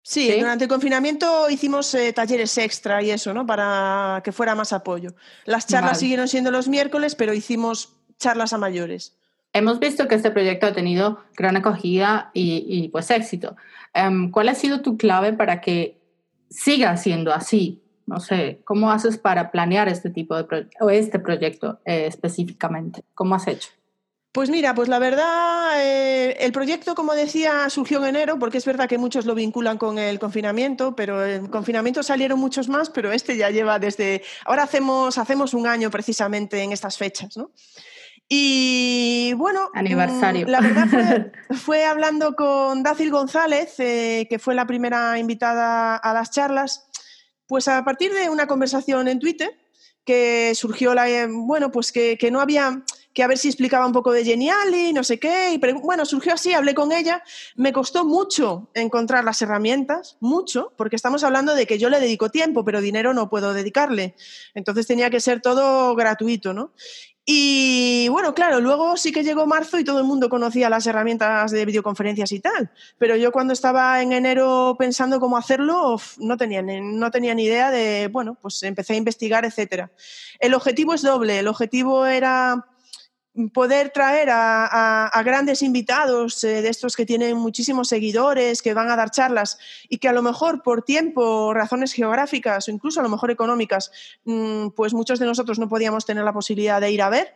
Sí, 0.03 0.31
durante 0.38 0.64
el 0.64 0.71
confinamiento 0.71 1.49
hicimos 1.49 1.95
eh, 1.95 2.12
talleres 2.12 2.57
extra 2.59 3.03
y 3.03 3.11
eso, 3.11 3.33
¿no? 3.33 3.47
Para 3.47 4.21
que 4.23 4.33
fuera 4.33 4.55
más 4.55 4.73
apoyo. 4.73 5.14
Las 5.47 5.67
charlas 5.67 5.99
siguieron 5.99 6.29
siendo 6.29 6.51
los 6.51 6.69
miércoles, 6.69 7.14
pero 7.14 7.33
hicimos 7.33 7.97
charlas 8.19 8.53
a 8.53 8.59
mayores. 8.59 9.17
Hemos 9.55 9.79
visto 9.79 10.09
que 10.09 10.17
este 10.17 10.31
proyecto 10.31 10.67
ha 10.67 10.73
tenido 10.73 11.25
gran 11.37 11.57
acogida 11.57 12.31
y, 12.35 12.64
y 12.67 12.88
pues 12.88 13.11
éxito. 13.11 13.57
Em, 13.95 14.31
¿Cuál 14.31 14.49
ha 14.49 14.55
sido 14.55 14.81
tu 14.81 14.99
clave 14.99 15.33
para 15.33 15.61
que 15.61 16.03
siga 16.51 16.97
siendo 16.97 17.33
así? 17.33 17.84
No 18.07 18.21
sé, 18.21 18.61
¿cómo 18.64 18.90
haces 18.90 19.19
para 19.19 19.51
planear 19.51 19.88
este 19.88 20.11
tipo 20.11 20.37
de 20.37 20.69
o 20.81 20.90
este 20.90 21.19
proyecto 21.19 21.81
eh, 21.85 22.07
específicamente? 22.07 23.03
¿Cómo 23.14 23.35
has 23.35 23.47
hecho? 23.47 23.71
Pues 24.35 24.51
mira, 24.51 24.75
pues 24.75 24.88
la 24.88 24.99
verdad, 24.99 25.81
eh, 25.81 26.37
el 26.40 26.51
proyecto, 26.51 26.97
como 26.97 27.14
decía, 27.14 27.71
surgió 27.71 27.99
en 27.99 28.17
enero, 28.17 28.37
porque 28.37 28.59
es 28.59 28.64
verdad 28.64 28.88
que 28.88 28.99
muchos 28.99 29.27
lo 29.27 29.37
vinculan 29.37 29.79
con 29.79 29.97
el 29.97 30.19
confinamiento, 30.19 30.97
pero 30.97 31.25
el 31.25 31.49
confinamiento 31.51 32.03
salieron 32.03 32.40
muchos 32.40 32.69
más, 32.69 32.90
pero 32.90 33.12
este 33.12 33.37
ya 33.37 33.51
lleva 33.51 33.79
desde. 33.79 34.25
Ahora 34.45 34.64
hacemos, 34.64 35.19
hacemos 35.19 35.55
un 35.55 35.69
año 35.69 35.88
precisamente 35.88 36.61
en 36.61 36.73
estas 36.73 36.99
fechas, 36.99 37.37
¿no? 37.37 37.53
Y 38.29 39.35
bueno, 39.35 39.71
aniversario. 39.73 40.49
La 40.49 40.61
verdad 40.61 41.31
fue, 41.51 41.85
hablando 41.85 42.35
con 42.35 42.83
Dácil 42.83 43.12
González, 43.12 43.79
eh, 43.79 44.27
que 44.29 44.40
fue 44.40 44.57
la 44.57 44.67
primera 44.67 45.17
invitada 45.17 45.95
a 45.97 46.12
las 46.12 46.33
charlas, 46.33 46.88
pues 47.47 47.69
a 47.69 47.85
partir 47.85 48.13
de 48.13 48.31
una 48.31 48.47
conversación 48.47 49.09
en 49.09 49.19
Twitter 49.19 49.59
que 50.05 50.53
surgió 50.55 50.95
la, 50.95 51.09
eh, 51.09 51.27
bueno, 51.29 51.71
pues 51.71 51.91
que, 51.91 52.19
no 52.31 52.41
había, 52.41 52.83
que 53.15 53.23
a 53.23 53.27
ver 53.27 53.39
si 53.39 53.49
explicaba 53.49 53.87
un 53.87 53.93
poco 53.93 54.13
de 54.13 54.25
Geniali, 54.25 54.93
no 54.93 55.03
sé 55.03 55.19
qué, 55.19 55.53
y 55.53 55.73
bueno, 55.81 56.05
surgió 56.05 56.35
así, 56.35 56.53
hablé 56.53 56.75
con 56.75 56.93
ella, 56.93 57.23
me 57.57 57.73
costó 57.73 58.05
mucho 58.05 58.69
encontrar 58.75 59.25
las 59.25 59.41
herramientas, 59.41 60.19
mucho, 60.21 60.75
porque 60.77 60.97
estamos 60.97 61.25
hablando 61.25 61.55
de 61.55 61.67
que 61.67 61.79
yo 61.79 61.89
le 61.89 62.01
dedico 62.01 62.29
tiempo, 62.29 62.65
pero 62.65 62.83
dinero 62.83 63.15
no 63.15 63.31
puedo 63.31 63.55
dedicarle, 63.55 64.15
entonces 64.55 64.87
tenía 64.87 65.09
que 65.09 65.21
ser 65.21 65.40
todo 65.40 65.95
gratuito, 65.95 66.53
¿no? 66.53 66.73
Y 67.27 68.06
bueno, 68.08 68.35
claro, 68.35 68.60
luego 68.60 68.98
sí 68.98 69.10
que 69.10 69.25
llegó 69.25 69.46
marzo 69.46 69.79
y 69.79 69.85
todo 69.85 69.98
el 69.98 70.04
mundo 70.04 70.29
conocía 70.29 70.68
las 70.68 70.87
herramientas 70.87 71.50
de 71.52 71.64
videoconferencias 71.64 72.33
y 72.33 72.40
tal, 72.40 72.70
pero 72.98 73.16
yo 73.16 73.33
cuando 73.33 73.54
estaba 73.54 74.02
en 74.02 74.12
enero 74.12 74.77
pensando 74.79 75.18
cómo 75.20 75.38
hacerlo, 75.38 75.98
no 76.18 76.37
tenía, 76.37 76.60
no 76.62 77.10
tenía 77.10 77.35
ni 77.35 77.44
idea 77.44 77.70
de, 77.70 78.08
bueno, 78.12 78.37
pues 78.42 78.62
empecé 78.62 78.92
a 78.92 78.96
investigar, 78.96 79.46
etcétera. 79.46 79.90
El 80.38 80.52
objetivo 80.52 80.92
es 80.92 81.00
doble, 81.00 81.38
el 81.38 81.48
objetivo 81.48 82.04
era 82.04 82.66
poder 83.53 83.91
traer 83.91 84.29
a, 84.31 85.23
grandes 85.25 85.63
invitados 85.63 86.43
eh, 86.45 86.63
de 86.63 86.69
estos 86.69 86.95
que 86.95 87.05
tienen 87.05 87.37
muchísimos 87.37 87.89
seguidores, 87.89 88.63
que 88.63 88.75
van 88.75 88.91
a 88.91 88.97
dar 88.97 89.11
charlas 89.11 89.59
y 89.89 89.99
que 89.99 90.09
a 90.09 90.13
lo 90.13 90.23
mejor 90.23 90.63
por 90.63 90.83
tiempo, 90.83 91.53
razones 91.53 91.93
geográficas 91.93 92.69
o 92.69 92.71
incluso 92.71 93.01
a 93.01 93.03
lo 93.03 93.09
mejor 93.09 93.31
económicas, 93.31 93.91
mm, 94.25 94.69
pues 94.69 94.95
muchos 94.95 95.19
de 95.19 95.27
nosotros 95.27 95.59
no 95.59 95.69
podíamos 95.69 96.07
tener 96.07 96.25
la 96.25 96.33
posibilidad 96.33 96.81
de 96.81 96.93
ir 96.93 97.03
a 97.03 97.11
ver. 97.11 97.35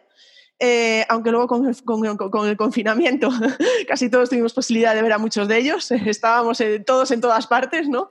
Eh, 0.61 1.07
aunque 1.09 1.31
luego 1.31 1.47
con 1.47 1.67
el, 1.67 2.57
confinamiento 2.57 3.31
casi 3.87 4.11
todos 4.11 4.29
tuvimos 4.29 4.53
posibilidad 4.53 4.93
de 4.93 5.03
ver 5.03 5.13
a 5.13 5.19
muchos 5.19 5.47
de 5.47 5.57
ellos, 5.57 5.91
estábamos 6.07 6.61
todos 6.85 7.11
en 7.13 7.21
todas 7.21 7.47
partes, 7.47 7.89
¿no? 7.89 8.11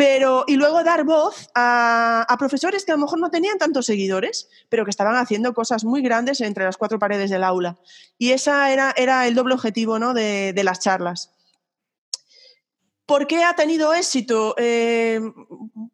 Pero, 0.00 0.44
y 0.46 0.56
luego 0.56 0.82
dar 0.82 1.04
voz 1.04 1.50
a, 1.54 2.34
profesores 2.38 2.86
que 2.86 2.92
a 2.92 2.94
lo 2.94 3.02
mejor 3.02 3.18
no 3.18 3.30
tenían 3.30 3.58
tantos 3.58 3.84
seguidores, 3.84 4.48
pero 4.70 4.86
que 4.86 4.90
estaban 4.90 5.14
haciendo 5.16 5.52
cosas 5.52 5.84
muy 5.84 6.00
grandes 6.00 6.40
entre 6.40 6.64
las 6.64 6.78
cuatro 6.78 6.98
paredes 6.98 7.28
del 7.28 7.44
aula. 7.44 7.76
Y 8.16 8.30
ese 8.30 8.50
era, 8.50 8.94
era 8.96 9.26
el 9.26 9.34
doble 9.34 9.52
objetivo 9.52 9.98
¿no? 9.98 10.14
de 10.14 10.58
las 10.64 10.80
charlas. 10.80 11.34
¿Por 13.10 13.26
qué 13.26 13.42
ha 13.42 13.54
tenido 13.54 13.92
éxito? 13.92 14.54
Eh, 14.56 15.20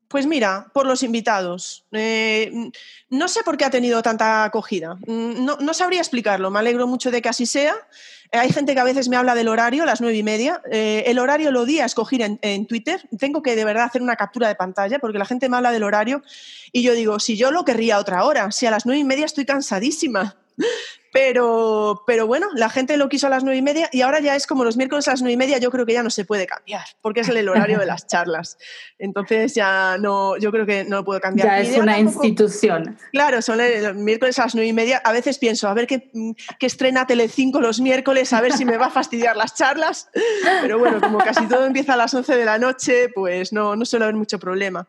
pues 0.06 0.26
mira, 0.26 0.70
por 0.74 0.84
los 0.84 1.02
invitados. 1.02 1.86
Eh, 1.92 2.70
no 3.08 3.28
sé 3.28 3.42
por 3.42 3.56
qué 3.56 3.64
ha 3.64 3.70
tenido 3.70 4.02
tanta 4.02 4.44
acogida. 4.44 4.98
No, 5.06 5.56
no, 5.58 5.72
sabría 5.72 6.00
explicarlo. 6.00 6.50
Me 6.50 6.58
alegro 6.58 6.86
mucho 6.86 7.10
de 7.10 7.22
que 7.22 7.30
así 7.30 7.46
sea. 7.46 7.74
Hay 8.32 8.52
gente 8.52 8.74
que 8.74 8.80
a 8.80 8.84
veces 8.84 9.08
me 9.08 9.16
habla 9.16 9.34
del 9.34 9.48
horario, 9.48 9.86
las 9.86 10.02
nueve 10.02 10.18
y 10.18 10.22
media. 10.22 10.60
Eh, 10.70 11.04
el 11.06 11.18
horario 11.18 11.50
lo 11.52 11.64
di 11.64 11.80
a 11.80 11.86
escoger 11.86 12.20
en, 12.20 12.38
en, 12.42 12.66
Twitter. 12.66 13.08
Tengo 13.18 13.42
que 13.42 13.56
de 13.56 13.64
verdad 13.64 13.84
hacer 13.84 14.02
una 14.02 14.16
captura 14.16 14.48
de 14.48 14.54
pantalla 14.54 14.98
porque 14.98 15.16
la 15.16 15.24
gente 15.24 15.48
me 15.48 15.56
habla 15.56 15.72
del 15.72 15.84
horario 15.84 16.22
y 16.70 16.82
yo 16.82 16.92
digo, 16.92 17.18
si 17.18 17.38
yo 17.38 17.50
lo 17.50 17.64
querría 17.64 17.98
otra 17.98 18.24
hora, 18.24 18.52
si 18.52 18.66
a 18.66 18.70
las 18.70 18.84
nueve 18.84 19.00
y 19.00 19.04
media 19.04 19.24
estoy 19.24 19.46
cansadísima. 19.46 20.36
Pero, 21.16 22.02
pero 22.06 22.26
bueno, 22.26 22.48
la 22.54 22.68
gente 22.68 22.98
lo 22.98 23.08
quiso 23.08 23.28
a 23.28 23.30
las 23.30 23.42
nueve 23.42 23.56
y 23.56 23.62
media 23.62 23.88
y 23.90 24.02
ahora 24.02 24.20
ya 24.20 24.36
es 24.36 24.46
como 24.46 24.64
los 24.64 24.76
miércoles 24.76 25.08
a 25.08 25.12
las 25.12 25.22
nueve 25.22 25.32
y 25.32 25.38
media, 25.38 25.56
yo 25.56 25.70
creo 25.70 25.86
que 25.86 25.94
ya 25.94 26.02
no 26.02 26.10
se 26.10 26.26
puede 26.26 26.46
cambiar, 26.46 26.84
porque 27.00 27.20
es 27.20 27.28
el 27.30 27.48
horario 27.48 27.78
de 27.78 27.86
las 27.86 28.06
charlas. 28.06 28.58
Entonces 28.98 29.54
ya 29.54 29.96
no, 29.98 30.36
yo 30.36 30.52
creo 30.52 30.66
que 30.66 30.84
no 30.84 30.96
lo 30.96 31.04
puedo 31.06 31.18
cambiar. 31.18 31.48
Ya 31.48 31.60
es 31.60 31.78
una 31.78 31.96
tampoco, 31.96 32.22
institución. 32.22 32.98
Claro, 33.12 33.40
son 33.40 33.56
los 33.56 33.94
miércoles 33.94 34.38
a 34.38 34.42
las 34.42 34.54
nueve 34.54 34.68
y 34.68 34.74
media. 34.74 34.98
A 34.98 35.12
veces 35.12 35.38
pienso, 35.38 35.68
a 35.68 35.72
ver 35.72 35.86
qué, 35.86 36.10
qué 36.58 36.66
estrena 36.66 37.06
Telecinco 37.06 37.62
los 37.62 37.80
miércoles, 37.80 38.34
a 38.34 38.42
ver 38.42 38.52
si 38.52 38.66
me 38.66 38.76
va 38.76 38.86
a 38.86 38.90
fastidiar 38.90 39.38
las 39.38 39.54
charlas. 39.54 40.10
Pero 40.60 40.78
bueno, 40.78 41.00
como 41.00 41.16
casi 41.16 41.46
todo 41.46 41.64
empieza 41.64 41.94
a 41.94 41.96
las 41.96 42.12
once 42.12 42.36
de 42.36 42.44
la 42.44 42.58
noche, 42.58 43.08
pues 43.08 43.54
no, 43.54 43.74
no 43.74 43.86
suele 43.86 44.04
haber 44.04 44.16
mucho 44.16 44.38
problema. 44.38 44.86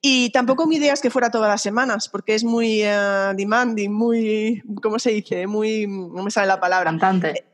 Y 0.00 0.30
tampoco 0.30 0.66
mi 0.66 0.76
idea 0.76 0.92
es 0.92 1.00
que 1.00 1.10
fuera 1.10 1.30
todas 1.30 1.48
las 1.48 1.60
semanas, 1.60 2.08
porque 2.08 2.34
es 2.34 2.44
muy 2.44 2.82
uh, 2.84 3.34
demanding, 3.34 3.90
muy, 3.90 4.62
¿cómo 4.80 4.98
se 4.98 5.10
dice? 5.10 5.46
Muy, 5.46 5.86
no 5.86 6.22
me 6.22 6.30
sale 6.30 6.46
la 6.46 6.60
palabra. 6.60 6.92
Demandante. 6.92 7.44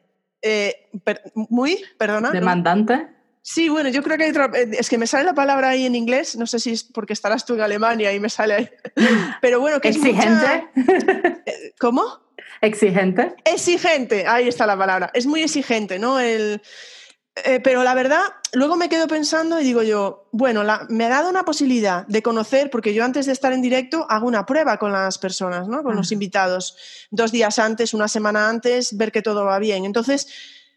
Eh, 0.42 0.90
per, 1.02 1.22
muy, 1.34 1.82
perdona. 1.96 2.30
Demandante. 2.30 3.08
Sí, 3.40 3.68
bueno, 3.68 3.88
yo 3.90 4.02
creo 4.02 4.16
que 4.16 4.24
hay 4.24 4.30
otra, 4.30 4.50
es 4.54 4.88
que 4.88 4.98
me 4.98 5.06
sale 5.06 5.24
la 5.24 5.34
palabra 5.34 5.70
ahí 5.70 5.84
en 5.84 5.94
inglés, 5.94 6.36
no 6.36 6.46
sé 6.46 6.58
si 6.58 6.72
es 6.72 6.84
porque 6.84 7.12
estarás 7.12 7.44
tú 7.44 7.54
en 7.54 7.60
Alemania 7.60 8.12
y 8.12 8.20
me 8.20 8.30
sale 8.30 8.54
ahí. 8.54 8.70
Pero 9.42 9.60
bueno, 9.60 9.80
que 9.80 9.88
Exigente. 9.88 10.68
es 10.74 10.86
mucha... 10.86 11.42
¿Cómo? 11.78 12.04
Exigente. 12.60 13.34
Exigente, 13.44 14.26
ahí 14.26 14.48
está 14.48 14.66
la 14.66 14.76
palabra. 14.76 15.10
Es 15.12 15.26
muy 15.26 15.42
exigente, 15.42 15.98
¿no? 15.98 16.18
El, 16.18 16.62
eh, 17.36 17.58
pero 17.58 17.82
la 17.82 17.94
verdad, 17.94 18.22
luego 18.52 18.76
me 18.76 18.88
quedo 18.88 19.08
pensando 19.08 19.60
y 19.60 19.64
digo 19.64 19.82
yo, 19.82 20.28
bueno, 20.30 20.62
la, 20.62 20.86
me 20.88 21.04
ha 21.04 21.08
dado 21.08 21.28
una 21.28 21.44
posibilidad 21.44 22.06
de 22.06 22.22
conocer, 22.22 22.70
porque 22.70 22.94
yo 22.94 23.04
antes 23.04 23.26
de 23.26 23.32
estar 23.32 23.52
en 23.52 23.60
directo 23.60 24.06
hago 24.08 24.28
una 24.28 24.46
prueba 24.46 24.78
con 24.78 24.92
las 24.92 25.18
personas, 25.18 25.66
¿no? 25.66 25.82
con 25.82 25.96
los 25.96 26.12
invitados, 26.12 26.76
dos 27.10 27.32
días 27.32 27.58
antes, 27.58 27.92
una 27.92 28.06
semana 28.06 28.48
antes, 28.48 28.96
ver 28.96 29.10
que 29.10 29.20
todo 29.20 29.44
va 29.44 29.58
bien. 29.58 29.84
Entonces, 29.84 30.28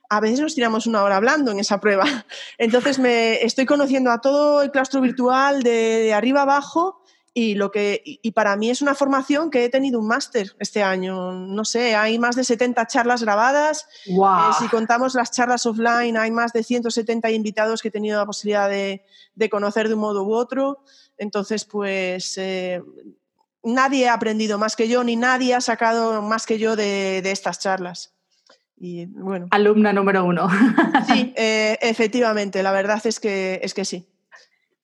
a 0.09 0.19
veces 0.19 0.39
nos 0.39 0.55
tiramos 0.55 0.87
una 0.87 1.03
hora 1.03 1.17
hablando 1.17 1.51
en 1.51 1.59
esa 1.59 1.79
prueba. 1.79 2.05
Entonces, 2.57 2.97
me 2.97 3.43
estoy 3.43 3.67
conociendo 3.67 4.09
a 4.09 4.19
todo 4.19 4.63
el 4.63 4.71
claustro 4.71 4.99
virtual 4.99 5.61
de, 5.61 5.69
de 5.71 6.13
arriba 6.13 6.41
abajo 6.41 7.03
y, 7.39 7.53
lo 7.53 7.69
que, 7.69 8.01
y 8.03 8.31
para 8.31 8.55
mí 8.55 8.71
es 8.71 8.81
una 8.81 8.95
formación 8.95 9.51
que 9.51 9.63
he 9.63 9.69
tenido 9.69 9.99
un 9.99 10.07
máster 10.07 10.55
este 10.57 10.81
año. 10.81 11.33
No 11.33 11.65
sé, 11.65 11.95
hay 11.95 12.17
más 12.17 12.35
de 12.35 12.43
70 12.43 12.87
charlas 12.87 13.21
grabadas. 13.21 13.87
Wow. 14.07 14.49
Eh, 14.49 14.53
si 14.57 14.67
contamos 14.69 15.13
las 15.13 15.29
charlas 15.29 15.67
offline, 15.67 16.17
hay 16.17 16.31
más 16.31 16.51
de 16.51 16.63
170 16.63 17.29
invitados 17.29 17.83
que 17.83 17.89
he 17.89 17.91
tenido 17.91 18.17
la 18.17 18.25
posibilidad 18.25 18.67
de, 18.67 19.05
de 19.35 19.49
conocer 19.51 19.87
de 19.87 19.93
un 19.93 19.99
modo 19.99 20.23
u 20.23 20.33
otro. 20.33 20.79
Entonces, 21.19 21.63
pues 21.63 22.39
eh, 22.39 22.81
nadie 23.61 24.09
ha 24.09 24.15
aprendido 24.15 24.57
más 24.57 24.75
que 24.75 24.87
yo, 24.87 25.03
ni 25.03 25.15
nadie 25.15 25.53
ha 25.53 25.61
sacado 25.61 26.23
más 26.23 26.47
que 26.47 26.57
yo 26.57 26.75
de, 26.75 27.21
de 27.21 27.29
estas 27.29 27.59
charlas. 27.59 28.15
Y 28.79 29.05
bueno. 29.05 29.45
Alumna 29.51 29.93
número 29.93 30.25
uno. 30.25 30.49
sí, 31.05 31.33
eh, 31.37 31.77
efectivamente, 31.81 32.63
la 32.63 32.71
verdad 32.71 32.99
es 33.05 33.19
que, 33.19 33.59
es 33.61 33.75
que 33.75 33.85
sí. 33.85 34.07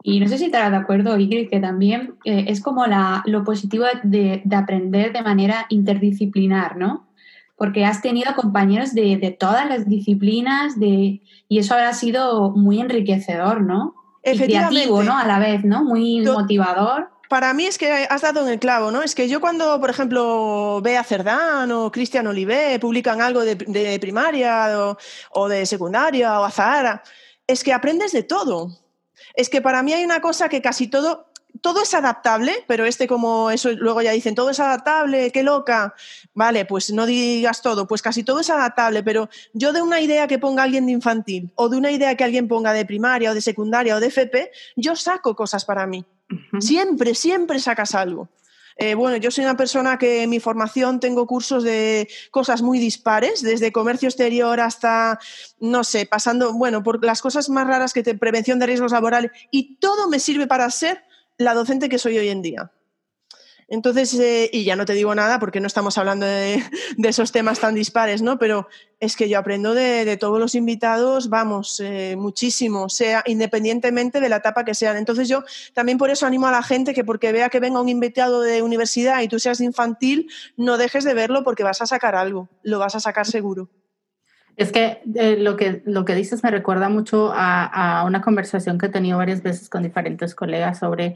Y 0.06 0.20
no 0.20 0.28
sé 0.28 0.38
si 0.38 0.46
estarás 0.46 0.72
de 0.72 0.78
acuerdo, 0.78 1.18
Ingrid, 1.18 1.50
que 1.50 1.62
también 1.62 2.16
eh, 2.26 2.46
es 2.50 2.62
como 2.62 2.86
la, 2.86 3.24
lo 3.26 3.46
positivo 3.46 3.86
de, 4.04 4.42
de, 4.44 4.56
aprender 4.56 5.14
de 5.14 5.22
manera 5.22 5.66
interdisciplinar, 5.70 6.76
¿no? 6.76 7.08
Porque 7.56 7.86
has 7.86 8.02
tenido 8.02 8.36
compañeros 8.36 8.94
de, 8.94 9.16
de 9.16 9.32
todas 9.32 9.68
las 9.70 9.88
disciplinas 9.88 10.78
de, 10.78 11.22
y 11.48 11.58
eso 11.58 11.74
habrá 11.74 11.94
sido 11.94 12.52
muy 12.52 12.82
enriquecedor, 12.82 13.62
¿no? 13.62 13.96
Y 14.26 14.38
creativo, 14.38 15.04
¿no? 15.04 15.18
A 15.18 15.26
la 15.26 15.40
vez, 15.40 15.64
¿no? 15.64 15.86
Muy 15.86 16.20
motivador. 16.22 17.10
Para 17.30 17.54
mí 17.54 17.66
es 17.66 17.78
que 17.78 17.90
has 18.10 18.22
dado 18.22 18.46
en 18.46 18.52
el 18.52 18.60
clavo, 18.60 18.92
¿no? 18.92 19.04
Es 19.04 19.16
que 19.16 19.30
yo 19.30 19.40
cuando, 19.40 19.80
por 19.80 19.90
ejemplo, 19.90 20.82
Bea 20.84 21.04
Cerdán 21.06 21.72
o 21.72 21.92
Cristian 21.94 22.28
Olivé 22.28 22.78
publican 22.78 23.22
algo 23.22 23.46
de, 23.46 23.56
de 23.56 23.98
primaria 24.00 24.78
o, 24.78 24.98
o, 25.32 25.48
de 25.48 25.66
secundaria 25.66 26.42
o 26.42 26.44
Azahara, 26.44 27.02
es 27.48 27.64
que 27.64 27.72
aprendes 27.72 28.12
de 28.12 28.24
todo 28.24 28.83
es 29.36 29.50
que 29.50 29.62
para 29.62 29.84
mí 29.84 29.94
hay 29.94 30.04
una 30.04 30.22
cosa 30.22 30.50
que 30.50 30.62
casi 30.62 30.88
todo, 30.88 31.28
todo 31.62 31.82
es 31.82 31.94
adaptable, 31.94 32.54
pero 32.68 32.86
este 32.86 33.08
como 33.08 33.52
eso 33.52 33.72
luego 33.72 34.02
ya 34.02 34.12
dicen, 34.12 34.36
todo 34.36 34.50
es 34.50 34.60
adaptable, 34.60 35.32
qué 35.32 35.44
loca. 35.44 35.94
Vale, 36.34 36.66
pues 36.66 36.92
no 36.92 37.06
digas 37.06 37.62
todo, 37.62 37.88
pues 37.88 38.02
casi 38.02 38.24
todo 38.24 38.40
es 38.40 38.50
adaptable, 38.50 39.04
pero 39.04 39.30
yo 39.54 39.74
de 39.74 39.82
una 39.82 40.02
idea 40.02 40.28
que 40.28 40.40
ponga 40.40 40.64
alguien 40.64 40.86
de 40.86 40.92
infantil 40.92 41.52
o 41.56 41.70
de 41.70 41.78
una 41.78 41.92
idea 41.92 42.16
que 42.16 42.24
alguien 42.24 42.48
ponga 42.48 42.74
de 42.74 42.86
primaria 42.86 43.32
o 43.32 43.34
de 43.34 43.42
secundaria 43.42 43.96
o 43.96 44.00
de 44.00 44.08
FP, 44.08 44.52
yo 44.76 44.96
saco 44.96 45.36
cosas 45.36 45.66
para 45.66 45.86
mí. 45.88 46.06
Uh 46.30 46.36
-huh. 46.36 46.62
Siempre, 46.62 47.16
siempre 47.16 47.60
sacas 47.60 47.96
algo. 47.96 48.30
Eh, 48.78 48.96
bueno, 48.96 49.18
yo 49.18 49.32
soy 49.32 49.44
una 49.44 49.58
persona 49.58 49.98
que 49.98 50.24
en 50.24 50.30
mi 50.30 50.40
formación 50.40 51.00
tengo 51.00 51.28
cursos 51.28 51.64
de 51.64 52.08
cosas 52.32 52.62
muy 52.62 52.80
dispares, 52.80 53.42
desde 53.42 53.72
comercio 53.72 54.10
exterior 54.10 54.60
hasta, 54.60 55.20
no 55.60 55.84
sé, 55.84 56.06
pasando, 56.06 56.54
bueno, 56.54 56.84
por 56.84 57.04
las 57.04 57.22
cosas 57.22 57.50
más 57.50 57.68
raras 57.68 57.94
que 57.94 58.04
te, 58.04 58.16
prevención 58.16 58.60
de 58.60 58.68
riesgos 58.68 58.92
laborales, 58.92 59.32
y 59.52 59.76
todo 59.76 60.10
me 60.10 60.20
sirve 60.20 60.48
para 60.48 60.70
ser 60.70 61.04
la 61.38 61.54
docente 61.54 61.90
que 61.90 62.00
soy 62.00 62.18
hoy 62.18 62.30
en 62.30 62.42
día. 62.42 62.72
Entonces, 63.74 64.14
eh, 64.20 64.52
y 64.54 64.66
ya 64.66 64.76
no 64.76 64.86
te 64.86 64.94
digo 64.94 65.16
nada 65.16 65.40
porque 65.40 65.60
no 65.60 65.66
estamos 65.66 65.98
hablando 65.98 66.28
de, 66.28 66.62
esos 67.04 67.32
temas 67.32 67.60
tan 67.60 67.74
dispares, 67.74 68.22
¿no? 68.22 68.38
Pero 68.38 68.68
es 69.00 69.16
que 69.16 69.28
yo 69.28 69.40
aprendo 69.40 69.74
de, 69.74 70.16
todos 70.18 70.40
los 70.40 70.54
invitados, 70.54 71.28
vamos, 71.28 71.80
eh, 71.80 72.16
muchísimo, 72.16 72.88
sea 72.88 73.24
independientemente 73.26 74.22
de 74.22 74.30
la 74.30 74.36
etapa 74.36 74.64
que 74.64 74.76
sean. 74.76 74.96
Entonces 74.96 75.28
yo 75.28 75.44
también 75.74 75.98
por 75.98 76.12
eso 76.12 76.28
animo 76.28 76.46
a 76.46 76.52
la 76.52 76.62
gente 76.62 76.94
que 76.94 77.04
porque 77.04 77.32
vea 77.32 77.50
que 77.50 77.60
venga 77.60 77.82
un 77.82 77.90
invitado 77.90 78.42
de 78.42 78.62
universidad 78.62 79.24
y 79.24 79.28
tú 79.28 79.40
seas 79.40 79.60
infantil, 79.60 80.30
no 80.56 80.78
dejes 80.78 81.04
de 81.04 81.16
verlo 81.16 81.44
porque 81.44 81.64
vas 81.64 81.82
a 81.82 81.88
sacar 81.88 82.16
algo, 82.16 82.50
lo 82.62 82.78
vas 82.78 82.94
a 82.94 83.00
sacar 83.00 83.26
seguro. 83.26 83.72
Es 84.56 84.72
que, 84.72 85.02
eh, 85.16 85.36
lo 85.38 85.56
que 85.56 85.82
lo 85.86 86.06
que 86.06 86.14
dices 86.14 86.44
me 86.44 86.52
recuerda 86.52 86.88
mucho 86.88 87.32
a, 87.34 88.04
una 88.06 88.22
conversación 88.22 88.78
que 88.78 88.86
he 88.86 88.90
tenido 88.90 89.18
varias 89.18 89.42
veces 89.42 89.68
con 89.68 89.82
diferentes 89.82 90.36
colegas 90.36 90.78
sobre 90.78 91.16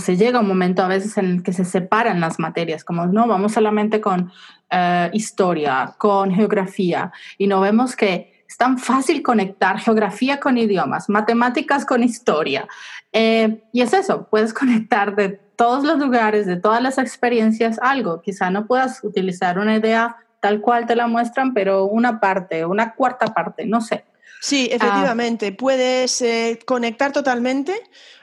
se 0.00 0.16
llega 0.16 0.40
un 0.40 0.48
momento 0.48 0.82
a 0.82 0.88
veces 0.88 1.16
en 1.18 1.26
el 1.26 1.42
que 1.42 1.52
se 1.52 1.64
separan 1.64 2.20
las 2.20 2.38
materias, 2.38 2.84
como 2.84 3.06
no, 3.06 3.26
vamos 3.26 3.52
solamente 3.52 4.00
con 4.00 4.30
uh, 4.72 5.08
historia, 5.12 5.94
con 5.98 6.34
geografía, 6.34 7.12
y 7.36 7.46
no 7.46 7.60
vemos 7.60 7.96
que 7.96 8.44
es 8.48 8.56
tan 8.56 8.78
fácil 8.78 9.22
conectar 9.22 9.78
geografía 9.78 10.40
con 10.40 10.56
idiomas, 10.56 11.08
matemáticas 11.08 11.84
con 11.84 12.02
historia. 12.02 12.66
Eh, 13.12 13.62
y 13.72 13.82
es 13.82 13.92
eso, 13.92 14.26
puedes 14.30 14.54
conectar 14.54 15.14
de 15.14 15.28
todos 15.28 15.84
los 15.84 15.98
lugares, 15.98 16.46
de 16.46 16.56
todas 16.56 16.82
las 16.82 16.98
experiencias, 16.98 17.78
algo. 17.82 18.22
Quizá 18.22 18.50
no 18.50 18.66
puedas 18.66 19.02
utilizar 19.04 19.58
una 19.58 19.76
idea 19.76 20.16
tal 20.40 20.60
cual 20.60 20.86
te 20.86 20.96
la 20.96 21.08
muestran, 21.08 21.52
pero 21.52 21.84
una 21.84 22.20
parte, 22.20 22.64
una 22.64 22.94
cuarta 22.94 23.34
parte, 23.34 23.66
no 23.66 23.80
sé. 23.80 24.04
Sí, 24.40 24.68
efectivamente, 24.70 25.48
ah. 25.52 25.56
puedes 25.56 26.22
eh, 26.22 26.58
conectar 26.64 27.12
totalmente. 27.12 27.74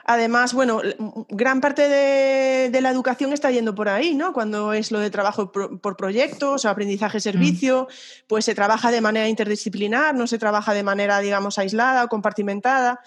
Además, 0.04 0.54
bueno, 0.54 0.80
gran 1.28 1.60
parte 1.60 1.88
de, 1.88 2.70
de, 2.70 2.80
la 2.80 2.90
educación 2.90 3.32
está 3.32 3.50
yendo 3.50 3.74
por 3.74 3.88
ahí, 3.88 4.14
¿no? 4.14 4.32
Cuando 4.32 4.72
es 4.72 4.92
lo 4.92 5.00
de 5.00 5.10
trabajo 5.10 5.50
por, 5.50 5.80
por 5.80 5.96
proyectos, 5.96 6.64
aprendizaje-servicio, 6.64 7.88
mm. 7.90 8.24
pues 8.28 8.44
se 8.44 8.54
trabaja 8.54 8.90
de 8.90 9.00
manera 9.00 9.28
interdisciplinar, 9.28 10.14
no 10.14 10.26
se 10.26 10.38
trabaja 10.38 10.74
de 10.74 10.84
manera, 10.84 11.18
digamos, 11.18 11.58
aislada 11.58 12.04
o 12.04 12.08
compartimentada. 12.08 13.00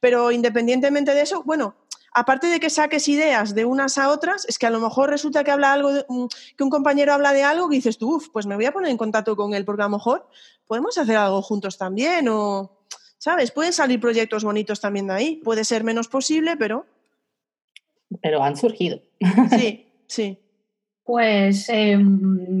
Pero 0.00 0.32
independientemente 0.32 1.14
de 1.14 1.22
eso, 1.22 1.42
bueno, 1.44 1.76
aparte 2.12 2.48
de 2.48 2.60
que 2.60 2.70
saques 2.70 3.08
ideas 3.08 3.54
de 3.54 3.64
unas 3.64 3.98
a 3.98 4.10
otras, 4.10 4.44
es 4.46 4.58
que 4.58 4.66
a 4.66 4.70
lo 4.70 4.80
mejor 4.80 5.10
resulta 5.10 5.44
que 5.44 5.50
habla 5.50 5.72
algo 5.72 5.92
de, 5.92 6.04
que 6.56 6.64
un 6.64 6.70
compañero 6.70 7.12
habla 7.12 7.32
de 7.32 7.42
algo 7.42 7.68
que 7.68 7.76
dices 7.76 7.98
tú, 7.98 8.16
Uf, 8.16 8.28
pues 8.32 8.46
me 8.46 8.56
voy 8.56 8.64
a 8.64 8.72
poner 8.72 8.90
en 8.90 8.96
contacto 8.96 9.36
con 9.36 9.54
él 9.54 9.64
porque 9.64 9.82
a 9.82 9.86
lo 9.86 9.96
mejor 9.96 10.28
podemos 10.66 10.96
hacer 10.98 11.16
algo 11.16 11.42
juntos 11.42 11.78
también 11.78 12.28
o 12.28 12.78
¿sabes? 13.18 13.50
Pueden 13.50 13.72
salir 13.72 14.00
proyectos 14.00 14.44
bonitos 14.44 14.80
también 14.80 15.06
de 15.06 15.12
ahí. 15.12 15.36
Puede 15.36 15.64
ser 15.64 15.84
menos 15.84 16.08
posible, 16.08 16.56
pero 16.56 16.86
pero 18.22 18.42
han 18.42 18.56
surgido. 18.56 19.00
Sí, 19.50 19.86
sí. 20.06 20.38
Pues 21.04 21.68
eh, 21.68 21.98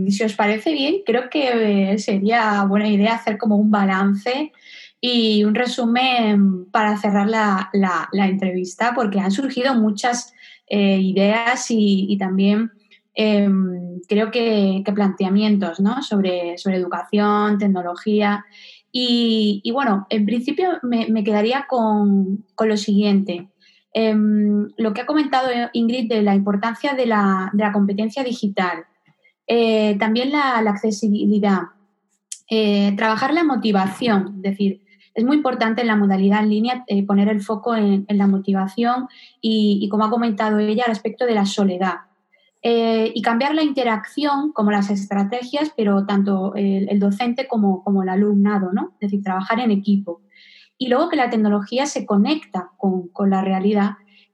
si 0.08 0.24
os 0.24 0.34
parece 0.34 0.72
bien, 0.72 1.02
creo 1.06 1.30
que 1.30 1.96
sería 1.98 2.64
buena 2.64 2.88
idea 2.88 3.14
hacer 3.14 3.38
como 3.38 3.56
un 3.56 3.70
balance 3.70 4.52
y 5.00 5.44
un 5.44 5.54
resumen 5.54 6.66
para 6.70 6.96
cerrar 6.98 7.28
la, 7.28 8.08
entrevista, 8.12 8.92
porque 8.94 9.20
han 9.20 9.30
surgido 9.30 9.74
muchas 9.74 10.34
eh, 10.66 10.98
ideas 10.98 11.66
y, 11.70 12.16
también 12.18 12.70
em, 13.14 14.00
creo 14.08 14.30
que, 14.30 14.82
planteamientos 14.94 15.78
sobre, 16.02 16.58
sobre 16.58 16.76
educación, 16.76 17.58
tecnología. 17.58 18.44
Y, 18.92 19.70
bueno, 19.72 20.06
en 20.10 20.26
principio 20.26 20.78
me, 20.82 21.24
quedaría 21.24 21.66
con, 21.68 22.44
lo 22.58 22.76
siguiente. 22.76 23.48
Em, 23.94 24.68
lo 24.76 24.92
que 24.92 25.00
ha 25.00 25.06
comentado 25.06 25.48
Ingrid 25.72 26.08
de 26.08 26.22
la 26.22 26.34
importancia 26.34 26.92
de 26.94 27.06
la, 27.06 27.70
competencia 27.72 28.22
digital, 28.22 28.84
eh, 29.46 29.96
también 29.98 30.30
la, 30.30 30.58
accesibilidad, 30.58 31.62
eh, 32.50 32.92
trabajar 32.96 33.32
la 33.32 33.44
motivación, 33.44 34.34
es 34.36 34.42
decir, 34.42 34.79
es 35.14 35.24
muy 35.24 35.36
importante 35.36 35.80
en 35.80 35.86
la 35.86 35.96
modalidad 35.96 36.42
en 36.42 36.50
línea 36.50 36.84
eh, 36.86 37.04
poner 37.04 37.28
el 37.28 37.40
foco 37.40 37.74
en, 37.74 38.06
la 38.08 38.26
motivación 38.26 39.08
y, 39.40 39.88
como 39.88 40.04
ha 40.04 40.10
comentado 40.10 40.58
ella, 40.58 40.84
al 40.86 40.92
aspecto 40.92 41.26
de 41.26 41.34
la 41.34 41.46
soledad. 41.46 41.94
Eh, 42.62 43.10
y 43.14 43.22
cambiar 43.22 43.54
la 43.54 43.62
interacción 43.62 44.52
como 44.52 44.70
las 44.70 44.90
estrategias, 44.90 45.72
pero 45.76 46.04
tanto 46.04 46.54
el, 46.54 46.98
docente 46.98 47.48
como, 47.48 47.82
como, 47.82 48.02
el 48.02 48.10
alumnado, 48.10 48.70
¿no? 48.72 48.92
Es 49.00 49.10
decir, 49.10 49.22
trabajar 49.22 49.60
en 49.60 49.70
equipo. 49.70 50.20
Y 50.76 50.88
luego 50.88 51.08
que 51.08 51.16
la 51.16 51.30
tecnología 51.30 51.86
se 51.86 52.06
conecta 52.06 52.70
con, 52.76 53.08
con 53.08 53.30
la 53.30 53.42
realidad 53.42 53.92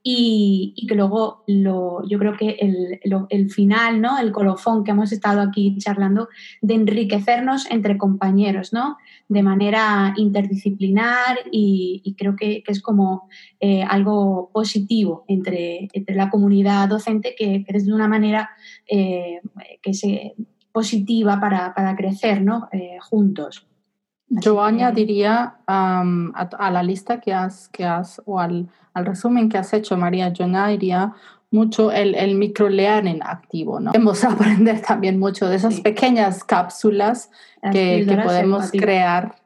y, 0.09 0.87
que 0.87 0.95
luego 0.95 1.43
lo, 1.49 2.07
yo 2.09 2.17
creo 2.21 2.37
que 2.37 2.57
el, 2.61 3.51
final, 3.51 4.01
¿no? 4.01 4.19
el 4.19 4.31
colofón 4.31 4.85
que 4.85 4.93
hemos 4.93 5.11
estado 5.11 5.41
aquí 5.41 5.77
charlando, 5.79 6.29
de 6.63 6.75
enriquecernos 6.75 7.69
entre 7.73 7.99
compañeros, 7.99 8.73
¿no? 8.73 8.99
de 9.29 9.43
manera 9.43 10.15
interdisciplinar 10.17 11.41
y, 11.51 12.15
creo 12.17 12.37
que, 12.37 12.63
es 12.65 12.81
como 12.83 13.29
eh, 13.59 13.83
algo 13.83 14.49
positivo 14.53 15.25
entre, 15.27 15.89
la 16.07 16.31
comunidad 16.31 16.89
docente 16.89 17.35
que, 17.37 17.65
que 17.65 17.77
es 17.77 17.85
de 17.87 17.93
una 17.93 18.07
manera 18.07 18.51
eh, 18.89 19.41
que 19.83 19.93
se, 19.93 20.37
positiva 20.71 21.41
para, 21.41 21.75
para 21.75 21.97
crecer 21.97 22.43
¿no? 22.43 22.69
Eh, 22.71 22.99
juntos. 23.01 23.67
Yo 24.29 24.63
añadiría 24.63 25.57
a, 25.67 26.71
la 26.73 26.83
lista 26.83 27.21
que 27.21 27.33
has, 27.33 27.69
que 27.69 27.85
has 27.85 28.21
o 28.25 28.41
al, 28.41 28.69
resumen 28.95 29.49
que 29.49 29.59
has 29.59 29.73
hecho, 29.73 29.97
María, 29.97 30.31
yo 30.31 30.45
añadiría 30.45 31.15
mucho 31.51 31.93
el, 31.93 32.15
el 32.15 32.35
microlearning 32.35 33.23
activo, 33.23 33.79
¿no? 33.79 33.93
Podemos 33.93 34.25
aprender 34.25 34.83
también 34.83 35.19
mucho 35.19 35.49
de 35.49 35.57
esas 35.57 35.81
pequeñas 35.81 36.43
cápsulas 36.43 37.31
que, 37.73 38.05
que, 38.07 38.17
podemos 38.17 38.71
crear 38.73 39.37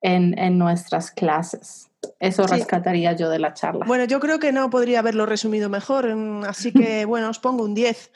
en, 0.00 0.38
en 0.38 0.58
nuestras 0.58 1.10
clases. 1.10 1.91
Eso 2.18 2.46
rescataría 2.46 3.12
yo 3.14 3.28
de 3.30 3.38
la 3.40 3.52
charla. 3.52 3.84
Bueno, 3.84 4.04
yo 4.04 4.20
creo 4.20 4.38
que 4.38 4.52
no 4.52 4.70
podría 4.70 5.00
haberlo 5.00 5.26
resumido 5.26 5.68
mejor, 5.68 6.14
mm, 6.14 6.44
así 6.44 6.72
que 6.72 7.04
bueno, 7.06 7.28
os 7.28 7.38
pongo 7.40 7.64
un 7.64 7.74
10. 7.74 8.10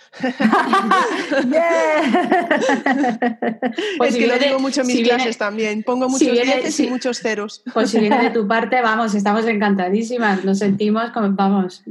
pues 3.99 4.11
es 4.15 4.17
que 4.17 4.27
lo 4.27 4.39
digo 4.39 4.59
mucho 4.61 4.83
en 4.83 4.87
mis 4.87 5.03
clases 5.03 5.37
también, 5.39 5.83
pongo 5.83 6.09
muchos 6.09 6.31
10 6.31 6.81
y 6.81 6.87
muchos 6.89 7.19
ceros. 7.19 7.63
Pues 7.75 7.91
si 7.91 7.99
viene 7.99 8.23
de 8.23 8.31
tu 8.31 8.47
parte, 8.47 8.81
vamos, 8.81 9.15
estamos 9.15 9.45
encantadísimas, 9.47 10.45
nos 10.45 10.59
sentimos 10.59 11.11
como, 11.11 11.31
vamos. 11.33 11.83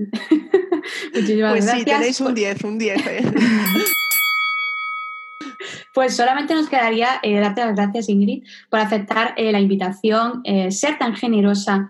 Muchísimas 1.14 1.52
pues 1.52 1.66
gracias. 1.66 1.80
sí, 1.80 1.86
tenéis 1.86 2.22
un 2.22 2.34
10, 2.34 2.64
un 2.64 2.78
10. 2.78 3.08
¿eh? 3.08 3.24
Pues 5.96 6.14
solamente 6.14 6.54
nos 6.54 6.68
quedaría 6.68 7.22
eh, 7.24 7.39
darte 7.39 7.62
las 7.62 7.74
gracias, 7.74 8.10
Ingrid, 8.10 8.43
por 8.70 8.82
aceptar 8.82 9.34
eh, 9.38 9.54
la 9.54 9.62
invitación, 9.62 10.41
eh, 10.43 10.70
ser 10.70 10.98
tan 11.00 11.16
generosa 11.16 11.89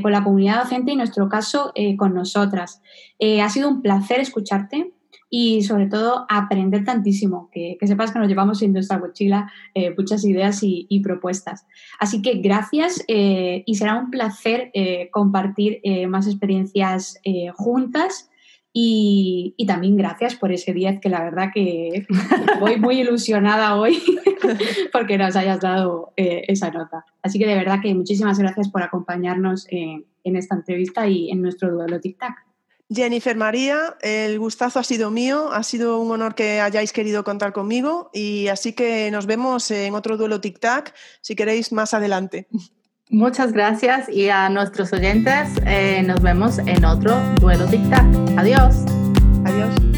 con 0.00 0.12
la 0.12 0.22
comunidad 0.22 0.62
docente 0.62 0.92
y, 0.92 0.92
en 0.92 0.98
nuestro 0.98 1.28
caso, 1.28 1.72
con 1.98 2.14
nosotras. 2.14 2.80
ha 3.20 3.48
sido 3.48 3.68
un 3.68 3.82
placer 3.82 4.20
escucharte 4.20 4.92
y, 5.28 5.64
sobre 5.64 5.86
todo, 5.86 6.24
aprender 6.28 6.84
tantísimo, 6.84 7.50
que, 7.50 7.76
sepas 7.82 8.12
que 8.12 8.20
nos 8.20 8.28
llevamos 8.28 8.62
en 8.62 8.74
nuestra 8.74 9.00
mochila 9.00 9.50
muchas 9.98 10.24
ideas 10.24 10.60
y, 10.62 11.00
propuestas. 11.00 11.66
Así 11.98 12.22
que 12.22 12.34
gracias 12.34 13.04
y 13.08 13.74
será 13.74 13.96
un 13.98 14.12
placer 14.12 14.70
compartir 15.10 15.80
más 16.06 16.28
experiencias 16.28 17.18
juntas 17.54 18.30
y, 18.74 19.54
también 19.66 19.96
gracias 19.96 20.34
por 20.34 20.50
ese 20.50 20.72
10, 20.72 21.00
que 21.00 21.08
la 21.08 21.22
verdad 21.22 21.50
que 21.52 22.06
voy 22.60 22.78
muy 22.78 23.00
ilusionada 23.00 23.76
hoy 23.76 24.02
porque 24.92 25.18
nos 25.18 25.36
hayas 25.36 25.60
dado 25.60 26.12
eh, 26.16 26.42
esa 26.48 26.70
nota. 26.70 27.04
Así 27.22 27.38
que 27.38 27.46
de 27.46 27.54
verdad 27.54 27.80
que 27.82 27.94
muchísimas 27.94 28.38
gracias 28.38 28.70
por 28.70 28.82
acompañarnos 28.82 29.66
en, 29.70 30.06
esta 30.24 30.54
entrevista 30.54 31.06
y 31.06 31.30
en 31.30 31.42
nuestro 31.42 31.70
duelo 31.70 32.00
tic-tac. 32.00 32.34
Jennifer 32.88 33.36
María, 33.36 33.96
el 34.02 34.38
gustazo 34.38 34.78
ha 34.78 34.84
sido 34.84 35.10
mío, 35.10 35.50
ha 35.52 35.62
sido 35.62 35.98
un 35.98 36.10
honor 36.10 36.34
que 36.34 36.60
hayáis 36.60 36.92
querido 36.92 37.24
contar 37.24 37.52
conmigo 37.52 38.10
y 38.12 38.48
así 38.48 38.74
que 38.74 39.10
nos 39.10 39.26
vemos 39.26 39.70
en 39.70 39.94
otro 39.94 40.16
duelo 40.16 40.40
tic-tac 40.40 40.92
si 41.20 41.34
queréis 41.34 41.72
más 41.72 41.94
adelante. 41.94 42.48
Muchas 43.12 43.52
gracias 43.52 44.08
y 44.08 44.30
a 44.30 44.48
nuestros 44.48 44.90
oyentes 44.94 45.50
eh, 45.66 46.02
nos 46.02 46.22
vemos 46.22 46.58
en 46.58 46.82
otro 46.82 47.14
Duelo 47.40 47.66
Dictac. 47.66 48.06
Adiós. 48.38 48.86
Adiós. 49.44 49.91